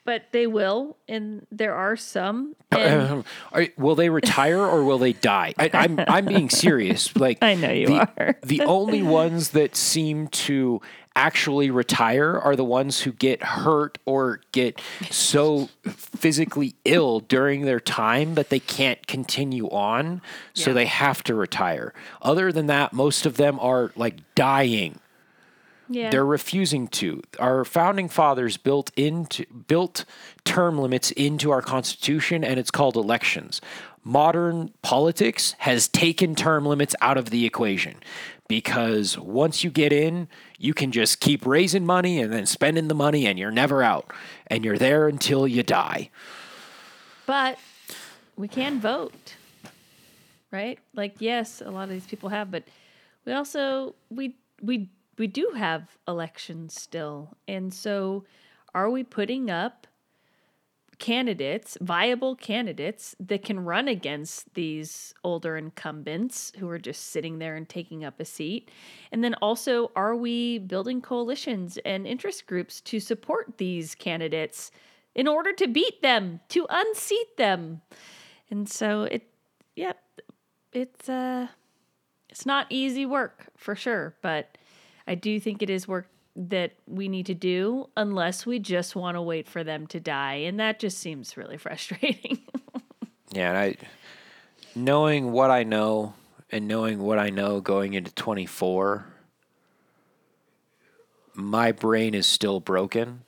But 0.05 0.25
they 0.33 0.49
will, 0.49 0.97
and 1.09 1.47
there 1.53 1.75
are 1.75 1.97
some. 1.97 2.57
And 2.73 3.25
will 3.77 3.95
they 3.95 4.09
retire 4.09 4.59
or 4.59 4.83
will 4.83 4.99
they 4.99 5.13
die? 5.13 5.55
I, 5.59 5.71
I'm 5.75 6.01
I'm 6.01 6.25
being 6.27 6.49
serious. 6.51 7.15
Like 7.23 7.39
I 7.43 7.55
know 7.55 7.71
you 7.71 7.87
the, 7.87 8.09
are. 8.19 8.37
the 8.43 8.63
only 8.63 9.03
ones 9.03 9.51
that 9.51 9.77
seem 9.77 10.27
to 10.29 10.81
actually 11.15 11.71
retire 11.71 12.39
are 12.39 12.57
the 12.57 12.65
ones 12.65 13.03
who 13.03 13.13
get 13.13 13.43
hurt 13.43 13.99
or 14.07 14.41
get 14.53 14.81
so 15.11 15.69
physically 15.85 16.75
ill 16.87 17.21
during 17.21 17.63
their 17.67 17.79
time 17.81 18.35
that 18.35 18.49
they 18.49 18.59
can't 18.61 19.07
continue 19.07 19.69
on, 19.69 20.23
so 20.55 20.71
Yeah. 20.71 20.75
they 20.75 20.87
have 20.87 21.23
to 21.25 21.35
retire. 21.35 21.93
Other 22.23 22.51
than 22.51 22.67
that, 22.69 22.95
most 22.95 23.27
of 23.27 23.37
them 23.37 23.59
are 23.61 23.93
like 23.95 24.17
dying. 24.35 24.99
Yeah. 25.95 26.11
They're 26.11 26.27
refusing 26.27 26.89
to. 26.89 27.23
Our 27.39 27.65
founding 27.65 28.09
fathers 28.09 28.57
built 28.57 28.91
into 28.97 29.47
built 29.47 30.05
term 30.45 30.79
limits 30.79 31.11
into 31.13 31.51
our 31.51 31.63
constitution 31.63 32.45
and 32.45 32.59
it's 32.59 32.71
called 32.71 32.97
elections. 32.97 33.61
Modern 34.05 34.73
politics 34.83 35.55
has 35.59 35.87
taken 35.89 36.35
term 36.35 36.67
limits 36.67 36.95
out 37.01 37.17
of 37.17 37.31
the 37.31 37.47
equation 37.47 37.97
because 38.49 39.17
once 39.17 39.63
you 39.63 39.71
get 39.71 39.93
in, 39.93 40.29
you 40.59 40.75
can 40.75 40.93
just 40.93 41.21
keep 41.21 41.47
raising 41.47 41.87
money 41.87 42.21
and 42.21 42.33
then 42.33 42.45
spending 42.45 42.89
the 42.89 42.95
money 42.95 43.27
and 43.27 43.39
you're 43.39 43.53
never 43.53 43.83
out 43.83 44.13
and 44.49 44.65
you're 44.65 44.79
there 44.79 45.09
until 45.09 45.47
you 45.47 45.63
die. 45.63 46.11
But 47.27 47.59
we 48.37 48.49
can 48.49 48.81
vote, 48.81 49.37
right? 50.51 50.79
Like, 50.95 51.15
yes, 51.21 51.63
a 51.65 51.71
lot 51.71 51.85
of 51.85 51.91
these 51.91 52.07
people 52.07 52.29
have, 52.29 52.51
but 52.51 52.65
we 53.25 53.33
also 53.33 53.95
we 54.11 54.35
we 54.61 54.91
we 55.19 55.27
do 55.27 55.53
have 55.57 55.97
elections 56.09 56.81
still, 56.81 57.37
and 57.47 57.73
so 57.73 58.25
are 58.75 58.91
we 58.91 59.05
putting 59.05 59.51
up 59.51 59.87
candidates, 60.99 61.77
viable 61.81 62.37
candidates 62.37 63.17
that 63.19 63.43
can 63.45 63.59
run 63.59 63.89
against 63.89 64.55
these 64.55 65.13
older 65.25 65.57
incumbents 65.57 66.53
who 66.59 66.69
are 66.69 66.79
just 66.79 67.11
sitting 67.11 67.41
there 67.41 67.57
and 67.57 67.69
taking 67.69 68.05
up 68.05 68.21
a 68.21 68.25
seat? 68.25 68.71
And 69.11 69.23
then 69.25 69.35
also, 69.43 69.91
are 69.97 70.15
we 70.15 70.59
building 70.59 71.03
coalitions 71.03 71.77
and 71.85 72.07
interest 72.07 72.47
groups 72.47 72.81
to 72.83 73.01
support 73.01 73.59
these 73.59 73.97
candidates 73.97 74.71
in 75.15 75.27
order 75.27 75.53
to 75.53 75.67
beat 75.67 76.03
them, 76.03 76.41
to 76.51 76.67
unseat 76.71 77.37
them? 77.37 77.83
And 78.49 78.69
so 78.69 79.03
it, 79.03 79.27
yep, 79.75 79.99
it's 80.73 81.09
uh, 81.09 81.49
it's 82.29 82.47
not 82.47 82.67
easy 82.71 83.07
work 83.07 83.49
for 83.57 83.75
sure, 83.75 84.15
but 84.23 84.57
I 85.07 85.15
do 85.15 85.39
think 85.41 85.63
it 85.63 85.71
is 85.71 85.89
work 85.89 86.09
that 86.35 86.73
we 86.87 87.09
need 87.09 87.27
to 87.27 87.35
do 87.35 87.89
unless 87.97 88.47
we 88.47 88.59
just 88.59 88.97
want 88.97 89.17
to 89.17 89.23
wait 89.23 89.47
for 89.47 89.63
them 89.63 89.87
to 89.89 90.01
die, 90.01 90.35
and 90.35 90.59
that 90.61 90.79
just 90.79 90.99
seems 90.99 91.37
really 91.37 91.57
frustrating. 91.59 92.41
Yeah, 93.33 93.49
and 93.49 93.59
I 93.59 93.77
knowing 94.75 95.33
what 95.33 95.51
I 95.51 95.65
know 95.65 96.15
and 96.51 96.69
knowing 96.69 96.99
what 96.99 97.19
I 97.19 97.31
know 97.31 97.61
going 97.61 97.95
into 97.95 98.13
24 98.15 99.07
my 101.35 101.73
brain 101.73 102.15
is 102.15 102.27
still 102.27 102.61
broken, 102.61 103.23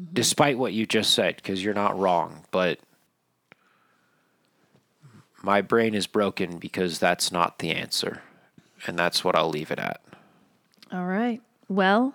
mm-hmm. 0.00 0.12
despite 0.12 0.58
what 0.58 0.72
you 0.72 0.86
just 0.86 1.12
said, 1.14 1.36
because 1.36 1.62
you're 1.62 1.74
not 1.74 1.98
wrong. 1.98 2.44
But 2.50 2.80
my 5.42 5.60
brain 5.60 5.94
is 5.94 6.06
broken 6.06 6.58
because 6.58 6.98
that's 6.98 7.30
not 7.30 7.58
the 7.58 7.70
answer. 7.70 8.22
And 8.86 8.98
that's 8.98 9.24
what 9.24 9.36
I'll 9.36 9.48
leave 9.48 9.70
it 9.70 9.78
at. 9.78 10.00
All 10.94 11.06
right. 11.06 11.42
Well, 11.68 12.14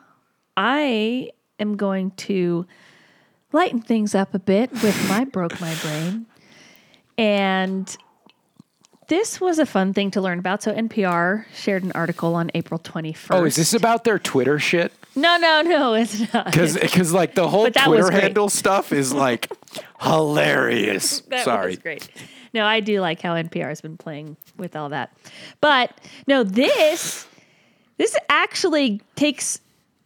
I 0.55 1.31
am 1.59 1.75
going 1.75 2.11
to 2.11 2.65
lighten 3.51 3.81
things 3.81 4.15
up 4.15 4.33
a 4.33 4.39
bit 4.39 4.71
with 4.71 5.09
my 5.09 5.25
broke 5.25 5.59
my 5.59 5.75
brain. 5.81 6.25
And 7.17 7.97
this 9.09 9.41
was 9.41 9.59
a 9.59 9.65
fun 9.65 9.93
thing 9.93 10.11
to 10.11 10.21
learn 10.21 10.39
about. 10.39 10.63
So 10.63 10.73
NPR 10.73 11.43
shared 11.53 11.83
an 11.83 11.91
article 11.91 12.35
on 12.35 12.51
April 12.53 12.79
21st. 12.79 13.27
Oh, 13.31 13.43
is 13.43 13.57
this 13.57 13.73
about 13.73 14.05
their 14.05 14.17
Twitter 14.17 14.59
shit? 14.59 14.93
No, 15.13 15.35
no, 15.35 15.61
no, 15.61 15.93
it's 15.95 16.33
not. 16.33 16.45
Because 16.45 17.11
like 17.11 17.35
the 17.35 17.49
whole 17.49 17.65
But 17.65 17.73
that 17.73 17.89
was 17.89 18.07
Twitter 18.07 18.21
handle 18.21 18.47
stuff 18.47 18.93
is 18.93 19.11
like 19.11 19.51
hilarious. 19.99 21.19
That 21.21 21.43
Sorry. 21.43 21.71
was 21.71 21.79
great. 21.79 22.09
No, 22.53 22.65
I 22.65 22.79
do 22.79 23.01
like 23.01 23.21
how 23.21 23.33
NPR 23.35 23.67
has 23.67 23.81
been 23.81 23.97
playing 23.97 24.37
with 24.55 24.77
all 24.77 24.87
that. 24.89 25.11
But 25.59 25.99
no, 26.27 26.43
this 26.43 27.27
this 27.99 28.15
actually 28.29 29.01
takes 29.15 29.59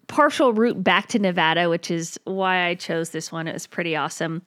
partial 0.08 0.52
route 0.52 0.84
back 0.84 1.08
to 1.10 1.20
Nevada, 1.20 1.70
which 1.70 1.90
is 1.90 2.20
why 2.26 2.66
I 2.66 2.76
chose 2.76 3.12
this 3.12 3.32
one. 3.32 3.48
It 3.48 3.54
was 3.54 3.68
pretty 3.68 3.96
awesome. 3.96 4.42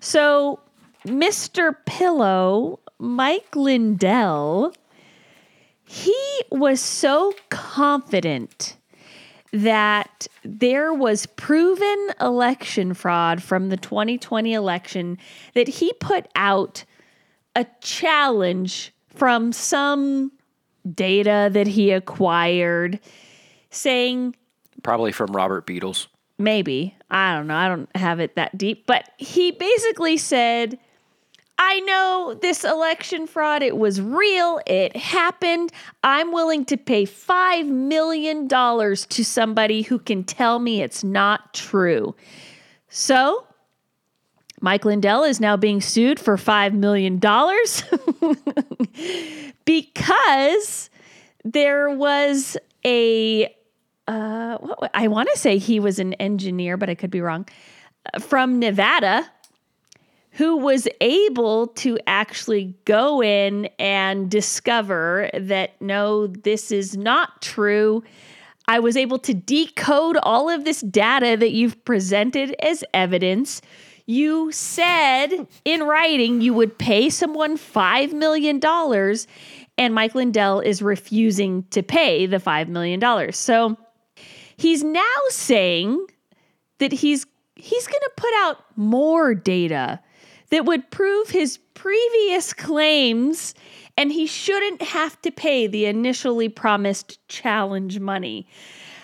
So, 0.00 0.60
Mr. 1.06 1.74
Pillow, 1.86 2.78
Mike 2.98 3.56
Lindell, 3.56 4.74
he 5.86 6.16
was 6.50 6.80
so 6.80 7.32
confident 7.48 8.76
that 9.52 10.26
there 10.44 10.92
was 10.92 11.24
proven 11.24 12.10
election 12.20 12.92
fraud 12.92 13.42
from 13.42 13.70
the 13.70 13.76
2020 13.78 14.52
election 14.52 15.16
that 15.54 15.68
he 15.68 15.92
put 15.94 16.26
out 16.34 16.84
a 17.56 17.64
challenge 17.80 18.92
from 19.08 19.52
some 19.52 20.32
data 20.92 21.48
that 21.52 21.66
he 21.66 21.90
acquired 21.90 23.00
saying 23.70 24.34
Probably 24.82 25.12
from 25.12 25.32
Robert 25.32 25.66
Beadles. 25.66 26.08
maybe. 26.38 26.96
I 27.10 27.34
don't 27.34 27.46
know. 27.46 27.56
I 27.56 27.68
don't 27.68 27.94
have 27.96 28.20
it 28.20 28.34
that 28.36 28.58
deep. 28.58 28.86
But 28.86 29.08
he 29.18 29.50
basically 29.52 30.16
said 30.16 30.78
i 31.56 31.78
know 31.80 32.36
this 32.42 32.64
election 32.64 33.28
fraud. 33.28 33.62
It 33.62 33.76
was 33.76 34.00
real. 34.00 34.60
It 34.66 34.96
happened. 34.96 35.70
I'm 36.02 36.32
willing 36.32 36.64
to 36.66 36.76
pay 36.76 37.04
5 37.04 37.66
million 37.66 38.48
dollars 38.48 39.06
to 39.06 39.24
somebody 39.24 39.82
who 39.82 40.00
can 40.00 40.24
tell 40.24 40.58
me 40.58 40.82
it's 40.82 41.04
not 41.04 41.54
true. 41.54 42.16
So 42.88 43.46
Mike 44.60 44.84
Lindell 44.84 45.22
is 45.22 45.40
now 45.40 45.56
being 45.56 45.80
sued 45.80 46.18
for 46.18 46.36
$5 46.36 46.72
million 46.72 47.20
because 49.64 50.90
there 51.44 51.90
was 51.90 52.56
a 52.84 53.54
uh, 54.06 54.58
what, 54.58 54.90
I 54.92 55.08
want 55.08 55.30
to 55.32 55.38
say 55.38 55.56
he 55.56 55.80
was 55.80 55.98
an 55.98 56.12
engineer, 56.14 56.76
but 56.76 56.90
I 56.90 56.94
could 56.94 57.10
be 57.10 57.22
wrong, 57.22 57.48
uh, 58.12 58.18
from 58.18 58.58
Nevada 58.58 59.30
who 60.34 60.56
was 60.56 60.88
able 61.00 61.68
to 61.68 61.96
actually 62.08 62.74
go 62.86 63.22
in 63.22 63.68
and 63.78 64.28
discover 64.28 65.30
that 65.32 65.80
no, 65.80 66.26
this 66.26 66.72
is 66.72 66.96
not 66.96 67.40
true. 67.40 68.02
I 68.66 68.80
was 68.80 68.96
able 68.96 69.18
to 69.20 69.32
decode 69.32 70.16
all 70.24 70.50
of 70.50 70.64
this 70.64 70.80
data 70.80 71.36
that 71.36 71.52
you've 71.52 71.82
presented 71.84 72.56
as 72.60 72.82
evidence. 72.92 73.62
You 74.06 74.52
said 74.52 75.46
in 75.64 75.82
writing 75.82 76.40
you 76.40 76.52
would 76.54 76.78
pay 76.78 77.08
someone 77.08 77.56
$5 77.56 78.12
million, 78.12 78.60
and 79.78 79.94
Mike 79.94 80.14
Lindell 80.14 80.60
is 80.60 80.82
refusing 80.82 81.64
to 81.70 81.82
pay 81.82 82.26
the 82.26 82.36
$5 82.36 82.68
million. 82.68 83.32
So 83.32 83.76
he's 84.56 84.84
now 84.84 85.02
saying 85.28 86.06
that 86.78 86.92
he's 86.92 87.26
he's 87.56 87.86
going 87.86 88.00
to 88.00 88.12
put 88.16 88.34
out 88.38 88.58
more 88.76 89.34
data 89.34 90.00
that 90.50 90.64
would 90.64 90.90
prove 90.90 91.30
his 91.30 91.58
previous 91.74 92.52
claims 92.52 93.54
and 93.96 94.12
he 94.12 94.26
shouldn't 94.26 94.82
have 94.82 95.20
to 95.22 95.30
pay 95.30 95.66
the 95.66 95.86
initially 95.86 96.48
promised 96.48 97.26
challenge 97.28 98.00
money. 98.00 98.46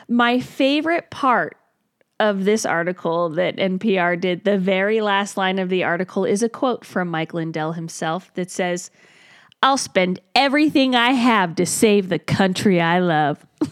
My 0.09 0.41
favorite 0.41 1.11
part 1.11 1.57
of 2.21 2.45
this 2.45 2.65
article 2.65 3.31
that 3.31 3.57
NPR 3.57 4.21
did, 4.21 4.45
the 4.45 4.59
very 4.59 5.01
last 5.01 5.37
line 5.37 5.59
of 5.59 5.69
the 5.71 5.83
article 5.83 6.25
is 6.25 6.43
a 6.45 6.49
quote 6.49 6.85
from 6.85 7.09
Mike 7.09 7.35
Lindell 7.35 7.73
himself 7.73 8.33
that 8.35 8.51
says, 8.51 8.91
I'll 9.63 9.77
spend 9.79 10.21
everything 10.35 10.95
I 10.95 11.11
have 11.13 11.57
to 11.57 11.67
save 11.67 12.09
the 12.09 12.19
country 12.21 12.81
I 12.81 13.01
love. 13.01 13.45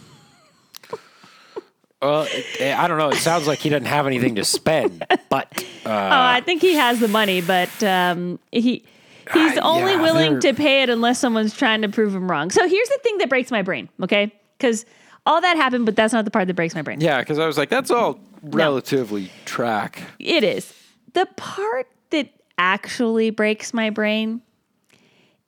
Well, 2.01 2.29
it, 2.31 2.79
I 2.79 2.87
don't 2.87 2.97
know. 2.99 3.09
It 3.09 3.17
sounds 3.17 3.49
like 3.49 3.59
he 3.59 3.71
doesn't 3.71 3.87
have 3.87 4.07
anything 4.07 4.37
to 4.37 4.45
spend, 4.45 5.05
but 5.29 5.49
uh, 5.85 5.89
Oh, 5.89 6.23
I 6.23 6.41
think 6.45 6.63
he 6.63 6.75
has 6.75 7.01
the 7.01 7.09
money, 7.09 7.41
but 7.41 7.83
um, 7.83 8.39
he 8.53 8.85
he's 9.33 9.57
Uh, 9.59 9.61
only 9.65 9.95
yeah, 9.95 10.03
willing 10.03 10.33
they're- 10.39 10.53
to 10.53 10.55
pay 10.55 10.83
it 10.85 10.91
unless 10.91 11.19
someone's 11.19 11.57
trying 11.57 11.83
to 11.83 11.89
prove 11.89 12.15
him 12.15 12.31
wrong. 12.31 12.53
So 12.53 12.69
here's 12.69 12.89
the 12.89 13.01
thing 13.03 13.19
that 13.19 13.29
breaks 13.29 13.51
my 13.51 13.63
brain, 13.63 13.89
okay? 14.01 14.33
Because 14.57 14.87
all 15.27 15.41
that 15.41 15.57
happened, 15.57 15.87
but 15.87 15.97
that's 15.97 16.13
not 16.13 16.25
the 16.25 16.31
part 16.31 16.47
that 16.47 16.55
breaks 16.55 16.73
my 16.77 16.83
brain. 16.83 17.01
yeah, 17.01 17.19
because 17.19 17.41
I 17.41 17.47
was 17.49 17.59
like, 17.59 17.69
that's 17.69 17.91
all 17.91 18.21
relatively 18.43 19.31
track. 19.45 20.03
It 20.19 20.45
is. 20.45 20.73
The 21.15 21.27
part 21.37 21.89
that 22.11 22.31
actually 22.59 23.31
breaks 23.31 23.73
my 23.73 23.91
brain 23.91 24.43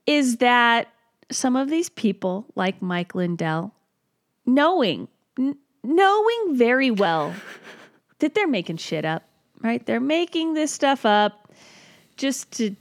is 0.06 0.38
that 0.38 0.88
some 1.30 1.56
of 1.56 1.70
these 1.70 1.88
people, 1.88 2.46
like 2.54 2.80
Mike 2.82 3.14
Lindell, 3.14 3.72
knowing, 4.46 5.08
n- 5.38 5.56
knowing 5.84 6.56
very 6.56 6.90
well 6.90 7.34
that 8.18 8.34
they're 8.34 8.48
making 8.48 8.78
shit 8.78 9.04
up, 9.04 9.24
right? 9.60 9.84
They're 9.84 10.00
making 10.00 10.54
this 10.54 10.72
stuff 10.72 11.06
up 11.06 11.52
just 12.16 12.50
to 12.52 12.74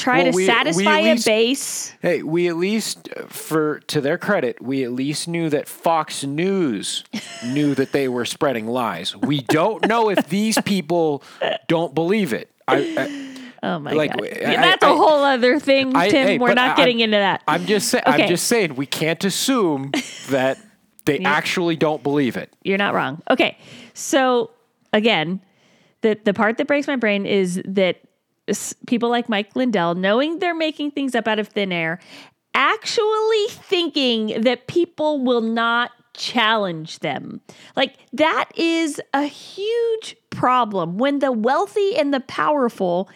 try 0.00 0.22
Well, 0.22 0.32
to 0.32 0.36
we- 0.36 0.42
we 0.42 0.46
satisfy 0.46 0.98
a 1.00 1.18
base. 1.18 1.92
Hey, 2.02 2.22
we 2.22 2.48
at 2.48 2.56
least, 2.56 3.08
for 3.28 3.80
to 3.88 4.00
their 4.00 4.18
credit, 4.18 4.60
we 4.60 4.82
at 4.84 4.92
least 4.92 5.28
knew 5.28 5.48
that 5.50 5.68
Fox 5.68 6.24
News 6.24 7.04
knew 7.46 7.74
that 7.74 7.92
they 7.92 8.08
were 8.08 8.24
spreading 8.24 8.66
lies. 8.66 9.16
We 9.16 9.40
don't 9.42 9.86
know 9.86 10.08
if 10.10 10.28
these 10.28 10.58
people 10.62 11.22
don't 11.68 11.94
believe 11.94 12.32
it. 12.32 12.50
I, 12.66 12.76
I, 12.98 13.26
Oh 13.62 13.78
my 13.78 13.92
like, 13.92 14.12
god, 14.16 14.22
I- 14.24 14.40
Yeah, 14.52 14.60
that's 14.62 14.82
a 14.82 14.86
I- 14.86 14.96
whole 14.96 15.22
other 15.22 15.60
thing, 15.60 15.94
I- 15.94 16.08
Tim. 16.08 16.26
hey, 16.26 16.38
We're 16.38 16.54
not 16.54 16.72
I- 16.72 16.76
getting 16.76 17.00
into 17.00 17.18
that. 17.18 17.42
I'm 17.46 17.66
just 17.66 17.88
saying. 17.90 18.04
Okay. 18.06 18.22
I'm 18.22 18.28
just 18.28 18.46
saying 18.46 18.74
we 18.74 18.86
can't 18.86 19.22
assume 19.22 19.92
that 20.30 20.56
they 21.04 21.18
actually 21.20 21.76
don't 21.76 22.02
believe 22.02 22.36
it. 22.38 22.50
You're 22.62 22.78
not 22.78 22.94
wrong. 22.94 23.20
Okay. 23.30 23.58
So 23.92 24.50
again, 24.94 25.40
the 26.00 26.18
the 26.24 26.32
part 26.32 26.56
that 26.56 26.66
breaks 26.68 26.86
my 26.86 26.96
brain 26.96 27.26
is 27.26 27.60
that 27.66 27.98
people 28.86 29.08
like 29.08 29.28
Mike 29.28 29.54
Lindell, 29.54 29.94
knowing 29.94 30.38
they're 30.38 30.54
making 30.54 30.92
things 30.92 31.14
up 31.14 31.28
out 31.28 31.38
of 31.38 31.48
thin 31.48 31.72
air, 31.72 31.98
actually 32.54 33.46
thinking 33.48 34.42
that 34.42 34.66
people 34.66 35.24
will 35.24 35.40
not 35.40 35.92
challenge 36.14 36.98
them. 37.00 37.40
Like 37.76 37.96
that 38.12 38.50
is 38.56 39.00
a 39.14 39.24
huge 39.24 40.16
problem 40.30 40.98
when 40.98 41.20
the 41.20 41.32
wealthy 41.32 41.96
and 41.96 42.12
the 42.12 42.20
powerful 42.20 43.08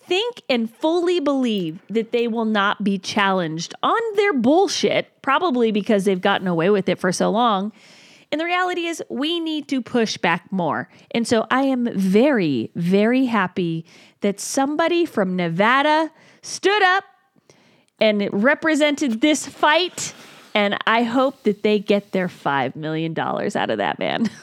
think 0.00 0.42
and 0.48 0.70
fully 0.70 1.20
believe 1.20 1.80
that 1.88 2.12
they 2.12 2.28
will 2.28 2.44
not 2.44 2.82
be 2.82 2.98
challenged 2.98 3.74
on 3.82 4.00
their 4.16 4.32
bullshit, 4.32 5.08
probably 5.22 5.70
because 5.70 6.04
they've 6.04 6.20
gotten 6.20 6.46
away 6.46 6.70
with 6.70 6.88
it 6.88 6.98
for 6.98 7.12
so 7.12 7.30
long. 7.30 7.72
And 8.32 8.40
the 8.40 8.46
reality 8.46 8.86
is, 8.86 9.02
we 9.10 9.38
need 9.38 9.68
to 9.68 9.82
push 9.82 10.16
back 10.16 10.50
more. 10.50 10.88
And 11.10 11.28
so 11.28 11.46
I 11.50 11.64
am 11.64 11.86
very, 11.94 12.70
very 12.74 13.26
happy 13.26 13.84
that 14.22 14.40
somebody 14.40 15.04
from 15.04 15.36
Nevada 15.36 16.10
stood 16.40 16.82
up 16.82 17.04
and 18.00 18.28
represented 18.32 19.20
this 19.20 19.46
fight. 19.46 20.14
And 20.54 20.78
I 20.86 21.02
hope 21.02 21.42
that 21.42 21.62
they 21.62 21.78
get 21.78 22.12
their 22.12 22.28
$5 22.28 22.74
million 22.74 23.16
out 23.18 23.70
of 23.70 23.78
that 23.78 23.98
man. 23.98 24.30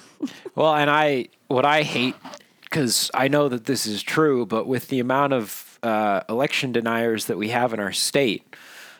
Well, 0.54 0.76
and 0.76 0.90
I 0.90 1.30
what 1.48 1.64
I 1.64 1.84
hate 1.84 2.16
because 2.62 3.10
I 3.14 3.30
know 3.30 3.48
that 3.48 3.66
this 3.66 3.88
is 3.88 4.04
true, 4.04 4.46
but 4.46 4.68
with 4.68 4.90
the 4.90 5.00
amount 5.00 5.32
of 5.32 5.80
uh, 5.82 6.22
election 6.28 6.72
deniers 6.72 7.26
that 7.26 7.38
we 7.38 7.50
have 7.50 7.74
in 7.74 7.80
our 7.80 7.94
state 7.94 8.56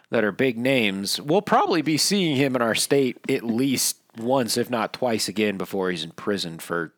that 0.10 0.24
are 0.24 0.32
big 0.32 0.58
names, 0.58 1.20
we'll 1.20 1.42
probably 1.42 1.82
be 1.82 1.98
seeing 1.98 2.36
him 2.36 2.56
in 2.56 2.62
our 2.62 2.74
state 2.74 3.18
at 3.30 3.44
least 3.44 3.99
once, 4.20 4.58
if 4.58 4.70
not 4.70 4.94
twice 4.94 5.28
again, 5.28 5.58
before 5.58 5.92
he's 5.92 6.04
in 6.04 6.12
prison 6.12 6.60
for 6.60 6.94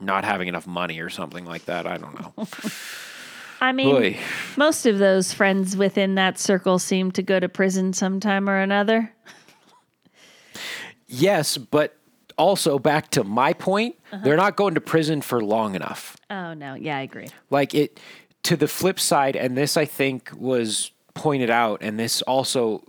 not 0.00 0.24
having 0.24 0.48
enough 0.48 0.66
money 0.66 1.00
or 1.00 1.08
something 1.08 1.44
like 1.44 1.64
that. 1.66 1.86
I 1.86 1.96
don't 1.96 2.18
know. 2.20 2.46
I 3.60 3.72
mean, 3.72 3.94
Boy. 3.94 4.18
most 4.56 4.84
of 4.84 4.98
those 4.98 5.32
friends 5.32 5.76
within 5.76 6.16
that 6.16 6.38
circle 6.38 6.78
seem 6.78 7.10
to 7.12 7.22
go 7.22 7.40
to 7.40 7.48
prison 7.48 7.92
sometime 7.92 8.50
or 8.50 8.58
another. 8.58 9.12
yes, 11.06 11.56
but 11.56 11.96
also 12.36 12.78
back 12.78 13.10
to 13.12 13.24
my 13.24 13.52
point, 13.54 13.96
uh-huh. 14.12 14.22
they're 14.24 14.36
not 14.36 14.56
going 14.56 14.74
to 14.74 14.80
prison 14.80 15.22
for 15.22 15.42
long 15.42 15.74
enough. 15.74 16.16
Oh 16.28 16.52
no, 16.54 16.74
yeah, 16.74 16.98
I 16.98 17.00
agree. 17.00 17.28
Like 17.50 17.74
it 17.74 17.98
to 18.42 18.56
the 18.56 18.68
flip 18.68 19.00
side, 19.00 19.36
and 19.36 19.56
this 19.56 19.76
I 19.76 19.86
think 19.86 20.30
was 20.36 20.90
pointed 21.14 21.50
out, 21.50 21.82
and 21.82 21.98
this 21.98 22.22
also 22.22 22.84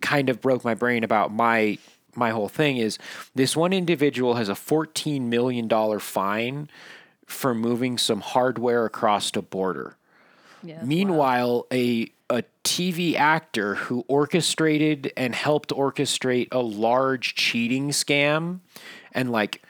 kind 0.00 0.28
of 0.28 0.40
broke 0.40 0.64
my 0.64 0.74
brain 0.74 1.04
about 1.04 1.32
my 1.32 1.78
my 2.14 2.30
whole 2.30 2.48
thing 2.48 2.76
is 2.76 2.98
this 3.34 3.56
one 3.56 3.72
individual 3.72 4.34
has 4.34 4.48
a 4.48 4.54
$14 4.54 5.22
million 5.22 5.68
fine 5.98 6.68
for 7.26 7.54
moving 7.54 7.98
some 7.98 8.20
hardware 8.20 8.84
across 8.84 9.34
a 9.36 9.42
border. 9.42 9.96
Yeah. 10.62 10.82
Meanwhile, 10.82 11.66
a 11.72 12.12
a 12.28 12.44
TV 12.62 13.16
actor 13.16 13.74
who 13.74 14.04
orchestrated 14.06 15.12
and 15.16 15.34
helped 15.34 15.70
orchestrate 15.70 16.46
a 16.52 16.60
large 16.60 17.34
cheating 17.34 17.90
scam 17.90 18.60
and 19.12 19.32
like 19.32 19.62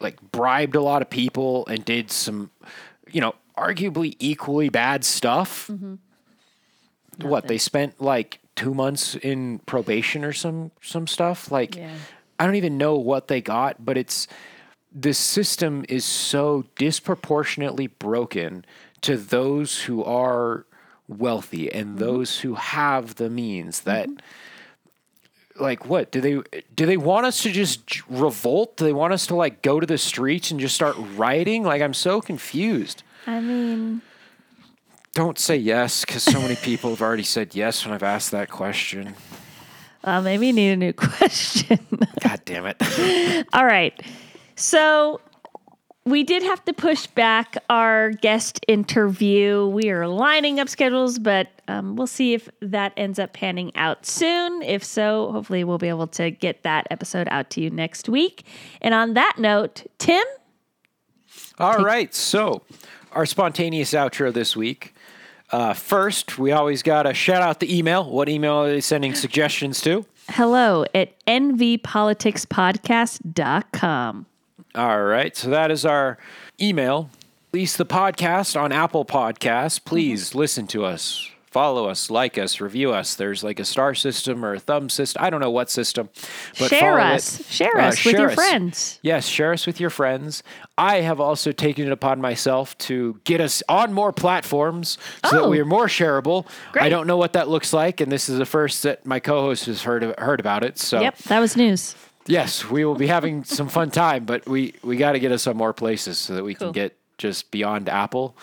like 0.00 0.20
bribed 0.32 0.74
a 0.74 0.80
lot 0.80 1.02
of 1.02 1.10
people 1.10 1.66
and 1.66 1.84
did 1.84 2.10
some 2.10 2.50
you 3.14 3.20
know, 3.20 3.34
arguably 3.56 4.16
equally 4.18 4.68
bad 4.68 5.04
stuff. 5.04 5.68
Mm-hmm. 5.68 5.94
What, 7.28 7.46
they 7.46 7.58
spent 7.58 8.00
like 8.00 8.40
2 8.56 8.74
months 8.74 9.14
in 9.16 9.58
probation 9.60 10.24
or 10.24 10.32
some 10.32 10.70
some 10.80 11.06
stuff 11.06 11.50
like 11.50 11.76
Yeah. 11.76 11.94
I 12.38 12.46
don't 12.46 12.56
even 12.56 12.78
know 12.78 12.96
what 12.96 13.28
they 13.28 13.40
got, 13.40 13.84
but 13.84 13.96
it's 13.96 14.26
the 14.92 15.14
system 15.14 15.84
is 15.88 16.04
so 16.04 16.64
disproportionately 16.76 17.88
broken 17.88 18.64
to 19.02 19.16
those 19.16 19.82
who 19.82 20.04
are 20.04 20.66
wealthy 21.08 21.70
and 21.72 21.90
mm-hmm. 21.90 21.98
those 21.98 22.40
who 22.40 22.54
have 22.54 23.16
the 23.16 23.28
means 23.28 23.82
that 23.82 24.08
mm-hmm. 24.08 25.62
like 25.62 25.86
what 25.86 26.10
do 26.10 26.20
they 26.20 26.40
do 26.74 26.86
they 26.86 26.96
want 26.96 27.26
us 27.26 27.42
to 27.42 27.50
just 27.50 28.08
revolt? 28.08 28.76
Do 28.76 28.84
they 28.84 28.92
want 28.92 29.12
us 29.12 29.26
to 29.26 29.34
like 29.34 29.62
go 29.62 29.80
to 29.80 29.86
the 29.86 29.98
streets 29.98 30.50
and 30.50 30.60
just 30.60 30.74
start 30.74 30.96
rioting? 31.16 31.64
Like 31.64 31.82
i'm 31.82 31.94
so 31.94 32.20
confused. 32.20 33.02
I 33.26 33.40
mean, 33.40 34.02
don't 35.14 35.38
say 35.38 35.56
yes 35.56 36.04
because 36.04 36.22
so 36.22 36.40
many 36.40 36.56
people 36.56 36.90
have 36.90 37.00
already 37.02 37.22
said 37.22 37.54
yes 37.54 37.84
when 37.84 37.94
i've 37.94 38.02
asked 38.02 38.30
that 38.30 38.50
question 38.50 39.14
uh, 40.04 40.20
maybe 40.20 40.48
you 40.48 40.52
need 40.52 40.72
a 40.72 40.76
new 40.76 40.92
question. 40.96 41.78
god 42.20 42.40
damn 42.44 42.66
it 42.66 42.76
All 43.52 43.64
right. 43.64 43.98
So 44.56 45.20
we 46.04 46.22
did 46.22 46.42
have 46.42 46.64
to 46.66 46.72
push 46.72 47.06
back 47.06 47.56
our 47.70 48.10
guest 48.10 48.60
interview. 48.68 49.66
We 49.66 49.90
are 49.90 50.06
lining 50.06 50.60
up 50.60 50.68
schedules, 50.68 51.18
but 51.18 51.48
um, 51.66 51.96
we'll 51.96 52.06
see 52.06 52.34
if 52.34 52.48
that 52.60 52.92
ends 52.96 53.18
up 53.18 53.32
panning 53.32 53.74
out 53.76 54.04
soon. 54.04 54.62
If 54.62 54.84
so, 54.84 55.32
hopefully 55.32 55.64
we'll 55.64 55.78
be 55.78 55.88
able 55.88 56.06
to 56.08 56.30
get 56.30 56.62
that 56.62 56.86
episode 56.90 57.26
out 57.30 57.50
to 57.50 57.60
you 57.62 57.70
next 57.70 58.08
week. 58.08 58.44
And 58.82 58.92
on 58.92 59.14
that 59.14 59.36
note, 59.38 59.86
Tim, 59.98 60.24
All 61.58 61.82
right, 61.82 62.14
so 62.14 62.62
our 63.12 63.26
spontaneous 63.26 63.92
outro 63.92 64.32
this 64.32 64.54
week. 64.56 64.93
Uh, 65.54 65.72
first, 65.72 66.36
we 66.36 66.50
always 66.50 66.82
got 66.82 67.04
to 67.04 67.14
shout 67.14 67.40
out 67.40 67.60
the 67.60 67.78
email. 67.78 68.10
What 68.10 68.28
email 68.28 68.54
are 68.54 68.68
they 68.68 68.80
sending 68.80 69.14
suggestions 69.14 69.80
to? 69.82 70.04
hello 70.30 70.86
at 70.94 71.12
nvpoliticspodcast.com. 71.26 74.26
All 74.74 75.02
right, 75.02 75.36
so 75.36 75.50
that 75.50 75.70
is 75.70 75.84
our 75.84 76.16
email. 76.60 77.10
Release 77.52 77.76
the 77.76 77.86
podcast 77.86 78.60
on 78.60 78.72
Apple 78.72 79.04
Podcasts. 79.04 79.84
Please 79.84 80.34
listen 80.34 80.66
to 80.68 80.84
us, 80.84 81.30
follow 81.54 81.88
us, 81.88 82.10
like 82.10 82.36
us, 82.36 82.60
review 82.60 82.92
us. 82.92 83.14
There's 83.14 83.44
like 83.44 83.60
a 83.60 83.64
star 83.64 83.94
system 83.94 84.44
or 84.44 84.54
a 84.54 84.58
thumb 84.58 84.88
system. 84.88 85.22
I 85.24 85.30
don't 85.30 85.38
know 85.40 85.52
what 85.52 85.70
system, 85.70 86.08
but 86.58 86.68
Share 86.68 86.98
us. 86.98 87.38
it. 87.38 87.46
Share 87.46 87.78
Uh, 87.78 87.86
us 87.90 88.04
with 88.04 88.16
your 88.18 88.30
us. 88.30 88.34
friends. 88.34 88.98
Yes, 89.02 89.28
share 89.28 89.52
us 89.52 89.64
with 89.64 89.78
your 89.78 89.88
friends. 89.90 90.42
I 90.76 91.02
have 91.02 91.20
also 91.20 91.52
taken 91.52 91.86
it 91.86 91.92
upon 91.92 92.20
myself 92.20 92.76
to 92.88 93.20
get 93.22 93.40
us 93.40 93.62
on 93.68 93.92
more 93.92 94.12
platforms 94.12 94.98
so 95.24 95.30
that 95.36 95.42
Oh. 95.44 95.48
we 95.48 95.60
are 95.60 95.64
more 95.64 95.86
shareable. 95.86 96.44
I 96.74 96.88
don't 96.88 97.06
know 97.06 97.16
what 97.16 97.34
that 97.34 97.48
looks 97.48 97.72
like, 97.72 98.00
and 98.00 98.10
this 98.10 98.28
is 98.28 98.36
the 98.38 98.46
first 98.46 98.82
that 98.82 99.06
my 99.06 99.20
co-host 99.20 99.66
has 99.66 99.82
heard 99.84 100.02
of, 100.02 100.14
heard 100.18 100.40
about 100.40 100.64
it. 100.64 100.76
So 100.80 101.00
Yep, 101.00 101.18
that 101.30 101.38
was 101.38 101.56
news. 101.56 101.94
yes, 102.26 102.68
we 102.68 102.84
will 102.84 102.96
be 102.96 103.06
having 103.06 103.44
some 103.44 103.68
fun 103.68 103.92
time, 103.92 104.24
but 104.24 104.44
we 104.48 104.74
we 104.82 104.96
got 104.96 105.12
to 105.12 105.20
get 105.20 105.30
us 105.30 105.46
on 105.46 105.56
more 105.56 105.72
places 105.72 106.18
so 106.18 106.34
that 106.34 106.42
we 106.42 106.54
Cool. 106.56 106.68
can 106.68 106.72
get 106.72 106.96
just 107.16 107.52
beyond 107.52 107.88
Apple. 107.88 108.34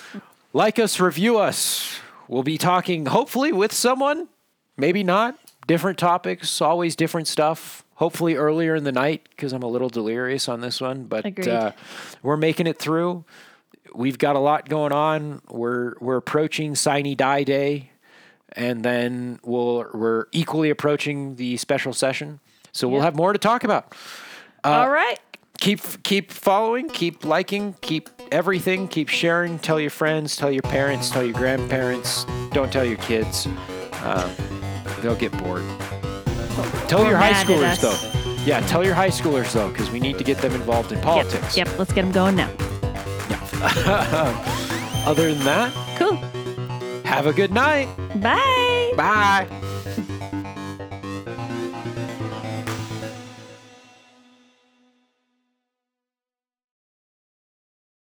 Like 0.54 0.80
us, 0.80 0.98
review 1.02 1.38
us. 1.40 2.00
We'll 2.32 2.44
be 2.44 2.58
talking 2.58 3.08
hopefully 3.08 3.52
with 3.52 3.74
someone, 3.74 4.30
maybe 4.78 5.04
not. 5.04 5.38
Different 5.68 5.98
topics, 6.00 6.62
always 6.62 6.96
different 6.96 7.28
stuff. 7.28 7.84
Hopefully 7.96 8.36
earlier 8.36 8.74
in 8.74 8.86
the 8.86 8.94
night 8.94 9.28
because 9.32 9.52
I'm 9.52 9.64
a 9.64 9.68
little 9.68 9.90
delirious 9.90 10.48
on 10.48 10.62
this 10.62 10.80
one, 10.80 11.04
but 11.04 11.26
uh, 11.48 11.74
we're 12.24 12.38
making 12.38 12.68
it 12.68 12.80
through. 12.80 13.26
We've 13.94 14.18
got 14.18 14.38
a 14.38 14.40
lot 14.40 14.70
going 14.70 14.94
on. 14.94 15.42
We're 15.50 15.96
we're 16.00 16.16
approaching 16.16 16.74
Sine 16.74 17.16
Die 17.18 17.44
Day, 17.44 17.92
and 18.54 18.82
then 18.82 19.42
we'll 19.44 19.86
we're 19.94 20.28
equally 20.32 20.70
approaching 20.70 21.36
the 21.36 21.58
special 21.58 21.92
session. 21.92 22.40
So 22.72 22.88
we'll 22.88 23.00
Yep. 23.00 23.04
have 23.06 23.16
more 23.18 23.34
to 23.34 23.40
talk 23.40 23.66
about 23.66 23.94
All 24.64 24.90
right. 24.90 25.20
Keep 25.62 25.80
keep 26.04 26.32
following, 26.32 26.90
keep 26.90 27.24
liking, 27.24 27.76
keep 27.80 28.10
everything, 28.32 28.90
keep 28.90 29.08
sharing. 29.08 29.58
Tell 29.60 29.80
your 29.80 29.90
friends, 29.90 30.36
tell 30.36 30.52
your 30.52 30.64
parents, 30.64 31.10
tell 31.10 31.24
your 31.24 31.34
grandparents. 31.34 32.26
Don't 32.52 32.74
tell 32.74 32.84
your 32.84 32.98
kids; 32.98 33.48
um, 34.04 34.30
they'll 35.02 35.16
get 35.16 35.32
bored. 35.38 35.64
Tell 36.90 37.06
your 37.08 37.16
high 37.16 37.42
schoolers 37.44 37.80
though. 37.80 38.44
Yeah, 38.44 38.60
tell 38.62 38.84
your 38.84 38.96
high 38.96 39.10
schoolers 39.10 39.54
though, 39.54 39.70
because 39.70 39.90
we 39.92 40.00
need 40.02 40.18
to 40.18 40.24
get 40.26 40.40
them 40.40 40.54
involved 40.54 40.92
in 40.92 41.00
politics. 41.00 41.56
Yep, 41.56 41.68
yep, 41.68 41.80
let's 41.80 41.94
get 41.94 42.02
them 42.02 42.12
going 42.12 42.36
now. 42.36 42.52
Yeah. 43.30 45.04
Other 45.06 45.34
than 45.34 45.44
that, 45.46 45.72
Cool. 45.98 46.18
have 47.06 47.28
a 47.28 47.34
good 47.34 47.52
night. 47.52 47.88
Bye. 48.20 48.94
Bye. 48.98 49.48